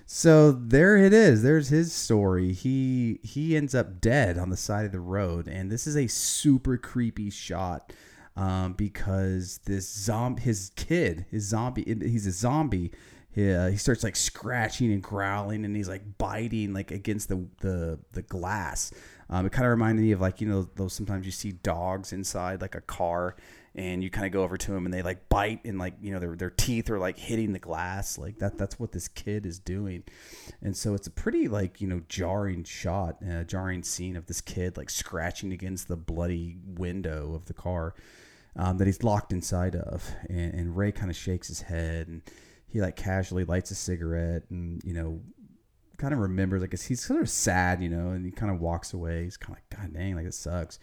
[0.06, 1.44] So there it is.
[1.44, 2.54] There's his story.
[2.54, 6.08] He he ends up dead on the side of the road, and this is a
[6.08, 7.92] super creepy shot
[8.38, 12.92] um, because this zombie, his kid, his zombie, he's a zombie.
[13.34, 17.46] He, uh, he starts like scratching and growling, and he's like biting like against the
[17.60, 18.94] the the glass.
[19.30, 22.14] Um, it kind of reminded me of like you know those sometimes you see dogs
[22.14, 23.36] inside like a car
[23.74, 26.12] and you kind of go over to them and they like bite and like you
[26.12, 29.46] know their, their teeth are like hitting the glass like that that's what this kid
[29.46, 30.04] is doing.
[30.62, 34.42] And so it's a pretty like you know jarring shot a jarring scene of this
[34.42, 37.96] kid like scratching against the bloody window of the car
[38.58, 40.10] um, that he's locked inside of.
[40.30, 42.22] And, and ray kind of shakes his head and
[42.68, 45.22] he like casually lights a cigarette and you know
[45.98, 48.94] kind of remembers like he's sort of sad you know and he kind of walks
[48.94, 49.24] away.
[49.24, 50.78] He's kind of like god dang like it sucks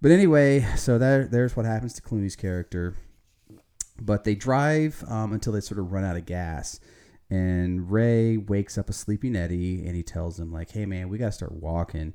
[0.00, 2.96] but anyway, so there, there's what happens to Clooney's character.
[4.00, 6.80] But they drive um, until they sort of run out of gas.
[7.28, 11.18] And Ray wakes up a sleeping Eddie and he tells him, like, hey, man, we
[11.18, 12.14] got to start walking.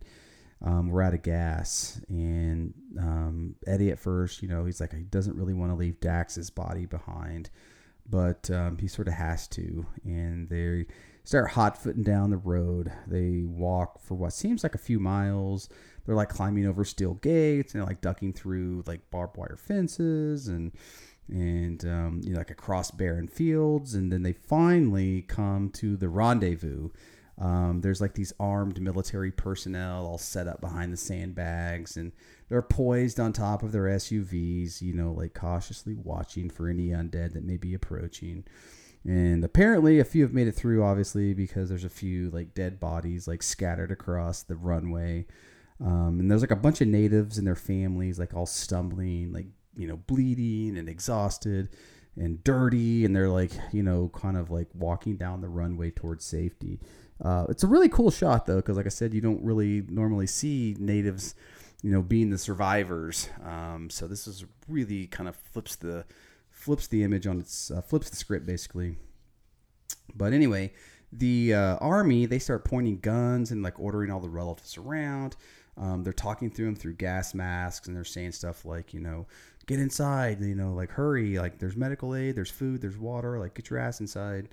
[0.64, 2.02] Um, we're out of gas.
[2.10, 6.00] And um, Eddie, at first, you know, he's like, he doesn't really want to leave
[6.00, 7.50] Dax's body behind.
[8.10, 9.86] But um, he sort of has to.
[10.04, 10.88] And they
[11.24, 12.92] start hot footing down the road.
[13.08, 15.70] They walk for what seems like a few miles
[16.06, 20.72] they're like climbing over steel gates and like ducking through like barbed wire fences and
[21.30, 26.08] and um, you know like across barren fields and then they finally come to the
[26.10, 26.90] rendezvous
[27.38, 32.14] Um, there's like these armed military personnel all set up behind the sandbags, and
[32.48, 37.34] they're poised on top of their SUVs, you know, like cautiously watching for any undead
[37.34, 38.46] that may be approaching.
[39.04, 42.80] And apparently, a few have made it through, obviously, because there's a few like dead
[42.80, 45.26] bodies like scattered across the runway.
[45.84, 49.48] Um, and there's like a bunch of natives and their families, like all stumbling, like,
[49.76, 51.70] you know, bleeding and exhausted
[52.16, 53.04] and dirty.
[53.04, 56.80] And they're like, you know, kind of like walking down the runway towards safety.
[57.22, 60.28] Uh, it's a really cool shot, though, because like I said, you don't really normally
[60.28, 61.36] see natives,
[61.82, 63.30] you know, being the survivors.
[63.44, 66.06] Um, so this is really kind of flips the
[66.50, 68.98] flips the image on its uh, flips the script basically.
[70.16, 70.74] But anyway,
[71.12, 75.36] the uh, army they start pointing guns and like ordering all the relatives around.
[75.78, 79.28] Um, they're talking through them through gas masks and they're saying stuff like, you know,
[79.66, 83.56] get inside, you know, like hurry, like there's medical aid, there's food, there's water, like
[83.56, 84.50] get your ass inside.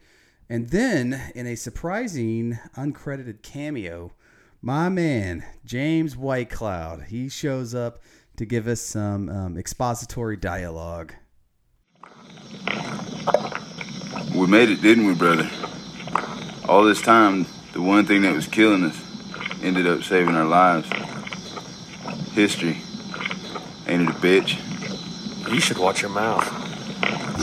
[0.48, 4.12] And then in a surprising uncredited cameo,
[4.60, 8.02] my man James Whitecloud he shows up
[8.36, 11.14] to give us some um, expository dialogue.
[14.34, 15.48] We made it, didn't we, brother?
[16.66, 19.11] All this time, the one thing that was killing us
[19.62, 20.88] ended up saving our lives.
[22.32, 22.78] History.
[23.86, 25.52] Ain't it a bitch?
[25.52, 26.44] You should watch your mouth.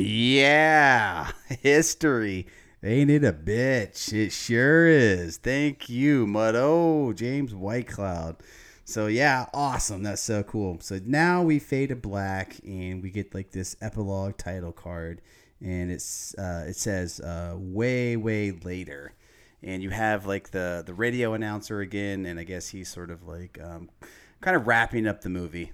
[0.01, 1.31] Yeah,
[1.61, 2.47] history.
[2.81, 4.13] Ain't it a bitch?
[4.13, 5.37] It sure is.
[5.37, 8.37] Thank you, Muddo, James Whitecloud.
[8.85, 10.01] So yeah, awesome.
[10.01, 10.79] That's so cool.
[10.79, 15.21] So now we fade to black and we get like this epilogue title card,
[15.61, 19.13] and it's uh, it says uh, way way later,
[19.63, 23.27] and you have like the the radio announcer again, and I guess he's sort of
[23.27, 23.89] like um,
[24.41, 25.71] kind of wrapping up the movie.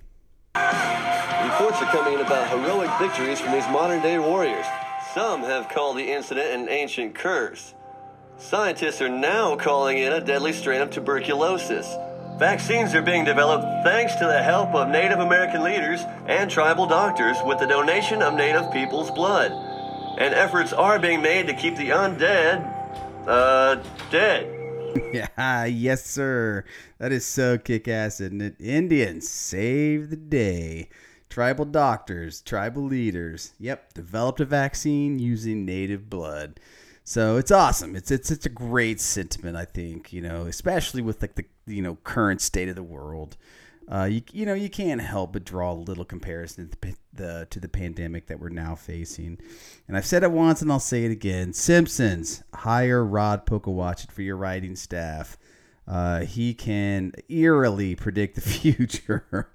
[0.55, 4.65] Reports are coming in about heroic victories from these modern day warriors.
[5.14, 7.73] Some have called the incident an ancient curse.
[8.38, 11.88] Scientists are now calling it a deadly strain of tuberculosis.
[12.38, 17.38] Vaccines are being developed thanks to the help of Native American leaders and tribal doctors
[17.45, 19.51] with the donation of Native people's blood.
[20.19, 22.74] And efforts are being made to keep the undead,
[23.27, 23.75] uh,
[24.09, 24.51] dead.
[25.13, 26.63] Yeah, yes, sir.
[26.99, 28.55] That is so kick ass, isn't it?
[28.61, 30.87] Indians save the day.
[31.29, 33.53] Tribal doctors, tribal leaders.
[33.59, 36.61] Yep, developed a vaccine using native blood.
[37.03, 37.95] So it's awesome.
[37.95, 40.13] It's it's it's a great sentiment, I think.
[40.13, 43.35] You know, especially with like the you know current state of the world.
[43.91, 47.47] Uh, you you know you can't help but draw a little comparison to the, the
[47.49, 49.38] to the pandemic that we're now facing.
[49.88, 51.53] And I've said it once and I'll say it again.
[51.53, 55.38] Simpsons hire Rod Pokowatch for your writing staff.
[55.88, 59.51] Uh, he can eerily predict the future.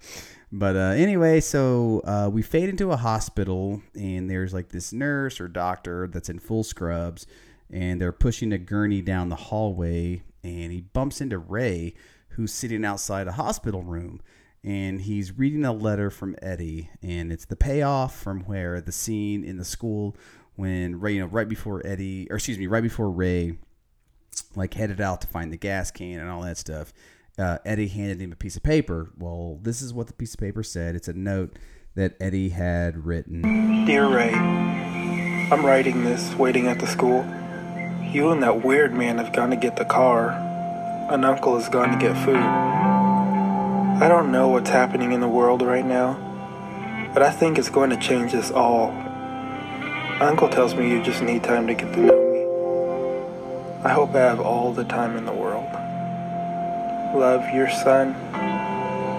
[0.51, 5.39] But uh, anyway, so uh, we fade into a hospital, and there's like this nurse
[5.39, 7.25] or doctor that's in full scrubs,
[7.71, 11.93] and they're pushing a gurney down the hallway, and he bumps into Ray,
[12.31, 14.21] who's sitting outside a hospital room,
[14.63, 19.43] and he's reading a letter from Eddie, and it's the payoff from where the scene
[19.43, 20.15] in the school
[20.55, 23.57] when Ray, you know, right before Eddie, or excuse me, right before Ray,
[24.55, 26.93] like headed out to find the gas can and all that stuff
[27.37, 29.11] uh, Eddie handed him a piece of paper.
[29.17, 30.95] Well, this is what the piece of paper said.
[30.95, 31.57] It's a note
[31.95, 33.85] that Eddie had written.
[33.85, 37.25] Dear Ray, I'm writing this waiting at the school.
[38.11, 40.50] You and that weird man have gone to get the car.
[41.11, 42.37] An uncle has gone to get food.
[42.37, 46.13] I don't know what's happening in the world right now,
[47.13, 48.91] but I think it's going to change us all.
[50.21, 53.83] Uncle tells me you just need time to get to know me.
[53.83, 55.67] I hope I have all the time in the world.
[57.13, 58.15] Love your son,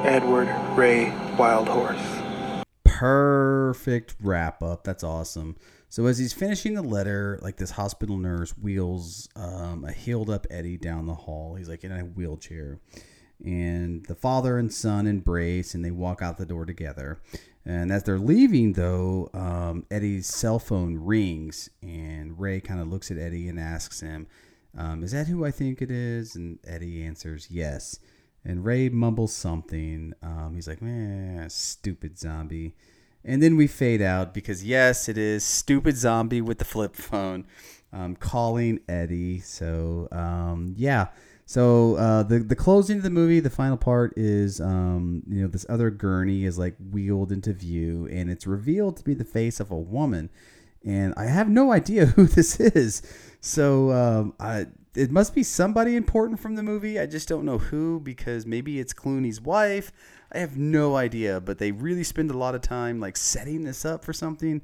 [0.06, 2.64] Edward Ray Wildhorse.
[2.84, 4.84] Perfect wrap up.
[4.84, 5.56] That's awesome.
[5.92, 10.46] So as he's finishing the letter, like this hospital nurse wheels um, a healed up
[10.50, 11.54] Eddie down the hall.
[11.54, 12.80] He's like in a wheelchair,
[13.44, 17.20] and the father and son embrace and they walk out the door together.
[17.66, 23.10] And as they're leaving, though, um, Eddie's cell phone rings, and Ray kind of looks
[23.10, 24.28] at Eddie and asks him,
[24.74, 26.36] um, Is that who I think it is?
[26.36, 27.98] And Eddie answers, Yes.
[28.46, 30.14] And Ray mumbles something.
[30.22, 32.76] Um, he's like, Man, stupid zombie.
[33.25, 37.47] And then we fade out because, yes, it is stupid zombie with the flip phone
[37.92, 39.41] um, calling Eddie.
[39.41, 41.09] So, um, yeah.
[41.44, 45.49] So uh, the the closing of the movie, the final part is, um, you know,
[45.49, 49.60] this other gurney is like wheeled into view, and it's revealed to be the face
[49.60, 50.31] of a woman,
[50.83, 53.02] and I have no idea who this is.
[53.41, 56.99] So um, I it must be somebody important from the movie.
[56.99, 59.92] I just don't know who because maybe it's Clooney's wife.
[60.35, 63.85] I have no idea, but they really spend a lot of time like setting this
[63.85, 64.62] up for something.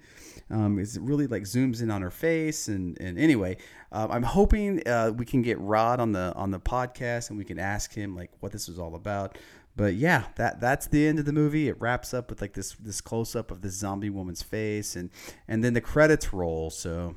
[0.51, 3.59] Um, it really like zooms in on her face, and and anyway,
[3.93, 7.45] uh, I'm hoping uh, we can get Rod on the on the podcast and we
[7.45, 9.37] can ask him like what this was all about.
[9.77, 11.69] But yeah, that that's the end of the movie.
[11.69, 15.11] It wraps up with like this this close up of this zombie woman's face, and
[15.47, 16.71] and then the credits roll.
[16.71, 17.15] So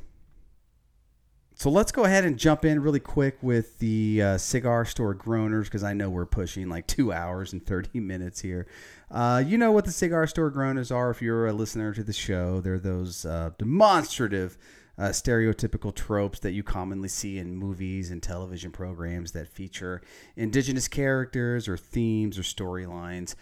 [1.62, 5.66] so let's go ahead and jump in really quick with the uh, cigar store groaners
[5.66, 8.66] because I know we're pushing like two hours and 30 minutes here.
[9.12, 12.14] Uh, you know what the cigar store groaners are if you're a listener to the
[12.14, 12.62] show.
[12.62, 14.58] They're those uh, demonstrative,
[14.98, 20.02] uh, stereotypical tropes that you commonly see in movies and television programs that feature
[20.36, 23.36] indigenous characters or themes or storylines.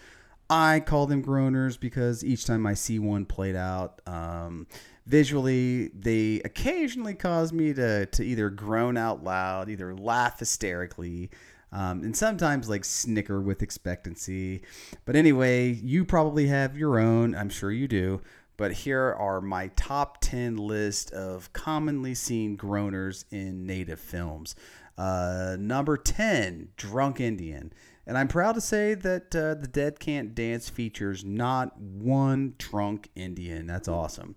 [0.50, 4.66] I call them groaners because each time I see one played out, um,
[5.06, 11.30] visually they occasionally cause me to, to either groan out loud either laugh hysterically
[11.72, 14.62] um, and sometimes like snicker with expectancy
[15.04, 18.20] but anyway you probably have your own i'm sure you do
[18.56, 24.54] but here are my top 10 list of commonly seen groaners in native films
[24.98, 27.72] uh, number 10 drunk indian
[28.10, 33.08] and I'm proud to say that uh, The Dead Can't Dance features not one drunk
[33.14, 33.68] Indian.
[33.68, 34.34] That's awesome.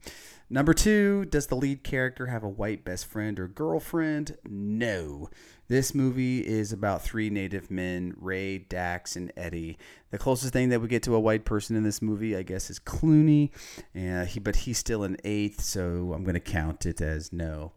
[0.53, 4.37] Number two, does the lead character have a white best friend or girlfriend?
[4.47, 5.31] No.
[5.67, 9.79] This movie is about three native men Ray, Dax, and Eddie.
[10.11, 12.69] The closest thing that we get to a white person in this movie, I guess,
[12.69, 13.49] is Clooney.
[13.95, 17.71] Uh, he, but he's still an eighth, so I'm going to count it as no.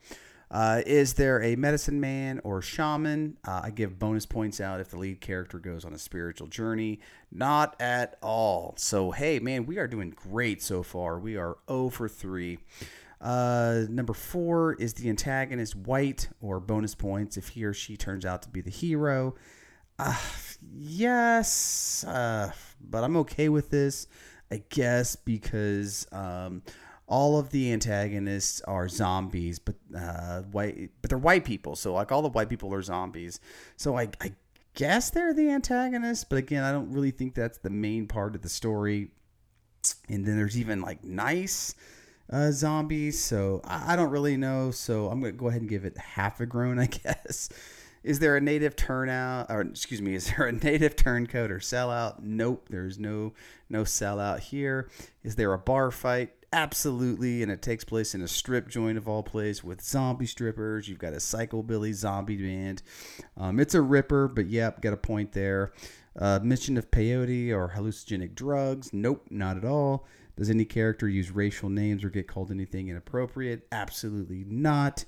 [0.50, 3.36] Uh, is there a medicine man or shaman?
[3.47, 7.00] Uh, I give bonus points out if the lead character goes on a spiritual journey.
[7.33, 8.75] Not at all.
[8.78, 11.18] So, hey, man, we are doing great so far.
[11.18, 12.58] We are 0 for 3.
[13.20, 18.25] Uh, number four is the antagonist white or bonus points if he or she turns
[18.25, 19.34] out to be the hero.
[19.99, 20.16] Uh,
[20.75, 24.07] yes, uh, but I'm okay with this,
[24.50, 26.62] I guess, because um,
[27.08, 31.76] all of the antagonists are zombies, but uh, white, but they're white people.
[31.76, 33.40] So like all the white people are zombies.
[33.76, 34.32] So I, I
[34.74, 38.42] guess they're the antagonists, but again, I don't really think that's the main part of
[38.42, 39.10] the story.
[40.08, 41.76] And then there's even like nice
[42.32, 43.22] uh, zombies.
[43.22, 44.70] So I, I don't really know.
[44.72, 47.48] So I'm gonna go ahead and give it half a groan, I guess.
[48.02, 52.20] Is there a native turnout, or excuse me, is there a native turncoat or sellout?
[52.22, 53.32] Nope, there's no
[53.68, 54.88] no sellout here.
[55.22, 56.32] Is there a bar fight?
[56.56, 60.88] Absolutely, and it takes place in a strip joint of all place with zombie strippers.
[60.88, 62.80] You've got a psychobilly zombie band.
[63.36, 65.72] Um, it's a ripper, but yep, got a point there.
[66.18, 68.90] Uh, mention of peyote or hallucinogenic drugs?
[68.94, 70.06] Nope, not at all.
[70.34, 73.66] Does any character use racial names or get called anything inappropriate?
[73.70, 75.04] Absolutely not.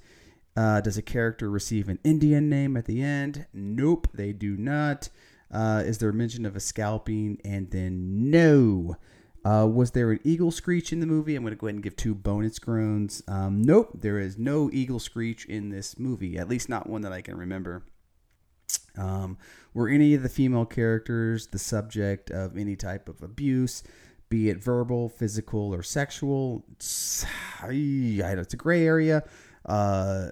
[0.54, 3.46] Uh, does a character receive an Indian name at the end?
[3.54, 5.08] Nope, they do not.
[5.50, 7.40] Uh, is there mention of a scalping?
[7.42, 8.98] And then no.
[9.48, 11.34] Uh, was there an eagle screech in the movie?
[11.34, 13.22] I'm going to go ahead and give two bonus groans.
[13.26, 17.12] Um, nope, there is no eagle screech in this movie, at least not one that
[17.14, 17.82] I can remember.
[18.98, 19.38] Um,
[19.72, 23.82] were any of the female characters the subject of any type of abuse,
[24.28, 26.66] be it verbal, physical, or sexual?
[26.72, 27.24] It's,
[27.62, 29.22] it's a gray area.
[29.64, 30.28] Uh,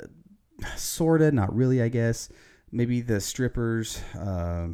[0.77, 2.29] sorta, not really, I guess.
[2.71, 3.99] Maybe the strippers.
[4.15, 4.69] Uh,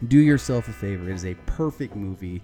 [0.08, 1.10] Do yourself a favor.
[1.10, 2.42] It is a perfect movie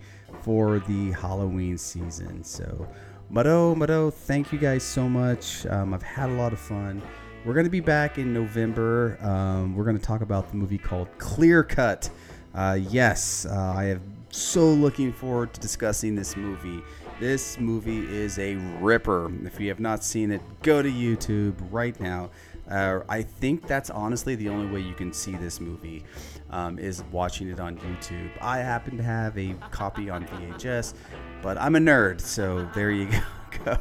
[0.47, 2.41] for the Halloween season.
[2.41, 2.87] So,
[3.29, 5.65] Mado, Mado, thank you guys so much.
[5.65, 7.01] Um, I've had a lot of fun.
[7.43, 9.17] We're going to be back in November.
[9.21, 12.09] Um, we're going to talk about the movie called Clear Cut.
[12.55, 16.81] Uh, yes, uh, I am so looking forward to discussing this movie.
[17.19, 19.29] This movie is a ripper.
[19.45, 22.29] If you have not seen it, go to YouTube right now.
[22.71, 26.05] Uh, I think that's honestly the only way you can see this movie
[26.49, 28.31] um, is watching it on YouTube.
[28.41, 30.93] I happen to have a copy on VHS,
[31.41, 33.09] but I'm a nerd, so there you
[33.65, 33.77] go.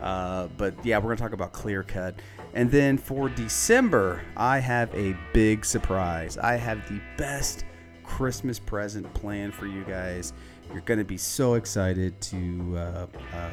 [0.00, 2.20] Uh, but yeah, we're gonna talk about Clear Cut,
[2.54, 6.38] and then for December, I have a big surprise.
[6.38, 7.64] I have the best
[8.02, 10.32] Christmas present planned for you guys.
[10.72, 12.76] You're gonna be so excited to.
[12.76, 13.50] Uh, uh,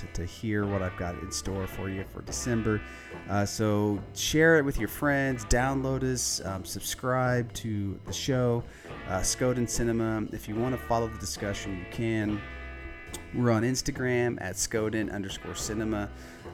[0.00, 2.80] to, to hear what I've got in store for you for December.
[3.28, 8.64] Uh, so share it with your friends, download us, um, subscribe to the show,
[9.08, 10.26] uh, Skoden Cinema.
[10.32, 12.40] If you want to follow the discussion, you can.
[13.34, 16.08] We're on Instagram at Skoden underscore cinema.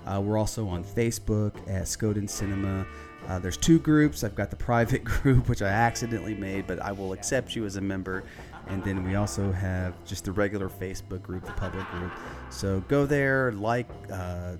[0.07, 2.87] Uh, we're also on Facebook at Skoden Cinema.
[3.29, 4.23] Uh, there's two groups.
[4.25, 7.77] I've got the private group, which I accidentally made, but I will accept you as
[7.77, 8.25] a member.
[8.69, 12.13] And then we also have just the regular Facebook group, the public group.
[12.51, 14.57] So go there, like, uh,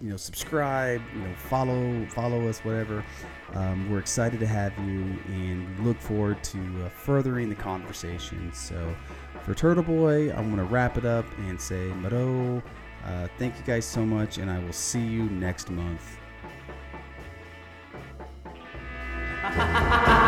[0.00, 3.04] you know, subscribe, you know, follow, follow us, whatever.
[3.52, 8.50] Um, we're excited to have you, and look forward to uh, furthering the conversation.
[8.54, 8.94] So,
[9.42, 12.62] for Turtle Boy, I'm gonna wrap it up and say, Mado,
[13.04, 16.16] uh, thank you guys so much, and I will see you next month.